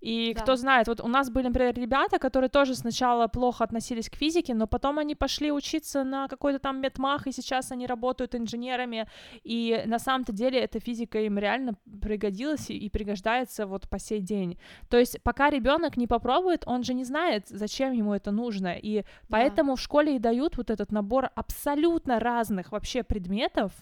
И 0.00 0.32
да. 0.34 0.40
кто 0.40 0.56
знает, 0.56 0.88
вот 0.88 1.00
у 1.00 1.08
нас 1.08 1.30
были, 1.30 1.48
например, 1.48 1.74
ребята, 1.74 2.18
которые 2.18 2.48
тоже 2.48 2.74
сначала 2.74 3.28
плохо 3.28 3.64
относились 3.64 4.08
к 4.08 4.16
физике, 4.16 4.54
но 4.54 4.66
потом 4.66 4.98
они 4.98 5.14
пошли 5.14 5.52
учиться 5.52 6.04
на 6.04 6.26
какой-то 6.28 6.58
там 6.58 6.80
медмах, 6.80 7.26
и 7.26 7.32
сейчас 7.32 7.70
они 7.70 7.86
работают 7.86 8.34
инженерами, 8.34 9.06
и 9.44 9.82
на 9.86 9.98
самом-то 9.98 10.32
деле 10.32 10.58
эта 10.58 10.80
физика 10.80 11.20
им 11.20 11.38
реально 11.38 11.74
пригодилась 12.00 12.70
и 12.70 12.88
пригождается 12.88 13.66
вот 13.66 13.88
по 13.90 13.98
сей 13.98 14.20
день. 14.20 14.58
То 14.88 14.98
есть 14.98 15.22
пока 15.22 15.50
ребенок 15.50 15.96
не 15.98 16.06
попробует, 16.06 16.62
он 16.66 16.82
же 16.82 16.94
не 16.94 17.04
знает, 17.04 17.48
зачем 17.48 17.92
ему 17.92 18.14
это 18.14 18.30
нужно, 18.30 18.74
и 18.74 19.04
поэтому 19.28 19.72
да. 19.72 19.76
в 19.76 19.80
школе 19.80 20.16
и 20.16 20.18
дают 20.18 20.56
вот 20.56 20.70
этот 20.70 20.92
набор 20.92 21.30
абсолютно 21.34 22.20
разных 22.20 22.72
вообще 22.72 23.02
предметов, 23.02 23.72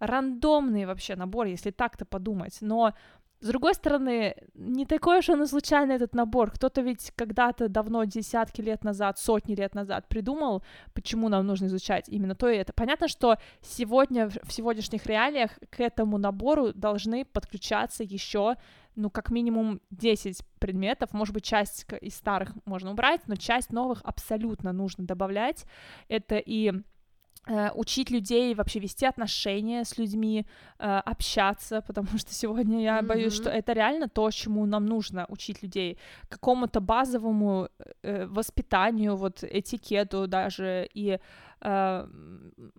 рандомный 0.00 0.86
вообще 0.86 1.16
набор, 1.16 1.46
если 1.46 1.70
так-то 1.70 2.04
подумать, 2.04 2.58
но 2.60 2.94
с 3.40 3.46
другой 3.46 3.74
стороны, 3.74 4.34
не 4.54 4.84
такой 4.84 5.18
уж 5.18 5.28
он 5.28 5.42
и 5.42 5.46
случайный 5.46 5.94
этот 5.94 6.14
набор. 6.14 6.50
Кто-то 6.50 6.80
ведь 6.80 7.12
когда-то 7.14 7.68
давно, 7.68 8.04
десятки 8.04 8.60
лет 8.60 8.82
назад, 8.82 9.18
сотни 9.18 9.54
лет 9.54 9.74
назад 9.74 10.08
придумал, 10.08 10.64
почему 10.92 11.28
нам 11.28 11.46
нужно 11.46 11.66
изучать 11.66 12.08
именно 12.08 12.34
то 12.34 12.48
и 12.48 12.56
это. 12.56 12.72
Понятно, 12.72 13.06
что 13.06 13.36
сегодня, 13.62 14.28
в 14.28 14.52
сегодняшних 14.52 15.06
реалиях 15.06 15.52
к 15.70 15.80
этому 15.80 16.18
набору 16.18 16.72
должны 16.72 17.24
подключаться 17.24 18.02
еще 18.02 18.56
ну, 18.96 19.10
как 19.10 19.30
минимум 19.30 19.80
10 19.90 20.40
предметов, 20.58 21.12
может 21.12 21.32
быть, 21.32 21.44
часть 21.44 21.86
из 22.00 22.16
старых 22.16 22.50
можно 22.64 22.90
убрать, 22.90 23.20
но 23.28 23.36
часть 23.36 23.70
новых 23.70 24.00
абсолютно 24.02 24.72
нужно 24.72 25.06
добавлять. 25.06 25.66
Это 26.08 26.36
и 26.36 26.72
учить 27.74 28.10
людей 28.10 28.54
вообще 28.54 28.80
вести 28.80 29.06
отношения 29.06 29.84
с 29.84 29.98
людьми, 29.98 30.46
э, 30.78 31.02
общаться, 31.04 31.80
потому 31.80 32.18
что 32.18 32.32
сегодня 32.34 32.82
я 32.82 32.98
mm-hmm. 32.98 33.06
боюсь, 33.06 33.34
что 33.34 33.50
это 33.50 33.72
реально 33.72 34.08
то, 34.08 34.30
чему 34.30 34.66
нам 34.66 34.86
нужно 34.86 35.26
учить 35.28 35.62
людей, 35.62 35.98
какому-то 36.28 36.80
базовому 36.80 37.68
э, 38.02 38.26
воспитанию, 38.26 39.16
вот 39.16 39.44
этикету 39.44 40.26
даже 40.26 40.88
и 40.94 41.18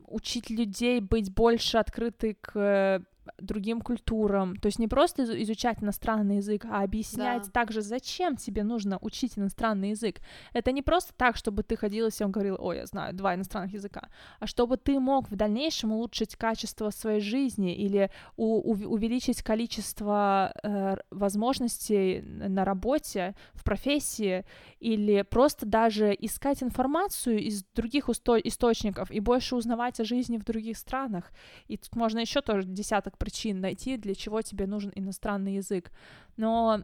учить 0.08 0.50
людей 0.50 1.02
быть 1.02 1.34
больше 1.34 1.78
открыты 1.78 2.38
к 2.40 3.04
другим 3.38 3.82
культурам. 3.82 4.56
То 4.56 4.68
есть 4.68 4.80
не 4.80 4.88
просто 4.88 5.24
изучать 5.44 5.84
иностранный 5.84 6.38
язык, 6.38 6.66
а 6.66 6.84
объяснять 6.84 7.46
да. 7.46 7.52
также, 7.52 7.82
зачем 7.82 8.36
тебе 8.36 8.64
нужно 8.64 8.98
учить 9.02 9.38
иностранный 9.38 9.92
язык. 9.92 10.18
Это 10.54 10.72
не 10.72 10.82
просто 10.82 11.14
так, 11.16 11.36
чтобы 11.36 11.64
ты 11.64 11.76
ходил 11.76 12.08
и 12.08 12.12
всем 12.12 12.32
говорил, 12.32 12.58
ой, 12.60 12.78
я 12.78 12.86
знаю 12.86 13.14
два 13.14 13.36
иностранных 13.36 13.74
языка, 13.74 14.10
а 14.40 14.48
чтобы 14.48 14.78
ты 14.78 15.00
мог 15.00 15.30
в 15.30 15.36
дальнейшем 15.36 15.92
улучшить 15.92 16.36
качество 16.36 16.90
своей 16.90 17.22
жизни 17.22 17.76
или 17.76 18.10
у- 18.38 18.72
увеличить 18.72 19.44
количество 19.44 20.54
э, 20.64 20.98
возможностей 21.12 22.22
на 22.22 22.66
работе, 22.66 23.36
в 23.54 23.64
профессии, 23.64 24.46
или 24.80 25.22
просто 25.22 25.66
даже 25.66 26.16
искать 26.18 26.64
информацию 26.64 27.40
из 27.40 27.64
других 27.76 28.10
источников 28.10 29.12
и 29.12 29.20
больше 29.20 29.56
узнавать 29.56 30.00
о 30.00 30.06
жизни 30.06 30.38
в 30.38 30.44
других 30.44 30.78
странах. 30.78 31.32
И 31.68 31.78
тут 31.78 31.96
можно 31.96 32.20
еще 32.20 32.42
тоже 32.42 32.68
десяток 32.68 33.18
причин 33.20 33.62
найти, 33.62 33.98
для 33.98 34.16
чего 34.16 34.42
тебе 34.42 34.66
нужен 34.66 34.92
иностранный 34.96 35.56
язык. 35.56 35.92
Но 36.38 36.82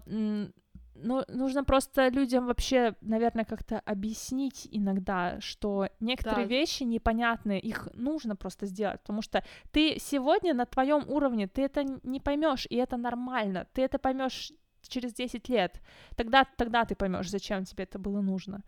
ну, 0.95 1.23
нужно 1.27 1.63
просто 1.63 2.07
людям 2.07 2.45
вообще, 2.45 2.95
наверное, 3.01 3.45
как-то 3.45 3.79
объяснить 3.79 4.67
иногда, 4.71 5.39
что 5.41 5.89
некоторые 5.99 6.47
да. 6.47 6.55
вещи 6.55 6.83
непонятные, 6.83 7.59
их 7.59 7.89
нужно 7.93 8.36
просто 8.36 8.65
сделать, 8.65 9.01
потому 9.01 9.21
что 9.21 9.43
ты 9.71 9.97
сегодня 9.99 10.53
на 10.53 10.65
твоем 10.65 11.03
уровне, 11.09 11.47
ты 11.47 11.63
это 11.63 11.83
не 12.03 12.19
поймешь, 12.19 12.65
и 12.69 12.75
это 12.75 12.97
нормально, 12.97 13.67
ты 13.73 13.81
это 13.81 13.99
поймешь 13.99 14.53
через 14.81 15.13
10 15.13 15.49
лет, 15.49 15.81
тогда, 16.15 16.45
тогда 16.57 16.86
ты 16.86 16.95
поймешь, 16.95 17.29
зачем 17.29 17.65
тебе 17.65 17.83
это 17.83 17.99
было 17.99 18.21
нужно. 18.21 18.63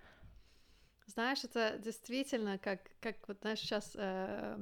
Знаешь, 1.05 1.43
это 1.45 1.77
действительно 1.79 2.57
как, 2.57 2.79
как 2.99 3.15
вот, 3.27 3.39
знаешь, 3.39 3.59
сейчас 3.59 3.95
э, 3.95 4.57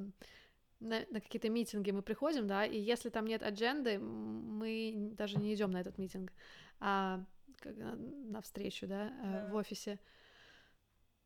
на, 0.80 1.04
на 1.10 1.20
какие-то 1.20 1.48
митинги 1.48 1.90
мы 1.90 2.02
приходим, 2.02 2.46
да, 2.46 2.64
и 2.64 2.78
если 2.78 3.08
там 3.08 3.26
нет 3.26 3.42
адженды, 3.42 3.98
мы 3.98 5.10
даже 5.16 5.38
не 5.38 5.54
идем 5.54 5.70
на 5.70 5.80
этот 5.80 5.98
митинг, 5.98 6.32
а 6.80 7.24
на 7.64 8.40
встречу, 8.42 8.86
да, 8.86 9.12
э, 9.22 9.50
в 9.50 9.54
офисе. 9.54 9.98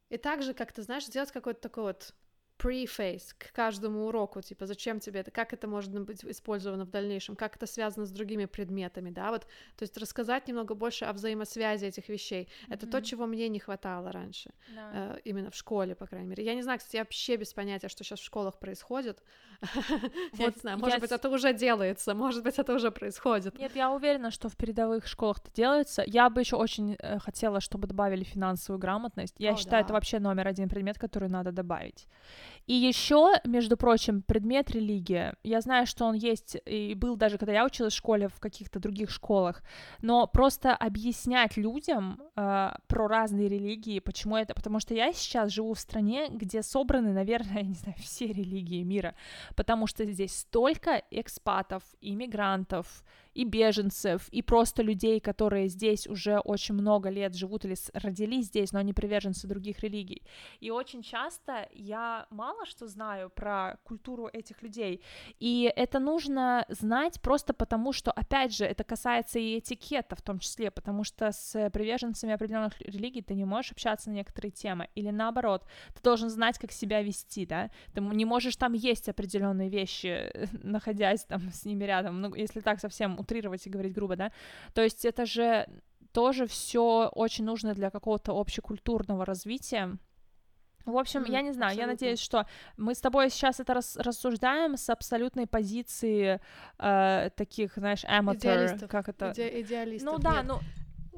И 0.09 0.17
также 0.17 0.55
как-то, 0.55 0.83
знаешь, 0.83 1.07
сделать 1.07 1.33
какой-то 1.33 1.61
такой 1.61 1.85
вот 1.85 2.15
preface 2.61 3.35
к 3.39 3.53
каждому 3.53 4.07
уроку, 4.07 4.43
типа, 4.43 4.67
зачем 4.67 5.01
тебе 5.01 5.21
это, 5.21 5.31
как 5.31 5.53
это 5.53 5.67
может 5.67 5.91
быть 6.01 6.25
использовано 6.25 6.85
в 6.85 6.91
дальнейшем, 6.91 7.37
как 7.37 7.57
это 7.57 7.67
связано 7.67 8.05
с 8.05 8.11
другими 8.11 8.45
предметами, 8.45 9.11
да, 9.11 9.31
вот, 9.31 9.47
то 9.77 9.83
есть 9.83 9.97
рассказать 9.97 10.49
немного 10.49 10.75
больше 10.75 11.07
о 11.07 11.13
взаимосвязи 11.13 11.87
этих 11.87 12.09
вещей. 12.09 12.45
Mm-hmm. 12.45 12.75
Это 12.75 12.87
то, 12.87 13.01
чего 13.01 13.27
мне 13.27 13.49
не 13.49 13.59
хватало 13.59 14.13
раньше, 14.13 14.51
yeah. 14.75 15.17
э, 15.17 15.21
именно 15.25 15.51
в 15.51 15.55
школе, 15.55 15.95
по 15.95 16.07
крайней 16.07 16.29
мере. 16.29 16.45
Я 16.45 16.55
не 16.55 16.63
знаю, 16.63 16.79
кстати, 16.79 16.97
я 16.97 17.03
вообще 17.03 17.37
без 17.37 17.53
понятия, 17.55 17.89
что 17.89 18.05
сейчас 18.05 18.21
в 18.21 18.25
школах 18.25 18.59
происходит. 18.59 19.23
Я 20.39 20.47
не 20.47 20.61
знаю, 20.61 20.79
может 20.79 21.01
быть, 21.01 21.13
это 21.13 21.29
уже 21.29 21.53
делается, 21.53 22.15
может 22.15 22.43
быть, 22.43 22.59
это 22.59 22.75
уже 22.75 22.91
происходит. 22.91 23.59
Нет, 23.59 23.77
я 23.77 23.91
уверена, 23.91 24.31
что 24.31 24.49
в 24.49 24.57
передовых 24.57 25.07
школах 25.07 25.39
это 25.39 25.53
делается. 25.55 26.03
Я 26.07 26.31
бы 26.31 26.41
еще 26.41 26.57
очень 26.57 26.97
э, 26.99 27.19
хотела, 27.19 27.61
чтобы 27.61 27.87
добавили 27.87 28.25
финансовую 28.25 28.79
грамотность. 28.79 29.35
Я 29.39 29.57
считаю, 29.57 29.85
это 29.85 29.93
вообще 29.93 30.19
номер 30.19 30.49
один 30.49 30.69
предмет, 30.69 30.99
который 30.99 31.29
надо 31.29 31.53
добавить. 31.53 32.07
И 32.67 32.75
еще, 32.75 33.33
между 33.45 33.77
прочим, 33.77 34.23
предмет 34.23 34.71
религия. 34.71 35.35
Я 35.43 35.61
знаю, 35.61 35.87
что 35.87 36.05
он 36.05 36.15
есть 36.15 36.57
и 36.67 36.95
был 36.95 37.17
даже, 37.17 37.37
когда 37.37 37.53
я 37.53 37.65
училась 37.65 37.95
в 37.95 37.97
школе, 37.97 38.29
в 38.29 38.39
каких-то 38.39 38.79
других 38.79 39.11
школах. 39.11 39.63
Но 40.03 40.27
просто 40.27 40.75
объяснять 40.75 41.57
людям 41.57 42.23
э, 42.37 42.71
про 42.87 43.09
разные 43.09 43.49
религии, 43.49 43.99
почему 43.99 44.37
это... 44.37 44.55
Потому 44.55 44.81
что 44.81 44.95
я 44.95 45.13
сейчас 45.13 45.51
живу 45.51 45.75
в 45.75 45.81
стране, 45.81 46.29
где 46.31 46.63
собраны, 46.63 47.13
наверное, 47.13 47.57
я 47.57 47.63
не 47.63 47.75
знаю, 47.75 47.97
все 47.99 48.29
религии 48.29 48.83
мира. 48.85 49.15
Потому 49.57 49.87
что 49.87 50.05
здесь 50.05 50.39
столько 50.39 51.03
экспатов, 51.11 51.83
иммигрантов, 52.01 53.05
и 53.35 53.45
беженцев, 53.45 54.29
и 54.31 54.43
просто 54.43 54.83
людей, 54.83 55.21
которые 55.21 55.69
здесь 55.69 56.07
уже 56.07 56.39
очень 56.39 56.75
много 56.75 57.09
лет 57.11 57.35
живут 57.35 57.65
или 57.65 57.77
родились 57.95 58.47
здесь, 58.47 58.73
но 58.73 58.81
они 58.81 58.93
приверженцы 58.93 59.47
других 59.47 59.81
религий. 59.81 60.23
И 60.61 60.71
очень 60.71 61.03
часто 61.03 61.69
я 61.73 62.27
мало 62.31 62.67
что 62.67 62.87
знаю 62.87 63.31
про 63.31 63.79
культуру 63.85 64.29
этих 64.33 64.63
людей, 64.63 65.03
и 65.39 65.73
это 65.75 65.99
нужно 65.99 66.67
знать 66.69 67.21
просто 67.21 67.55
потому, 67.55 67.93
что, 67.93 68.11
опять 68.11 68.55
же, 68.55 68.65
это 68.65 68.85
касается 68.85 69.39
и 69.39 69.59
этикета 69.59 70.17
в 70.17 70.23
том 70.23 70.39
числе, 70.39 70.71
потому 70.71 71.05
что 71.05 71.31
с 71.33 71.71
приверженцами 71.71 72.33
определенных 72.33 72.81
религий 72.81 73.23
ты 73.23 73.35
не 73.35 73.45
можешь 73.45 73.73
общаться 73.73 74.11
на 74.11 74.15
некоторые 74.15 74.51
темы, 74.51 74.89
или 74.95 75.11
наоборот, 75.11 75.65
ты 75.95 76.03
должен 76.03 76.31
знать, 76.31 76.59
как 76.59 76.73
себя 76.73 77.03
вести, 77.03 77.47
да, 77.47 77.71
ты 77.95 78.01
не 78.01 78.25
можешь 78.25 78.57
там 78.57 78.73
есть 78.73 79.09
определенные 79.09 79.69
вещи, 79.69 80.33
находясь 80.63 81.25
там 81.25 81.51
с 81.53 81.65
ними 81.65 81.85
рядом, 81.85 82.21
ну, 82.21 82.35
если 82.35 82.61
так 82.61 82.81
совсем 82.81 83.20
утрировать 83.21 83.67
и 83.67 83.71
говорить 83.71 83.93
грубо, 83.93 84.17
да, 84.17 84.33
то 84.75 84.83
есть 84.83 85.05
это 85.05 85.27
же 85.27 85.67
тоже 86.13 86.47
все 86.47 87.11
очень 87.15 87.45
нужно 87.45 87.75
для 87.75 87.91
какого-то 87.91 88.33
общекультурного 88.33 89.25
развития. 89.25 89.99
В 90.87 90.97
общем, 90.97 91.23
mm, 91.23 91.31
я 91.31 91.43
не 91.43 91.53
знаю, 91.53 91.71
абсолютно. 91.73 91.81
я 91.81 91.87
надеюсь, 91.87 92.21
что 92.21 92.47
мы 92.77 92.95
с 92.95 93.01
тобой 93.01 93.31
сейчас 93.31 93.61
это 93.61 93.75
рас 93.75 93.97
рассуждаем 93.97 94.77
с 94.77 94.89
абсолютной 94.89 95.47
позиции 95.47 96.41
э, 96.79 97.31
таких, 97.37 97.75
знаешь, 97.77 98.05
amateur, 98.05 98.89
как 98.89 99.09
это? 99.09 99.33
Иде 99.33 99.61
идеалистов. 99.61 100.13
Ну 100.13 100.19
да, 100.19 100.43
ну 100.43 100.61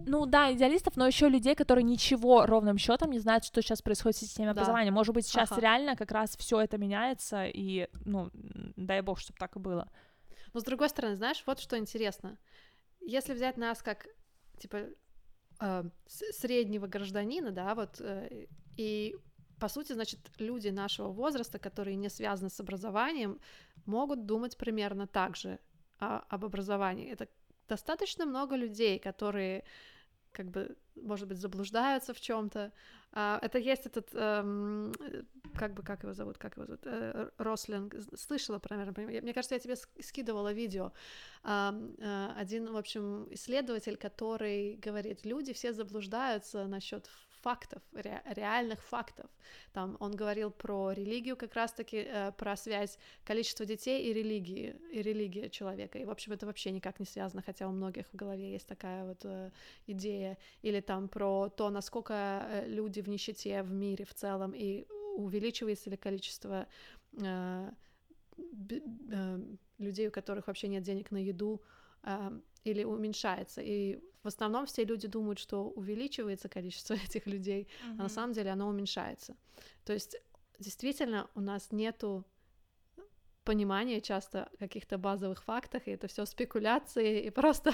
ну 0.07 0.27
да, 0.27 0.53
идеалистов, 0.53 0.97
но 0.97 1.07
еще 1.07 1.29
людей, 1.29 1.55
которые 1.55 1.85
ничего 1.85 2.47
ровным 2.47 2.79
счетом 2.79 3.11
не 3.11 3.21
знают, 3.21 3.45
что 3.45 3.63
сейчас 3.63 3.83
происходит 3.83 4.17
в 4.17 4.21
системе 4.21 4.49
да. 4.49 4.53
образования. 4.53 4.91
Может 4.91 5.15
быть, 5.15 5.27
сейчас 5.27 5.53
ага. 5.53 5.61
реально 5.61 5.97
как 5.97 6.11
раз 6.11 6.37
все 6.37 6.61
это 6.61 6.79
меняется, 6.79 7.45
и, 7.45 7.89
ну, 8.05 8.31
дай 8.77 9.01
бог, 9.03 9.21
чтобы 9.21 9.39
так 9.39 9.57
и 9.57 9.59
было. 9.59 9.89
Но 10.53 10.61
с 10.61 10.65
другой 10.65 10.89
стороны, 10.89 11.17
знаешь, 11.17 11.43
вот 11.47 11.59
что 11.61 11.79
интересно. 11.79 12.39
Если 13.01 13.35
взять 13.35 13.57
нас 13.57 13.83
как, 13.83 14.07
типа, 14.59 14.89
э, 15.61 15.85
среднего 16.07 16.87
гражданина, 16.87 17.51
да, 17.51 17.75
вот, 17.75 18.01
э, 18.01 18.47
и 18.77 19.17
по 19.59 19.69
сути, 19.69 19.93
значит, 19.93 20.19
люди 20.39 20.69
нашего 20.69 21.09
возраста, 21.13 21.59
которые 21.59 21.97
не 21.97 22.09
связаны 22.09 22.51
с 22.51 22.59
образованием, 22.61 23.41
могут 23.87 24.27
думать 24.27 24.57
примерно 24.57 25.07
так 25.07 25.37
же 25.37 25.61
о, 25.99 26.19
об 26.29 26.45
образовании. 26.45 27.11
Это 27.11 27.29
достаточно 27.69 28.27
много 28.27 28.57
людей, 28.57 28.99
которые 28.99 29.65
как 30.33 30.51
бы, 30.51 30.77
может 30.97 31.29
быть, 31.29 31.39
заблуждаются 31.39 32.13
в 32.13 32.21
чем-то. 32.21 32.73
А, 33.13 33.39
это 33.43 33.59
есть 33.59 33.87
этот, 33.87 34.09
эм, 34.15 34.93
как 35.55 35.75
бы, 35.75 35.83
как 35.83 36.03
его 36.03 36.15
зовут, 36.15 36.39
как 36.39 36.57
его 36.57 36.67
зовут, 36.67 36.81
э, 36.85 37.31
Рослинг, 37.39 37.95
слышала, 38.17 38.59
примерно, 38.59 39.21
мне 39.23 39.35
кажется, 39.35 39.55
я 39.55 39.59
тебе 39.59 39.77
скидывала 40.01 40.53
видео. 40.53 40.93
Э, 41.45 42.33
один, 42.37 42.73
в 42.73 42.77
общем, 42.77 43.27
исследователь, 43.31 43.97
который 43.97 44.77
говорит, 44.77 45.27
люди 45.27 45.53
все 45.53 45.73
заблуждаются 45.73 46.67
насчет 46.67 47.09
фактов, 47.43 47.83
ре, 47.93 48.23
реальных 48.25 48.83
фактов. 48.83 49.27
Там 49.73 49.97
он 50.01 50.13
говорил 50.13 50.51
про 50.51 50.93
религию, 50.93 51.37
как 51.37 51.55
раз-таки 51.55 51.97
э, 51.97 52.33
про 52.33 52.57
связь 52.57 52.99
количества 53.25 53.67
детей 53.67 54.11
и 54.11 54.13
религии, 54.13 54.77
и 54.93 55.03
религия 55.03 55.51
человека. 55.51 55.99
И, 55.99 56.05
в 56.05 56.11
общем, 56.11 56.33
это 56.33 56.47
вообще 56.47 56.71
никак 56.71 57.01
не 57.01 57.07
связано, 57.07 57.43
хотя 57.43 57.69
у 57.69 57.73
многих 57.73 58.07
в 58.13 58.17
голове 58.17 58.53
есть 58.53 58.67
такая 58.67 59.05
вот 59.05 59.25
э, 59.25 59.51
идея. 59.87 60.39
Или 60.63 60.81
там 60.81 61.09
про 61.09 61.49
то, 61.49 61.71
насколько 61.71 62.15
э, 62.15 62.69
люди 62.69 63.01
в 63.01 63.09
нищете 63.09 63.63
в 63.63 63.73
мире 63.73 64.05
в 64.05 64.15
целом, 64.15 64.53
и 64.55 64.87
увеличивается 65.17 65.91
ли 65.91 65.97
количество 65.97 66.67
э, 67.21 67.71
э, 68.39 69.41
людей, 69.79 70.09
у 70.09 70.11
которых 70.11 70.47
вообще 70.47 70.69
нет 70.69 70.83
денег 70.83 71.11
на 71.11 71.19
еду, 71.19 71.61
или 72.65 72.85
уменьшается. 72.85 73.61
И 73.61 74.01
в 74.23 74.29
основном 74.29 74.67
все 74.67 74.85
люди 74.85 75.09
думают, 75.09 75.39
что 75.39 75.69
увеличивается 75.71 76.49
количество 76.49 76.95
этих 77.05 77.27
людей, 77.27 77.63
mm-hmm. 77.63 77.97
а 77.99 78.03
на 78.03 78.09
самом 78.09 78.33
деле 78.33 78.51
оно 78.51 78.69
уменьшается. 78.69 79.37
То 79.85 79.93
есть 79.93 80.17
действительно 80.59 81.29
у 81.35 81.41
нас 81.41 81.73
нету 81.73 82.25
понимания 83.45 84.01
часто 84.01 84.49
каких-то 84.59 84.99
базовых 84.99 85.43
фактов, 85.43 85.83
и 85.87 85.91
это 85.91 86.07
все 86.07 86.25
спекуляции 86.27 87.25
и 87.25 87.31
просто 87.41 87.73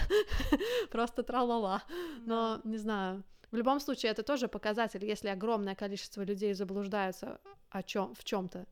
просто 0.91 1.23
тралала. 1.23 1.83
Но 2.27 2.61
не 2.65 2.79
знаю. 2.79 3.25
В 3.51 3.57
любом 3.57 3.81
случае 3.81 4.13
это 4.13 4.23
тоже 4.23 4.49
показатель, 4.49 5.05
если 5.05 5.29
огромное 5.29 5.75
количество 5.75 6.23
людей 6.23 6.53
заблуждаются 6.53 7.41
о 7.71 7.83
чем 7.83 8.15
в 8.15 8.25
чем-то, 8.25 8.67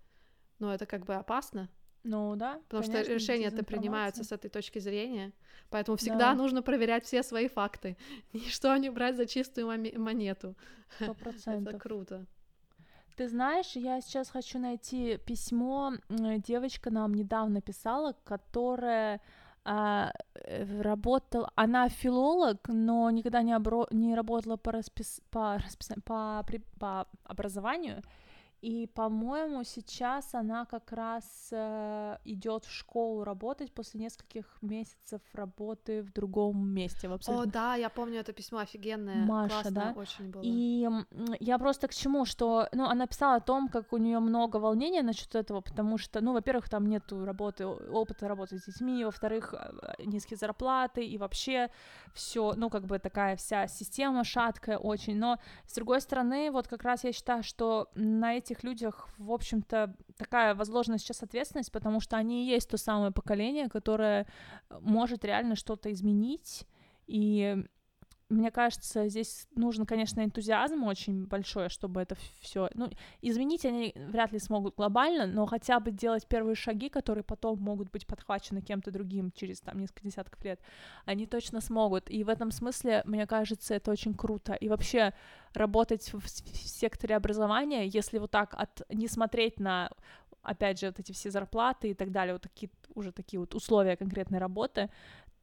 но 0.59 0.73
это 0.75 0.87
как 0.87 1.05
бы 1.05 1.15
опасно. 1.15 1.69
Ну 2.07 2.37
да. 2.37 2.61
Потому 2.69 2.83
конечно, 2.83 3.05
что 3.05 3.15
решения-то 3.15 3.65
принимаются 3.65 4.23
с 4.23 4.31
этой 4.31 4.49
точки 4.49 4.79
зрения. 4.79 5.33
Поэтому 5.71 5.97
всегда 5.97 6.31
да. 6.31 6.35
нужно 6.35 6.63
проверять 6.63 7.05
все 7.05 7.23
свои 7.23 7.49
факты. 7.49 7.97
Ничто 8.33 8.77
не 8.77 8.91
брать 8.91 9.17
за 9.17 9.27
чистую 9.27 9.67
монету. 9.67 10.55
Это 11.01 11.79
круто. 11.79 12.27
Ты 13.17 13.29
знаешь, 13.29 13.73
я 13.75 14.01
сейчас 14.01 14.31
хочу 14.31 14.59
найти 14.59 15.17
письмо. 15.17 15.95
Девочка 16.09 16.91
нам 16.91 17.15
недавно 17.15 17.61
писала, 17.61 18.15
которая 18.25 19.21
а, 19.65 20.13
э, 20.35 20.83
работала, 20.83 21.51
она 21.57 21.89
филолог, 21.89 22.69
но 22.69 23.11
никогда 23.11 23.43
не, 23.43 23.57
обро... 23.57 23.89
не 23.91 24.15
работала 24.15 24.57
по, 24.57 24.71
распис... 24.71 25.21
по, 25.31 25.59
распис... 25.59 25.91
по... 26.05 26.45
При... 26.47 26.59
по 26.79 27.09
образованию, 27.25 28.03
И, 28.63 28.87
по-моему, 28.87 29.65
сейчас 29.65 30.35
она 30.35 30.65
как 30.65 30.91
раз 30.93 31.49
э, 31.53 32.17
идет 32.25 32.65
в 32.65 32.73
школу 32.73 33.23
работать 33.23 33.73
после 33.73 34.01
нескольких 34.01 34.59
месяцев 34.63 35.21
работы 35.35 36.03
в 36.03 36.13
другом 36.13 36.69
месте. 36.69 37.09
В 37.09 37.13
абсолютно... 37.13 37.45
О, 37.45 37.47
да, 37.47 37.75
я 37.75 37.91
помню 37.91 38.21
это 38.21 38.33
письмо 38.33 38.59
офигенное. 38.61 39.25
Маша, 39.27 39.61
Классное, 39.61 39.73
да? 39.73 40.01
Очень 40.01 40.31
было. 40.31 40.43
И 40.43 40.89
я 41.41 41.59
просто 41.59 41.87
к 41.89 41.95
чему, 41.95 42.25
что, 42.25 42.69
ну, 42.73 42.87
она 42.87 43.07
писала 43.07 43.37
о 43.37 43.41
том, 43.41 43.69
как 43.69 43.93
у 43.93 43.99
нее 43.99 44.21
много 44.21 44.57
волнения 44.57 45.03
насчет 45.03 45.35
этого, 45.35 45.61
потому 45.61 45.99
что, 45.99 46.21
ну, 46.21 46.33
во-первых, 46.33 46.69
там 46.69 46.87
нету 46.87 47.25
работы, 47.25 47.67
опыта 47.67 48.27
работы 48.27 48.59
с 48.59 48.65
детьми, 48.65 49.05
во-вторых, 49.05 49.55
э, 49.55 50.03
низкие 50.05 50.39
зарплаты 50.39 51.05
и 51.05 51.19
вообще 51.19 51.71
все, 52.15 52.55
ну, 52.57 52.71
как 52.71 52.87
бы 52.87 52.99
такая 52.99 53.37
вся 53.37 53.69
система 53.69 54.25
шаткая 54.25 54.79
очень. 54.79 55.17
Но 55.17 55.39
с 55.67 55.75
другой 55.75 56.01
стороны, 56.01 56.51
вот 56.51 56.69
как 56.69 56.83
раз 56.83 57.05
я 57.05 57.13
считаю, 57.13 57.43
что 57.43 57.89
на 57.95 58.35
эти 58.35 58.46
этих 58.47 58.65
людях, 58.65 59.09
в 59.19 59.33
общем-то, 59.33 59.95
такая 60.17 60.55
возложена 60.55 60.99
сейчас 60.99 61.23
ответственность, 61.23 61.73
потому 61.73 62.01
что 62.01 62.17
они 62.17 62.45
и 62.45 62.49
есть 62.49 62.71
то 62.71 62.77
самое 62.77 63.13
поколение, 63.13 63.69
которое 63.69 64.27
может 64.81 65.25
реально 65.25 65.57
что-то 65.57 65.93
изменить, 65.93 66.67
и 67.07 67.65
мне 68.29 68.51
кажется, 68.51 69.09
здесь 69.09 69.47
нужен, 69.55 69.87
конечно, 69.87 70.21
энтузиазм 70.25 70.83
очень 70.85 71.27
большой, 71.27 71.69
чтобы 71.69 72.01
это 72.01 72.17
все, 72.41 72.69
ну, 72.75 72.91
изменить 73.23 73.65
они 73.65 73.95
вряд 73.95 74.33
ли 74.33 74.41
смогут 74.41 74.75
глобально, 74.75 75.27
но 75.27 75.47
хотя 75.47 75.79
бы 75.79 75.93
делать 75.93 76.27
первые 76.27 76.57
шаги, 76.57 76.89
которые 76.89 77.23
потом 77.23 77.61
могут 77.61 77.91
быть 77.91 78.07
подхвачены 78.07 78.63
кем-то 78.63 78.91
другим 78.91 79.31
через 79.31 79.61
там 79.61 79.79
несколько 79.79 80.03
десятков 80.03 80.45
лет, 80.45 80.61
они 81.05 81.27
точно 81.27 81.61
смогут. 81.61 82.11
И 82.11 82.25
в 82.25 82.29
этом 82.29 82.51
смысле, 82.51 83.03
мне 83.05 83.27
кажется, 83.27 83.75
это 83.75 83.93
очень 83.93 84.15
круто. 84.15 84.55
И 84.55 84.69
вообще 84.69 85.15
работать 85.55 86.13
в, 86.13 86.19
в 86.19 86.29
секторе 86.29 87.15
образования, 87.15 87.87
если 87.87 88.19
вот 88.19 88.33
так 88.33 88.55
от 88.55 88.83
не 88.91 89.07
смотреть 89.07 89.61
на 89.61 89.91
опять 90.47 90.79
же, 90.81 90.87
вот 90.87 91.01
эти 91.01 91.13
все 91.13 91.31
зарплаты 91.31 91.91
и 91.91 91.95
так 91.95 92.13
далее, 92.13 92.35
вот 92.35 92.43
такие 92.43 92.71
уже 92.95 93.13
такие 93.13 93.39
вот 93.41 93.55
условия 93.55 93.97
конкретной 93.97 94.39
работы, 94.39 94.89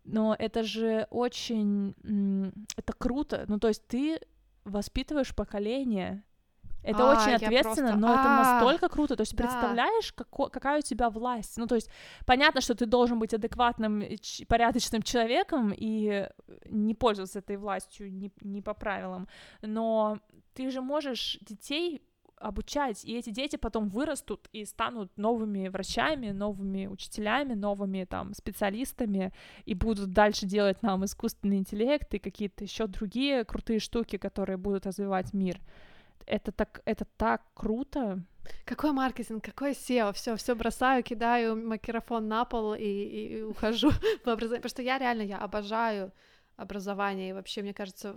но 0.04 0.36
это 0.38 0.64
же 0.64 1.08
очень... 1.10 1.96
Это 2.76 2.94
круто. 2.94 3.46
Ну, 3.48 3.60
то 3.60 3.68
есть 3.68 3.88
ты 3.88 4.20
воспитываешь 4.66 5.36
поколение. 5.36 6.24
Это 6.84 7.10
а, 7.10 7.16
очень 7.16 7.34
ответственно, 7.34 7.92
просто... 7.92 7.96
но 7.96 8.08
а, 8.10 8.20
это 8.20 8.30
настолько 8.30 8.90
круто. 8.90 9.16
То 9.16 9.22
есть 9.22 9.36
да. 9.36 9.44
представляешь, 9.44 10.12
како... 10.12 10.50
какая 10.50 10.80
у 10.80 10.82
тебя 10.82 11.10
власть. 11.10 11.58
Ну, 11.58 11.66
то 11.66 11.76
есть 11.76 11.90
понятно, 12.26 12.60
что 12.60 12.76
ты 12.76 12.86
должен 12.86 13.20
быть 13.20 13.34
адекватным, 13.34 14.04
порядочным 14.48 15.02
человеком 15.02 15.74
и 15.76 16.28
не 16.66 16.94
пользоваться 16.94 17.40
этой 17.40 17.56
властью 17.56 18.12
не, 18.12 18.32
не 18.42 18.62
по 18.62 18.74
правилам. 18.74 19.28
Но 19.62 20.20
ты 20.54 20.70
же 20.70 20.82
можешь 20.82 21.38
детей 21.42 22.02
обучать, 22.44 23.06
и 23.06 23.18
эти 23.18 23.30
дети 23.30 23.56
потом 23.56 23.90
вырастут 23.90 24.50
и 24.52 24.66
станут 24.66 25.18
новыми 25.18 25.70
врачами, 25.70 26.32
новыми 26.32 26.88
учителями, 26.88 27.54
новыми 27.54 28.06
там 28.06 28.34
специалистами 28.34 29.32
и 29.66 29.74
будут 29.74 30.12
дальше 30.12 30.46
делать 30.46 30.82
нам 30.84 31.06
искусственный 31.06 31.58
интеллект 31.58 32.14
и 32.14 32.20
какие-то 32.20 32.64
еще 32.64 32.88
другие 32.88 33.46
крутые 33.46 33.80
штуки, 33.80 34.18
которые 34.18 34.58
будут 34.58 34.86
развивать 34.86 35.34
мир. 35.34 35.60
Это 36.26 36.52
так, 36.52 36.82
это 36.86 37.06
так 37.18 37.42
круто. 37.54 38.24
Какой 38.66 38.92
маркетинг, 38.92 39.44
какой 39.44 39.72
SEO, 39.72 40.14
все, 40.14 40.36
все 40.36 40.56
бросаю, 40.56 41.04
кидаю 41.04 41.56
микрофон 41.56 42.28
на 42.28 42.46
пол 42.46 42.74
и, 42.74 42.84
и, 42.84 43.38
и 43.38 43.42
ухожу 43.42 43.90
в 44.26 44.28
образование, 44.28 44.62
потому 44.62 44.70
что 44.70 44.82
я 44.82 45.00
реально, 45.00 45.22
я 45.22 45.38
обожаю 45.38 46.12
образование, 46.56 47.30
и 47.30 47.34
вообще, 47.34 47.62
мне 47.62 47.74
кажется, 47.74 48.16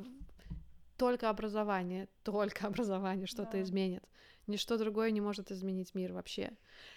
только 0.96 1.28
образование, 1.28 2.08
только 2.24 2.66
образование 2.66 3.26
что-то 3.26 3.52
да. 3.52 3.62
изменит. 3.62 4.04
Ничто 4.46 4.78
другое 4.78 5.10
не 5.10 5.20
может 5.20 5.50
изменить 5.50 5.94
мир 5.94 6.12
вообще. 6.12 6.52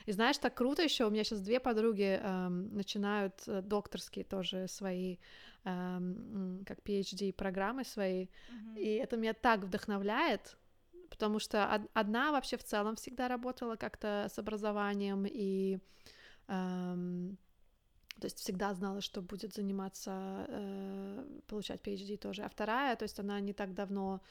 И 0.05 0.11
знаешь, 0.11 0.37
так 0.37 0.53
круто 0.53 0.83
еще. 0.83 1.05
У 1.05 1.09
меня 1.09 1.23
сейчас 1.23 1.41
две 1.41 1.59
подруги 1.59 2.19
эм, 2.21 2.75
начинают 2.75 3.41
э, 3.47 3.61
докторские 3.63 4.23
тоже 4.23 4.67
свои, 4.67 5.17
эм, 5.63 6.63
как 6.67 6.79
PhD 6.79 7.33
программы 7.33 7.83
свои, 7.85 8.25
mm-hmm. 8.25 8.77
и 8.77 8.87
это 8.95 9.17
меня 9.17 9.33
так 9.33 9.63
вдохновляет, 9.63 10.57
потому 11.09 11.39
что 11.39 11.87
одна 11.93 12.31
вообще 12.31 12.55
в 12.57 12.63
целом 12.63 12.95
всегда 12.95 13.27
работала 13.27 13.75
как-то 13.77 14.27
с 14.31 14.37
образованием 14.37 15.25
и 15.27 15.79
эм, 16.47 17.37
то 18.19 18.25
есть 18.25 18.39
всегда 18.39 18.73
знала, 18.73 19.01
что 19.01 19.21
будет 19.21 19.53
заниматься, 19.53 20.45
э, 20.47 21.39
получать 21.47 21.81
PhD 21.81 22.17
тоже. 22.17 22.43
А 22.43 22.49
вторая, 22.49 22.95
то 22.95 23.03
есть 23.03 23.19
она 23.19 23.39
не 23.39 23.53
так 23.53 23.73
давно 23.73 24.21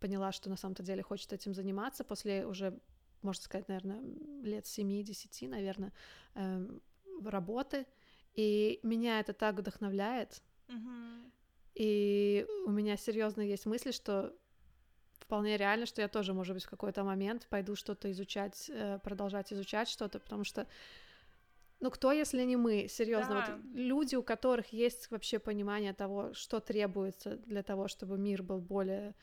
поняла, 0.00 0.32
что 0.32 0.50
на 0.50 0.56
самом-то 0.56 0.82
деле 0.82 1.02
хочет 1.02 1.32
этим 1.32 1.54
заниматься 1.54 2.04
после 2.04 2.46
уже, 2.46 2.78
можно 3.22 3.42
сказать, 3.42 3.68
наверное, 3.68 4.00
лет 4.42 4.64
7-10, 4.64 5.48
наверное, 5.48 5.92
э, 6.34 6.66
работы. 7.24 7.86
И 8.34 8.80
меня 8.82 9.20
это 9.20 9.32
так 9.32 9.56
вдохновляет. 9.56 10.42
Mm-hmm. 10.68 11.30
И 11.76 12.46
у 12.66 12.70
меня 12.70 12.96
серьезно 12.96 13.42
есть 13.42 13.66
мысли, 13.66 13.92
что 13.92 14.34
вполне 15.18 15.56
реально, 15.56 15.86
что 15.86 16.02
я 16.02 16.08
тоже, 16.08 16.34
может 16.34 16.54
быть, 16.54 16.64
в 16.64 16.70
какой-то 16.70 17.04
момент 17.04 17.46
пойду 17.48 17.76
что-то 17.76 18.10
изучать, 18.12 18.70
э, 18.70 18.98
продолжать 19.02 19.52
изучать 19.52 19.88
что-то, 19.88 20.18
потому 20.20 20.44
что 20.44 20.66
ну, 21.86 21.90
кто, 21.92 22.10
если 22.10 22.42
не 22.44 22.56
мы, 22.56 22.88
серьезно, 22.88 23.34
да. 23.34 23.52
вот 23.52 23.60
люди, 23.74 24.16
у 24.16 24.22
которых 24.24 24.72
есть 24.72 25.08
вообще 25.10 25.38
понимание 25.38 25.92
того, 25.92 26.34
что 26.34 26.58
требуется 26.58 27.36
для 27.46 27.62
того, 27.62 27.86
чтобы 27.86 28.18
мир 28.18 28.42
был 28.42 28.60
более 28.60 29.14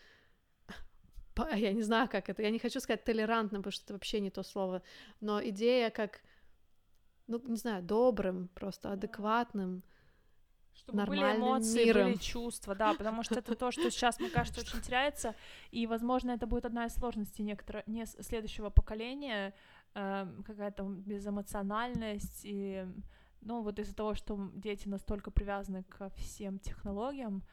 я 1.55 1.74
не 1.74 1.82
знаю, 1.82 2.07
как 2.07 2.30
это, 2.30 2.41
я 2.41 2.49
не 2.51 2.59
хочу 2.59 2.80
сказать 2.80 3.03
толерантным, 3.03 3.61
потому 3.61 3.74
что 3.74 3.84
это 3.84 3.93
вообще 3.95 4.22
не 4.22 4.30
то 4.30 4.43
слово, 4.43 4.82
но 5.20 5.43
идея 5.43 5.89
как, 5.89 6.22
ну, 7.28 7.41
не 7.47 7.57
знаю, 7.57 7.84
добрым, 7.84 8.47
просто 8.47 8.93
адекватным, 8.93 9.84
чтобы 10.74 10.99
нормальным 10.99 11.32
были 11.32 11.39
эмоции, 11.41 11.86
миром. 11.86 12.11
были 12.11 12.18
чувства, 12.18 12.76
да, 12.76 12.93
потому 12.93 13.24
что 13.24 13.39
это 13.39 13.55
то, 13.55 13.72
что 13.72 13.91
сейчас, 13.91 14.22
мне 14.22 14.30
кажется, 14.30 14.61
очень 14.61 14.80
теряется, 14.80 15.36
и, 15.72 15.86
возможно, 15.86 16.32
это 16.32 16.47
будет 16.47 16.66
одна 16.66 16.86
из 16.86 16.93
сложностей 16.93 17.43
некоторого, 17.43 17.84
не 17.88 18.05
следующего 18.05 18.70
поколения, 18.70 19.53
э, 19.96 20.28
какая-то 20.46 20.84
безэмоциональность, 20.84 22.41
и, 22.44 22.86
ну, 23.41 23.62
вот 23.62 23.80
из-за 23.80 23.96
того, 23.96 24.14
что 24.16 24.52
дети 24.54 24.88
настолько 24.88 25.32
привязаны 25.32 25.84
ко 25.84 26.10
всем 26.10 26.60
технологиям, 26.60 27.44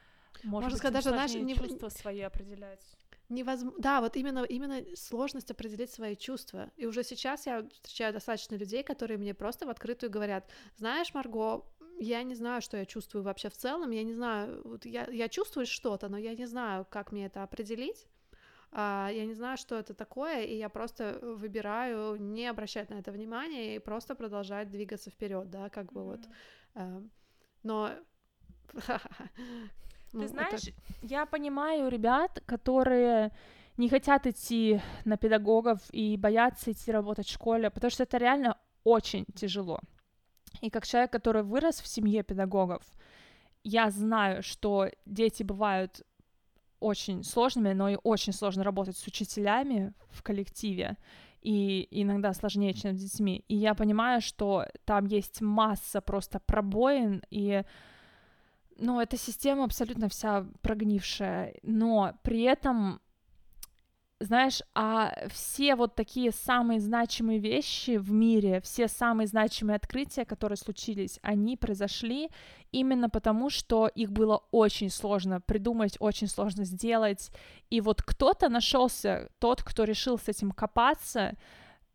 может 0.43 0.51
Можно 0.51 0.69
быть, 0.69 0.77
сказать, 0.77 0.93
даже, 0.93 1.09
знаешь, 1.09 1.33
не... 1.33 1.55
чувства 1.55 1.89
свои 1.89 2.21
определять. 2.21 2.97
Невозможно. 3.29 3.79
Да, 3.81 4.01
вот 4.01 4.17
именно, 4.17 4.43
именно 4.43 4.83
сложность 4.95 5.51
определить 5.51 5.91
свои 5.91 6.15
чувства. 6.15 6.69
И 6.75 6.85
уже 6.85 7.03
сейчас 7.03 7.45
я 7.45 7.67
встречаю 7.71 8.13
достаточно 8.13 8.55
людей, 8.55 8.83
которые 8.83 9.17
мне 9.17 9.33
просто 9.33 9.65
в 9.65 9.69
открытую 9.69 10.09
говорят, 10.11 10.49
знаешь, 10.77 11.13
Марго, 11.13 11.65
я 11.99 12.23
не 12.23 12.35
знаю, 12.35 12.61
что 12.61 12.77
я 12.77 12.85
чувствую 12.85 13.23
вообще 13.23 13.49
в 13.49 13.55
целом, 13.55 13.91
я 13.91 14.03
не 14.03 14.13
знаю, 14.13 14.61
вот 14.65 14.85
я, 14.85 15.05
я 15.09 15.29
чувствую 15.29 15.65
что-то, 15.65 16.09
но 16.09 16.17
я 16.17 16.35
не 16.35 16.45
знаю, 16.45 16.85
как 16.89 17.11
мне 17.11 17.27
это 17.27 17.43
определить, 17.43 18.07
я 18.73 19.25
не 19.25 19.33
знаю, 19.33 19.57
что 19.57 19.75
это 19.75 19.93
такое, 19.93 20.43
и 20.43 20.55
я 20.57 20.69
просто 20.69 21.19
выбираю 21.21 22.15
не 22.15 22.47
обращать 22.47 22.89
на 22.89 22.95
это 22.95 23.11
внимания 23.11 23.75
и 23.75 23.79
просто 23.79 24.15
продолжать 24.15 24.69
двигаться 24.69 25.09
вперед, 25.09 25.49
да, 25.49 25.69
как 25.69 25.91
бы 25.91 26.01
mm-hmm. 26.01 26.05
вот. 26.05 26.19
А, 26.75 27.01
но 27.63 27.91
Ты 30.11 30.17
ну, 30.17 30.27
знаешь, 30.27 30.67
это... 30.67 30.73
я 31.03 31.25
понимаю 31.25 31.89
ребят, 31.89 32.41
которые 32.45 33.31
не 33.77 33.89
хотят 33.89 34.27
идти 34.27 34.81
на 35.05 35.17
педагогов 35.17 35.79
и 35.91 36.17
боятся 36.17 36.71
идти 36.71 36.91
работать 36.91 37.27
в 37.27 37.31
школе, 37.31 37.69
потому 37.69 37.91
что 37.91 38.03
это 38.03 38.17
реально 38.17 38.57
очень 38.83 39.25
тяжело. 39.35 39.79
И 40.59 40.69
как 40.69 40.85
человек, 40.85 41.11
который 41.11 41.43
вырос 41.43 41.79
в 41.79 41.87
семье 41.87 42.23
педагогов, 42.23 42.83
я 43.63 43.89
знаю, 43.89 44.43
что 44.43 44.89
дети 45.05 45.43
бывают 45.43 46.01
очень 46.81 47.23
сложными, 47.23 47.73
но 47.73 47.89
и 47.89 47.97
очень 48.03 48.33
сложно 48.33 48.63
работать 48.63 48.97
с 48.97 49.07
учителями 49.07 49.93
в 50.09 50.21
коллективе, 50.21 50.97
и 51.41 51.87
иногда 51.91 52.33
сложнее, 52.33 52.73
чем 52.73 52.97
с 52.97 53.01
детьми. 53.01 53.45
И 53.47 53.55
я 53.55 53.73
понимаю, 53.73 54.21
что 54.21 54.65
там 54.85 55.05
есть 55.05 55.41
масса 55.41 56.01
просто 56.01 56.39
пробоин, 56.39 57.23
и 57.29 57.63
ну, 58.77 58.99
эта 58.99 59.17
система 59.17 59.63
абсолютно 59.63 60.09
вся 60.09 60.45
прогнившая, 60.61 61.55
но 61.63 62.13
при 62.23 62.41
этом 62.41 62.99
знаешь, 64.21 64.61
а 64.75 65.13
все 65.29 65.75
вот 65.75 65.95
такие 65.95 66.31
самые 66.31 66.79
значимые 66.79 67.39
вещи 67.39 67.97
в 67.97 68.11
мире, 68.11 68.61
все 68.61 68.87
самые 68.87 69.27
значимые 69.27 69.75
открытия, 69.75 70.25
которые 70.25 70.57
случились, 70.57 71.19
они 71.21 71.57
произошли 71.57 72.29
именно 72.71 73.09
потому, 73.09 73.49
что 73.49 73.87
их 73.87 74.11
было 74.11 74.43
очень 74.51 74.89
сложно 74.89 75.41
придумать, 75.41 75.97
очень 75.99 76.27
сложно 76.27 76.63
сделать. 76.63 77.31
И 77.69 77.81
вот 77.81 78.01
кто-то 78.01 78.49
нашелся, 78.49 79.29
тот, 79.39 79.63
кто 79.63 79.83
решил 79.83 80.17
с 80.17 80.27
этим 80.27 80.51
копаться, 80.51 81.35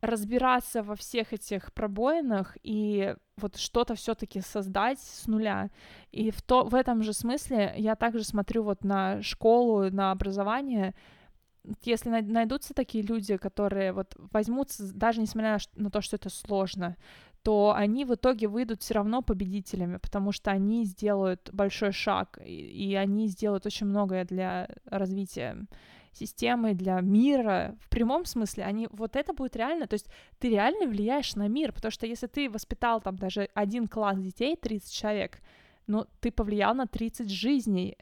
разбираться 0.00 0.82
во 0.82 0.94
всех 0.94 1.32
этих 1.32 1.72
пробоинах 1.72 2.56
и 2.62 3.14
вот 3.36 3.56
что-то 3.56 3.94
все-таки 3.94 4.40
создать 4.40 4.98
с 5.00 5.26
нуля. 5.26 5.70
И 6.12 6.30
в, 6.30 6.42
то, 6.42 6.64
в 6.64 6.74
этом 6.74 7.02
же 7.02 7.12
смысле 7.12 7.74
я 7.76 7.96
также 7.96 8.24
смотрю 8.24 8.62
вот 8.62 8.84
на 8.84 9.22
школу, 9.22 9.90
на 9.90 10.10
образование, 10.10 10.94
если 11.82 12.10
найдутся 12.10 12.74
такие 12.74 13.04
люди, 13.04 13.36
которые 13.36 13.92
вот 13.92 14.14
возьмутся, 14.32 14.92
даже 14.92 15.20
несмотря 15.20 15.58
на 15.74 15.90
то, 15.90 16.00
что 16.00 16.16
это 16.16 16.30
сложно, 16.30 16.96
то 17.42 17.72
они 17.76 18.04
в 18.04 18.14
итоге 18.14 18.48
выйдут 18.48 18.82
все 18.82 18.94
равно 18.94 19.22
победителями, 19.22 19.98
потому 19.98 20.32
что 20.32 20.50
они 20.50 20.84
сделают 20.84 21.48
большой 21.52 21.92
шаг, 21.92 22.40
и, 22.44 22.50
и 22.52 22.94
они 22.96 23.28
сделают 23.28 23.66
очень 23.66 23.86
многое 23.86 24.24
для 24.24 24.68
развития 24.86 25.66
системы, 26.12 26.74
для 26.74 27.00
мира. 27.00 27.76
В 27.80 27.88
прямом 27.88 28.24
смысле, 28.24 28.64
они 28.64 28.88
вот 28.90 29.14
это 29.14 29.32
будет 29.32 29.54
реально, 29.54 29.86
то 29.86 29.94
есть 29.94 30.06
ты 30.38 30.50
реально 30.50 30.86
влияешь 30.86 31.36
на 31.36 31.46
мир, 31.46 31.72
потому 31.72 31.92
что 31.92 32.06
если 32.06 32.26
ты 32.26 32.50
воспитал 32.50 33.00
там 33.00 33.16
даже 33.16 33.48
один 33.54 33.86
класс 33.86 34.18
детей, 34.18 34.56
30 34.56 34.92
человек, 34.92 35.40
ну, 35.86 36.06
ты 36.20 36.32
повлиял 36.32 36.74
на 36.74 36.86
30 36.86 37.30
жизней. 37.30 37.96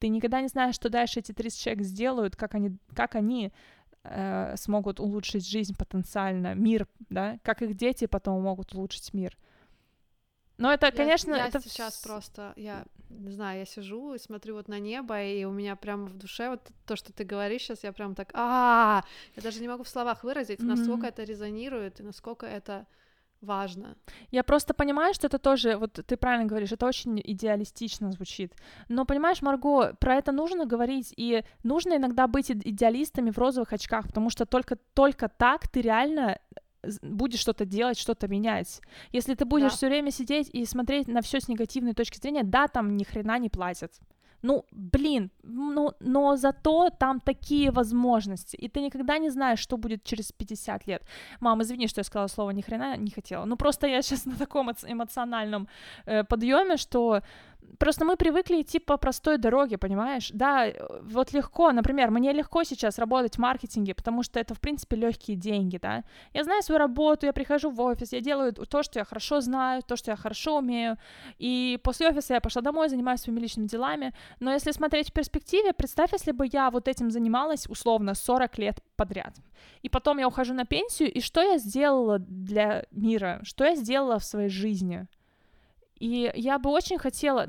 Ты 0.00 0.08
никогда 0.08 0.40
не 0.40 0.48
знаешь, 0.48 0.74
что 0.74 0.88
дальше 0.88 1.20
эти 1.20 1.32
30 1.32 1.60
человек 1.60 1.84
сделают, 1.84 2.34
как 2.34 2.54
они, 2.54 2.76
как 2.94 3.14
они 3.14 3.52
э, 4.02 4.56
смогут 4.56 4.98
улучшить 4.98 5.46
жизнь 5.46 5.76
потенциально, 5.76 6.54
мир, 6.54 6.88
да, 7.10 7.38
как 7.42 7.62
их 7.62 7.76
дети 7.76 8.06
потом 8.06 8.42
могут 8.42 8.74
улучшить 8.74 9.14
мир. 9.14 9.36
Но 10.56 10.72
это, 10.72 10.86
я, 10.86 10.92
конечно, 10.92 11.34
я 11.34 11.46
это 11.46 11.60
сейчас 11.60 11.98
просто, 11.98 12.52
я 12.56 12.84
не 13.10 13.32
знаю, 13.32 13.60
я 13.60 13.64
сижу 13.66 14.14
и 14.14 14.18
смотрю 14.18 14.54
вот 14.54 14.68
на 14.68 14.78
небо, 14.78 15.22
и 15.22 15.44
у 15.44 15.50
меня 15.50 15.76
прямо 15.76 16.06
в 16.06 16.16
душе 16.16 16.48
вот 16.50 16.60
то, 16.86 16.96
что 16.96 17.12
ты 17.12 17.24
говоришь 17.24 17.62
сейчас, 17.62 17.84
я 17.84 17.92
прям 17.92 18.14
так, 18.14 18.30
а, 18.34 19.02
я 19.36 19.42
даже 19.42 19.60
не 19.60 19.68
могу 19.68 19.84
в 19.84 19.88
словах 19.88 20.24
выразить, 20.24 20.60
насколько 20.60 21.06
это 21.06 21.24
резонирует 21.24 22.00
и 22.00 22.02
насколько 22.02 22.46
это 22.46 22.86
важно. 23.40 23.96
Я 24.30 24.42
просто 24.42 24.74
понимаю, 24.74 25.14
что 25.14 25.26
это 25.26 25.38
тоже, 25.38 25.76
вот 25.76 25.92
ты 25.92 26.16
правильно 26.16 26.46
говоришь, 26.46 26.72
это 26.72 26.86
очень 26.86 27.20
идеалистично 27.24 28.12
звучит. 28.12 28.54
Но 28.88 29.04
понимаешь, 29.04 29.42
Марго, 29.42 29.94
про 29.94 30.16
это 30.16 30.32
нужно 30.32 30.66
говорить, 30.66 31.14
и 31.16 31.44
нужно 31.62 31.96
иногда 31.96 32.26
быть 32.26 32.50
идеалистами 32.50 33.30
в 33.30 33.38
розовых 33.38 33.72
очках, 33.72 34.06
потому 34.06 34.30
что 34.30 34.46
только, 34.46 34.76
только 34.94 35.28
так 35.28 35.68
ты 35.68 35.80
реально 35.80 36.38
будешь 37.02 37.40
что-то 37.40 37.64
делать, 37.64 37.98
что-то 37.98 38.28
менять. 38.28 38.80
Если 39.12 39.34
ты 39.34 39.44
будешь 39.44 39.72
да. 39.72 39.76
все 39.76 39.88
время 39.88 40.10
сидеть 40.10 40.48
и 40.52 40.64
смотреть 40.64 41.08
на 41.08 41.20
все 41.20 41.40
с 41.40 41.48
негативной 41.48 41.94
точки 41.94 42.18
зрения, 42.18 42.42
да, 42.42 42.68
там 42.68 42.96
ни 42.96 43.04
хрена 43.04 43.38
не 43.38 43.50
платят. 43.50 43.92
Ну, 44.42 44.64
блин, 44.72 45.30
ну, 45.42 45.92
но 46.00 46.36
зато 46.36 46.90
там 46.98 47.20
такие 47.20 47.70
возможности, 47.70 48.56
и 48.56 48.68
ты 48.68 48.80
никогда 48.80 49.18
не 49.18 49.30
знаешь, 49.30 49.60
что 49.60 49.76
будет 49.76 50.04
через 50.04 50.32
50 50.32 50.86
лет. 50.86 51.02
Мам, 51.40 51.60
извини, 51.62 51.88
что 51.88 52.00
я 52.00 52.04
сказала 52.04 52.28
слово 52.28 52.50
ни 52.50 52.62
хрена 52.62 52.96
не 52.96 53.10
хотела. 53.10 53.46
Ну, 53.46 53.56
просто 53.56 53.86
я 53.86 54.02
сейчас 54.02 54.24
на 54.26 54.36
таком 54.36 54.70
эмоциональном 54.70 55.68
э, 56.06 56.24
подъеме, 56.24 56.76
что 56.76 57.20
Просто 57.80 58.04
мы 58.04 58.16
привыкли 58.16 58.60
идти 58.60 58.78
по 58.78 58.98
простой 58.98 59.38
дороге, 59.38 59.78
понимаешь? 59.78 60.30
Да, 60.34 60.66
вот 61.02 61.32
легко, 61.32 61.72
например, 61.72 62.10
мне 62.10 62.32
легко 62.32 62.62
сейчас 62.62 62.98
работать 62.98 63.36
в 63.36 63.38
маркетинге, 63.38 63.94
потому 63.94 64.22
что 64.22 64.38
это, 64.38 64.54
в 64.54 64.60
принципе, 64.60 64.96
легкие 64.96 65.36
деньги, 65.36 65.78
да. 65.78 66.04
Я 66.34 66.44
знаю 66.44 66.62
свою 66.62 66.78
работу, 66.78 67.24
я 67.24 67.32
прихожу 67.32 67.70
в 67.70 67.80
офис, 67.80 68.12
я 68.12 68.20
делаю 68.20 68.52
то, 68.52 68.82
что 68.82 68.98
я 68.98 69.04
хорошо 69.06 69.40
знаю, 69.40 69.82
то, 69.82 69.96
что 69.96 70.10
я 70.10 70.16
хорошо 70.16 70.58
умею, 70.58 70.98
и 71.38 71.80
после 71.82 72.08
офиса 72.08 72.34
я 72.34 72.40
пошла 72.42 72.60
домой, 72.60 72.90
занимаюсь 72.90 73.20
своими 73.20 73.40
личными 73.40 73.66
делами, 73.66 74.12
но 74.40 74.52
если 74.52 74.72
смотреть 74.72 75.08
в 75.08 75.12
перспективе, 75.14 75.72
представь, 75.72 76.12
если 76.12 76.32
бы 76.32 76.46
я 76.52 76.70
вот 76.70 76.86
этим 76.86 77.10
занималась, 77.10 77.66
условно, 77.66 78.14
40 78.14 78.58
лет 78.58 78.80
подряд, 78.96 79.36
и 79.80 79.88
потом 79.88 80.18
я 80.18 80.28
ухожу 80.28 80.52
на 80.52 80.66
пенсию, 80.66 81.10
и 81.10 81.22
что 81.22 81.40
я 81.40 81.56
сделала 81.56 82.18
для 82.18 82.84
мира, 82.90 83.40
что 83.42 83.64
я 83.64 83.74
сделала 83.74 84.18
в 84.18 84.24
своей 84.24 84.50
жизни— 84.50 85.06
и 86.00 86.32
я 86.34 86.58
бы 86.58 86.70
очень 86.70 86.98
хотела 86.98 87.46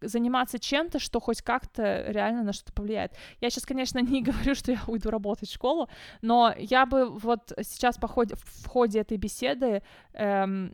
заниматься 0.00 0.58
чем-то, 0.58 1.00
что 1.00 1.20
хоть 1.20 1.42
как-то 1.42 2.04
реально 2.08 2.44
на 2.44 2.52
что-то 2.52 2.72
повлияет. 2.72 3.12
Я 3.40 3.50
сейчас, 3.50 3.66
конечно, 3.66 3.98
не 4.02 4.22
говорю, 4.22 4.54
что 4.54 4.72
я 4.72 4.80
уйду 4.86 5.10
работать 5.10 5.48
в 5.48 5.54
школу, 5.54 5.88
но 6.22 6.54
я 6.56 6.86
бы 6.86 7.10
вот 7.10 7.52
сейчас 7.62 7.98
по 7.98 8.06
ходе, 8.08 8.36
в 8.36 8.66
ходе 8.68 9.00
этой 9.00 9.18
беседы 9.18 9.82
эм, 10.14 10.72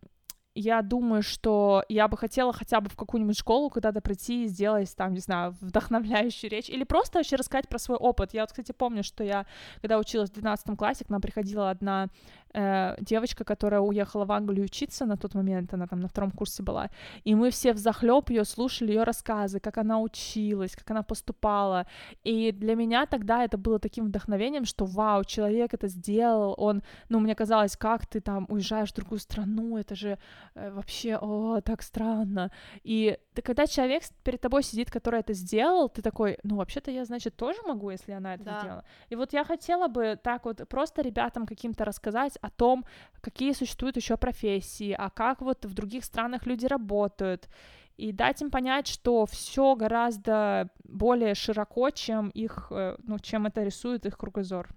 я 0.56 0.80
думаю, 0.80 1.22
что 1.22 1.84
я 1.90 2.08
бы 2.08 2.16
хотела 2.16 2.52
хотя 2.52 2.80
бы 2.80 2.88
в 2.88 2.96
какую-нибудь 2.96 3.38
школу 3.38 3.68
куда-то 3.68 4.00
прийти 4.00 4.44
и 4.44 4.46
сделать 4.46 4.94
там, 4.96 5.12
не 5.12 5.20
знаю, 5.20 5.54
вдохновляющую 5.60 6.50
речь, 6.50 6.70
или 6.70 6.84
просто 6.84 7.18
вообще 7.18 7.36
рассказать 7.36 7.68
про 7.68 7.78
свой 7.78 7.98
опыт. 7.98 8.32
Я 8.32 8.42
вот, 8.42 8.50
кстати, 8.50 8.72
помню, 8.72 9.02
что 9.02 9.22
я, 9.22 9.44
когда 9.82 9.98
училась 9.98 10.30
в 10.30 10.34
12 10.34 10.76
классе, 10.78 11.04
к 11.04 11.10
нам 11.10 11.20
приходила 11.20 11.68
одна 11.68 12.08
э, 12.56 12.96
девочка, 13.00 13.44
которая 13.44 13.80
уехала 13.80 14.24
в 14.24 14.32
Англию 14.32 14.64
учиться 14.64 15.06
на 15.06 15.16
тот 15.16 15.34
момент, 15.34 15.74
она 15.74 15.86
там 15.86 16.00
на 16.00 16.08
втором 16.08 16.30
курсе 16.30 16.62
была, 16.62 16.90
и 17.24 17.34
мы 17.34 17.50
все 17.50 17.72
в 17.72 17.78
захлеб 17.78 18.30
ее 18.30 18.44
слушали, 18.44 18.92
ее 18.92 19.04
рассказы, 19.04 19.60
как 19.60 19.78
она 19.78 20.00
училась, 20.00 20.74
как 20.76 20.90
она 20.90 21.02
поступала, 21.02 21.86
и 22.24 22.52
для 22.52 22.74
меня 22.74 23.06
тогда 23.06 23.44
это 23.44 23.58
было 23.58 23.78
таким 23.78 24.06
вдохновением, 24.06 24.64
что 24.64 24.84
вау, 24.86 25.24
человек 25.24 25.74
это 25.74 25.88
сделал, 25.88 26.54
он, 26.58 26.82
ну, 27.08 27.20
мне 27.20 27.34
казалось, 27.34 27.76
как 27.76 28.06
ты 28.06 28.20
там 28.20 28.46
уезжаешь 28.48 28.92
в 28.92 28.96
другую 28.96 29.18
страну, 29.18 29.76
это 29.76 29.94
же 29.94 30.18
э, 30.54 30.70
вообще, 30.70 31.18
о, 31.20 31.60
так 31.60 31.82
странно, 31.82 32.50
и 32.84 33.18
ты, 33.34 33.42
когда 33.42 33.66
человек 33.66 34.02
перед 34.24 34.40
тобой 34.40 34.62
сидит, 34.62 34.90
который 34.90 35.20
это 35.20 35.34
сделал, 35.34 35.88
ты 35.88 36.02
такой, 36.02 36.38
ну, 36.42 36.56
вообще-то 36.56 36.90
я, 36.90 37.04
значит, 37.04 37.36
тоже 37.36 37.58
могу, 37.66 37.90
если 37.90 38.12
она 38.12 38.34
это 38.34 38.44
да. 38.44 38.60
сделала, 38.60 38.84
и 39.10 39.16
вот 39.16 39.32
я 39.34 39.44
хотела 39.44 39.88
бы 39.88 40.18
так 40.22 40.44
вот 40.46 40.66
просто 40.68 41.02
ребятам 41.02 41.46
каким-то 41.46 41.84
рассказать 41.84 42.38
о 42.46 42.50
том, 42.50 42.84
какие 43.20 43.52
существуют 43.52 43.96
еще 43.96 44.16
профессии, 44.16 44.94
а 44.96 45.10
как 45.10 45.40
вот 45.42 45.64
в 45.64 45.74
других 45.74 46.04
странах 46.04 46.46
люди 46.46 46.66
работают, 46.66 47.48
и 47.96 48.12
дать 48.12 48.42
им 48.42 48.50
понять, 48.50 48.86
что 48.86 49.24
все 49.26 49.74
гораздо 49.74 50.68
более 50.84 51.34
широко, 51.34 51.90
чем 51.90 52.28
их, 52.28 52.68
э, 52.70 52.96
ну, 53.02 53.18
чем 53.18 53.46
это 53.46 53.62
рисует 53.62 54.04
их 54.06 54.18
кругозор. 54.18 54.68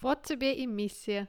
Вот 0.00 0.22
тебе 0.22 0.54
и 0.54 0.66
миссия. 0.66 1.28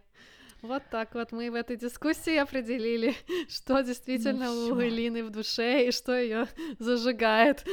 Вот 0.62 0.82
так 0.90 1.14
вот 1.14 1.34
мы 1.34 1.52
в 1.52 1.56
этой 1.56 1.76
дискуссии 1.76 2.38
определили, 2.38 3.14
что 3.50 3.82
действительно 3.82 4.46
ну, 4.46 4.76
у 4.76 4.82
Элины 4.82 5.26
в 5.26 5.30
душе 5.30 5.88
и 5.88 5.92
что 5.92 6.18
ее 6.18 6.48
зажигает. 6.80 7.66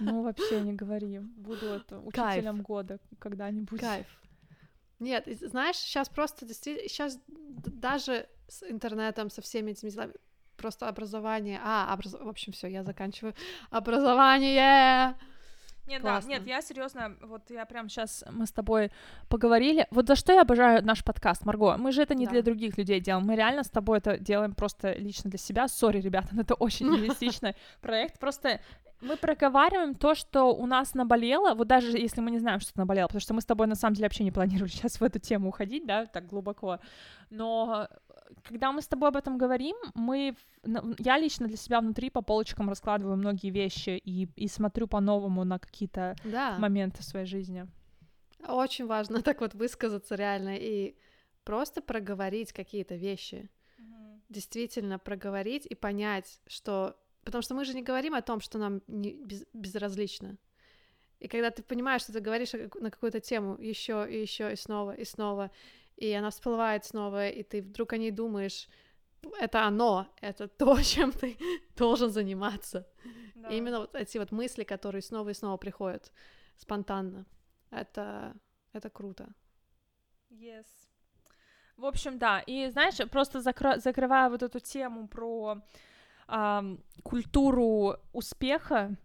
Ну, 0.00 0.22
вообще 0.22 0.60
не 0.62 0.72
говори. 0.82 1.18
Буду 1.18 1.66
это 1.66 1.98
учителем 2.00 2.54
Кайф. 2.54 2.66
года 2.66 2.98
когда-нибудь. 3.18 3.80
Кайф. 3.80 4.06
Нет, 5.02 5.28
знаешь, 5.40 5.76
сейчас 5.76 6.08
просто 6.08 6.46
действительно, 6.46 6.88
сейчас 6.88 7.18
даже 7.26 8.28
с 8.48 8.62
интернетом, 8.62 9.30
со 9.30 9.42
всеми 9.42 9.72
этими 9.72 9.90
делами, 9.90 10.14
просто 10.56 10.88
образование, 10.88 11.60
а, 11.62 11.92
образ... 11.92 12.12
в 12.12 12.28
общем, 12.28 12.52
все, 12.52 12.68
я 12.68 12.84
заканчиваю. 12.84 13.34
Образование! 13.70 15.16
Нет, 15.86 16.00
Классно. 16.00 16.30
да, 16.30 16.38
нет, 16.38 16.46
я 16.46 16.62
серьезно, 16.62 17.16
вот 17.22 17.50
я 17.50 17.66
прям 17.66 17.88
сейчас 17.88 18.24
мы 18.30 18.46
с 18.46 18.52
тобой 18.52 18.92
поговорили. 19.28 19.88
Вот 19.90 20.06
за 20.06 20.14
что 20.14 20.32
я 20.32 20.42
обожаю 20.42 20.84
наш 20.84 21.02
подкаст, 21.02 21.44
Марго. 21.44 21.76
Мы 21.76 21.90
же 21.90 22.02
это 22.02 22.14
не 22.14 22.26
да. 22.26 22.32
для 22.32 22.42
других 22.42 22.78
людей 22.78 23.00
делаем, 23.00 23.26
мы 23.26 23.34
реально 23.34 23.64
с 23.64 23.70
тобой 23.70 23.98
это 23.98 24.16
делаем 24.16 24.54
просто 24.54 24.92
лично 24.92 25.28
для 25.28 25.40
себя. 25.40 25.66
Сори, 25.66 26.00
ребята, 26.00 26.28
но 26.32 26.42
это 26.42 26.54
очень 26.54 26.86
реалистичный 26.96 27.56
проект. 27.80 28.20
Просто 28.20 28.60
мы 29.02 29.16
проговариваем 29.16 29.94
то, 29.94 30.14
что 30.14 30.54
у 30.54 30.66
нас 30.66 30.94
наболело, 30.94 31.54
вот 31.54 31.66
даже 31.66 31.98
если 31.98 32.20
мы 32.20 32.30
не 32.30 32.38
знаем, 32.38 32.60
что 32.60 32.72
наболело, 32.76 33.08
потому 33.08 33.20
что 33.20 33.34
мы 33.34 33.40
с 33.40 33.44
тобой 33.44 33.66
на 33.66 33.74
самом 33.74 33.94
деле 33.94 34.06
вообще 34.06 34.24
не 34.24 34.32
планировали 34.32 34.70
сейчас 34.72 35.00
в 35.00 35.02
эту 35.02 35.18
тему 35.18 35.48
уходить, 35.48 35.86
да, 35.86 36.06
так 36.06 36.26
глубоко, 36.26 36.78
но 37.30 37.88
когда 38.44 38.72
мы 38.72 38.80
с 38.80 38.86
тобой 38.86 39.08
об 39.08 39.16
этом 39.16 39.38
говорим, 39.38 39.76
мы, 39.94 40.36
я 40.98 41.18
лично 41.18 41.46
для 41.48 41.56
себя 41.56 41.80
внутри 41.80 42.10
по 42.10 42.22
полочкам 42.22 42.68
раскладываю 42.68 43.16
многие 43.16 43.50
вещи 43.50 44.00
и, 44.02 44.28
и 44.36 44.48
смотрю 44.48 44.86
по-новому 44.86 45.44
на 45.44 45.58
какие-то 45.58 46.16
да. 46.24 46.56
моменты 46.58 47.02
своей 47.02 47.26
жизни. 47.26 47.66
Очень 48.46 48.86
важно 48.86 49.22
так 49.22 49.40
вот 49.40 49.54
высказаться 49.54 50.14
реально 50.14 50.56
и 50.56 50.96
просто 51.44 51.82
проговорить 51.82 52.52
какие-то 52.52 52.94
вещи. 52.94 53.50
Угу. 53.78 54.20
Действительно 54.28 54.98
проговорить 54.98 55.66
и 55.66 55.74
понять, 55.74 56.40
что 56.46 56.96
Потому 57.24 57.42
что 57.42 57.54
мы 57.54 57.64
же 57.64 57.74
не 57.74 57.82
говорим 57.82 58.14
о 58.14 58.22
том, 58.22 58.40
что 58.40 58.58
нам 58.58 58.82
не 58.86 59.12
без, 59.12 59.44
безразлично. 59.52 60.36
И 61.20 61.28
когда 61.28 61.50
ты 61.50 61.62
понимаешь, 61.62 62.02
что 62.02 62.12
ты 62.12 62.20
говоришь 62.20 62.52
на 62.52 62.90
какую-то 62.90 63.20
тему 63.20 63.56
еще 63.60 64.06
и 64.10 64.20
еще 64.20 64.52
и 64.52 64.56
снова 64.56 64.92
и 64.92 65.04
снова, 65.04 65.50
и 65.96 66.12
она 66.12 66.30
всплывает 66.30 66.84
снова, 66.84 67.28
и 67.28 67.42
ты 67.44 67.62
вдруг 67.62 67.92
о 67.92 67.96
ней 67.96 68.10
думаешь, 68.10 68.68
это 69.40 69.64
оно, 69.64 70.08
это 70.20 70.48
то, 70.48 70.80
чем 70.82 71.12
ты 71.12 71.38
должен 71.76 72.10
заниматься. 72.10 72.88
Да. 73.36 73.48
И 73.50 73.56
именно 73.56 73.80
вот 73.80 73.94
эти 73.94 74.18
вот 74.18 74.32
мысли, 74.32 74.64
которые 74.64 75.02
снова 75.02 75.30
и 75.30 75.34
снова 75.34 75.56
приходят 75.56 76.12
спонтанно, 76.56 77.24
это, 77.70 78.34
это 78.72 78.90
круто. 78.90 79.28
Yes. 80.30 80.66
В 81.76 81.84
общем, 81.84 82.18
да. 82.18 82.40
И 82.40 82.70
знаешь, 82.70 82.96
просто 83.10 83.38
закро- 83.38 83.78
закрывая 83.78 84.28
вот 84.28 84.42
эту 84.42 84.60
тему 84.60 85.08
про 85.08 85.62
э, 86.28 86.76
культуру 87.02 87.96
успеха, 88.12 88.96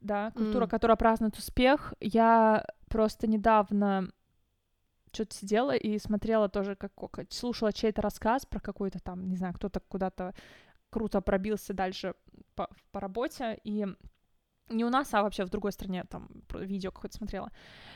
да, 0.00 0.30
культура, 0.32 0.66
mm. 0.66 0.68
которая 0.68 0.96
празднует 0.96 1.36
успех. 1.36 1.94
Я 2.00 2.64
просто 2.88 3.26
недавно 3.26 4.10
что-то 5.12 5.34
сидела 5.34 5.74
и 5.74 5.98
смотрела 5.98 6.48
тоже, 6.48 6.76
как 6.76 6.92
слушала 7.30 7.72
чей-то 7.72 8.02
рассказ 8.02 8.46
про 8.46 8.60
какой-то 8.60 8.98
там, 8.98 9.28
не 9.28 9.36
знаю, 9.36 9.54
кто-то 9.54 9.80
куда-то 9.80 10.34
круто 10.90 11.20
пробился 11.20 11.72
дальше 11.72 12.14
по, 12.54 12.68
по 12.92 13.00
работе, 13.00 13.58
и 13.64 13.86
не 14.68 14.84
у 14.84 14.90
нас, 14.90 15.12
а 15.14 15.22
вообще 15.22 15.44
в 15.44 15.50
другой 15.50 15.72
стране, 15.72 16.04
там, 16.04 16.28
видео 16.54 16.90
какое-то 16.90 17.16
смотрела, 17.16 17.50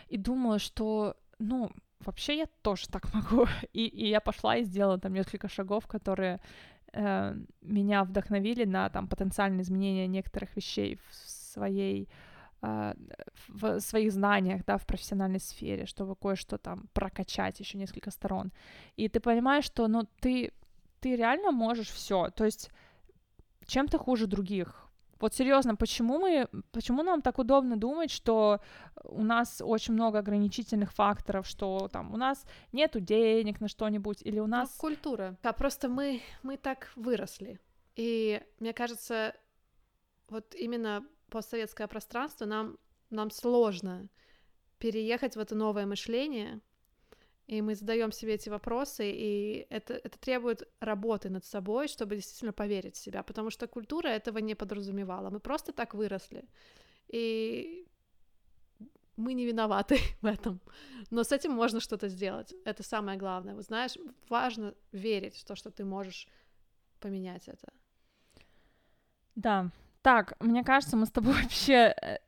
и 0.08 0.16
думаю, 0.16 0.58
что 0.58 1.16
ну, 1.38 1.70
вообще 2.00 2.38
я 2.38 2.46
тоже 2.62 2.88
так 2.88 3.02
могу. 3.14 3.46
И, 3.72 3.86
и 3.86 4.08
я 4.08 4.20
пошла 4.20 4.56
и 4.56 4.64
сделала 4.64 4.98
там 4.98 5.12
несколько 5.12 5.48
шагов, 5.48 5.86
которые 5.86 6.40
э, 6.92 7.36
меня 7.62 8.04
вдохновили 8.04 8.64
на 8.64 8.88
там 8.88 9.08
потенциальное 9.08 9.62
изменение 9.62 10.06
некоторых 10.06 10.56
вещей 10.56 10.98
в 11.08 11.14
своей 11.14 12.08
э, 12.62 12.94
в 13.48 13.80
своих 13.80 14.12
знаниях, 14.12 14.64
да, 14.64 14.76
в 14.76 14.86
профессиональной 14.86 15.40
сфере, 15.40 15.86
чтобы 15.86 16.16
кое-что 16.16 16.58
там 16.58 16.88
прокачать 16.92 17.60
еще 17.60 17.78
несколько 17.78 18.10
сторон. 18.10 18.52
И 18.96 19.08
ты 19.08 19.20
понимаешь, 19.20 19.64
что, 19.64 19.88
ну, 19.88 20.06
ты, 20.20 20.52
ты 21.00 21.16
реально 21.16 21.52
можешь 21.52 21.90
все. 21.90 22.30
То 22.30 22.44
есть, 22.44 22.70
чем 23.66 23.86
ты 23.86 23.98
хуже 23.98 24.26
других? 24.26 24.87
Вот 25.20 25.34
серьезно, 25.34 25.74
почему 25.74 26.18
мы, 26.18 26.48
почему 26.70 27.02
нам 27.02 27.22
так 27.22 27.38
удобно 27.38 27.76
думать, 27.76 28.10
что 28.10 28.60
у 29.04 29.22
нас 29.24 29.60
очень 29.64 29.94
много 29.94 30.18
ограничительных 30.18 30.92
факторов, 30.92 31.46
что 31.46 31.88
там 31.88 32.14
у 32.14 32.16
нас 32.16 32.44
нету 32.72 33.00
денег 33.00 33.60
на 33.60 33.68
что-нибудь 33.68 34.22
или 34.22 34.38
у 34.38 34.46
ну, 34.46 34.58
нас 34.58 34.74
ну, 34.76 34.80
культура. 34.80 35.36
Да, 35.42 35.52
просто 35.52 35.88
мы 35.88 36.20
мы 36.42 36.56
так 36.56 36.92
выросли, 36.94 37.58
и 37.96 38.42
мне 38.60 38.72
кажется, 38.72 39.34
вот 40.28 40.54
именно 40.54 41.04
постсоветское 41.30 41.88
пространство 41.88 42.46
нам 42.46 42.78
нам 43.10 43.30
сложно 43.30 44.08
переехать 44.78 45.34
в 45.36 45.40
это 45.40 45.54
новое 45.54 45.86
мышление, 45.86 46.60
и 47.48 47.62
мы 47.62 47.74
задаем 47.74 48.12
себе 48.12 48.34
эти 48.34 48.50
вопросы, 48.50 49.10
и 49.10 49.66
это, 49.70 49.94
это 49.94 50.18
требует 50.18 50.68
работы 50.80 51.30
над 51.30 51.44
собой, 51.44 51.88
чтобы 51.88 52.14
действительно 52.16 52.52
поверить 52.52 52.96
в 52.96 52.98
себя, 52.98 53.22
потому 53.22 53.50
что 53.50 53.66
культура 53.66 54.08
этого 54.08 54.38
не 54.38 54.54
подразумевала. 54.54 55.30
Мы 55.30 55.40
просто 55.40 55.72
так 55.72 55.94
выросли. 55.94 56.44
И 57.08 57.86
мы 59.16 59.32
не 59.32 59.46
виноваты 59.46 59.98
в 60.20 60.26
этом. 60.26 60.60
Но 61.10 61.24
с 61.24 61.32
этим 61.32 61.52
можно 61.52 61.80
что-то 61.80 62.08
сделать. 62.08 62.54
Это 62.66 62.82
самое 62.82 63.18
главное. 63.18 63.54
Вот 63.54 63.64
знаешь, 63.64 63.96
важно 64.28 64.74
верить 64.92 65.36
в 65.36 65.44
то, 65.44 65.56
что 65.56 65.70
ты 65.70 65.84
можешь 65.84 66.28
поменять 67.00 67.48
это. 67.48 67.72
Да. 69.36 69.70
Так, 70.02 70.36
мне 70.40 70.64
кажется, 70.64 70.96
мы 70.96 71.06
с 71.06 71.10
тобой 71.10 71.32
вообще 71.42 71.94
э, 72.02 72.18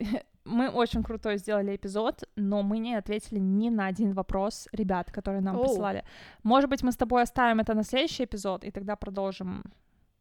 мы 0.45 0.69
очень 0.69 1.03
крутой 1.03 1.39
сделали 1.39 1.77
эпизод, 1.77 2.25
но 2.37 2.63
мы 2.63 2.79
не 2.79 2.95
ответили 2.95 3.39
ни 3.39 3.71
на 3.71 3.87
один 3.87 4.13
вопрос 4.13 4.69
ребят, 4.73 5.11
которые 5.11 5.43
нам 5.43 5.57
oh. 5.57 5.63
присылали. 5.63 6.05
Может 6.43 6.71
быть, 6.71 6.83
мы 6.83 6.93
с 6.93 6.97
тобой 6.97 7.23
оставим 7.23 7.61
это 7.61 7.75
на 7.75 7.85
следующий 7.85 8.25
эпизод, 8.25 8.65
и 8.65 8.71
тогда 8.71 8.97
продолжим, 8.97 9.65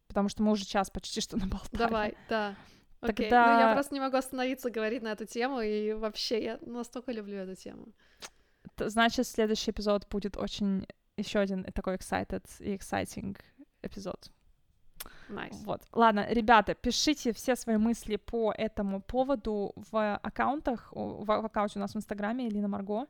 потому 0.08 0.28
что 0.28 0.42
мы 0.42 0.52
уже 0.52 0.64
час 0.64 0.90
почти 0.90 1.20
что 1.20 1.36
наболтали. 1.38 1.78
Давай, 1.78 2.14
да. 2.28 2.54
Окей, 3.00 3.30
тогда... 3.30 3.54
ну 3.54 3.60
я 3.60 3.72
просто 3.72 3.94
не 3.94 4.00
могу 4.00 4.16
остановиться 4.16 4.70
говорить 4.70 5.02
на 5.02 5.12
эту 5.12 5.24
тему, 5.24 5.60
и 5.60 5.94
вообще 5.94 6.44
я 6.44 6.58
настолько 6.60 7.12
люблю 7.12 7.36
эту 7.36 7.54
тему. 7.54 7.88
Значит, 8.76 9.26
следующий 9.26 9.70
эпизод 9.70 10.06
будет 10.10 10.36
очень 10.36 10.86
еще 11.16 11.38
один 11.38 11.64
такой 11.64 11.96
excited 11.96 12.44
и 12.60 12.74
exciting 12.74 13.36
эпизод. 13.82 14.30
Nice. 15.30 15.64
Вот. 15.64 15.82
Ладно, 15.92 16.26
ребята, 16.30 16.74
пишите 16.74 17.32
все 17.32 17.56
свои 17.56 17.76
мысли 17.76 18.16
по 18.16 18.52
этому 18.52 19.00
поводу 19.00 19.72
в 19.76 20.16
аккаунтах, 20.16 20.92
в, 20.92 21.24
в 21.24 21.30
аккаунте 21.30 21.78
у 21.78 21.80
нас 21.80 21.94
в 21.94 21.96
Инстаграме 21.96 22.48
Элина 22.48 22.68
Марго. 22.68 23.06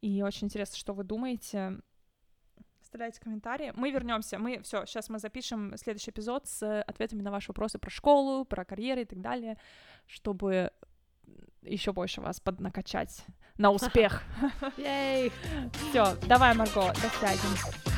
И 0.00 0.22
очень 0.22 0.46
интересно, 0.46 0.76
что 0.76 0.94
вы 0.94 1.04
думаете. 1.04 1.80
Оставляйте 2.80 3.20
комментарии. 3.20 3.72
Мы 3.74 3.90
вернемся. 3.90 4.38
Мы 4.38 4.62
все, 4.62 4.86
сейчас 4.86 5.08
мы 5.08 5.18
запишем 5.18 5.76
следующий 5.76 6.10
эпизод 6.10 6.46
с 6.46 6.82
ответами 6.82 7.22
на 7.22 7.30
ваши 7.30 7.48
вопросы 7.48 7.78
про 7.78 7.90
школу, 7.90 8.44
про 8.44 8.64
карьеры 8.64 9.02
и 9.02 9.04
так 9.04 9.20
далее, 9.20 9.58
чтобы 10.06 10.70
еще 11.62 11.92
больше 11.92 12.20
вас 12.20 12.40
поднакачать 12.40 13.26
на 13.58 13.70
успех. 13.72 14.22
Все, 15.90 16.16
давай, 16.26 16.54
Марго, 16.54 16.92
до 16.94 17.08
связи. 17.18 17.97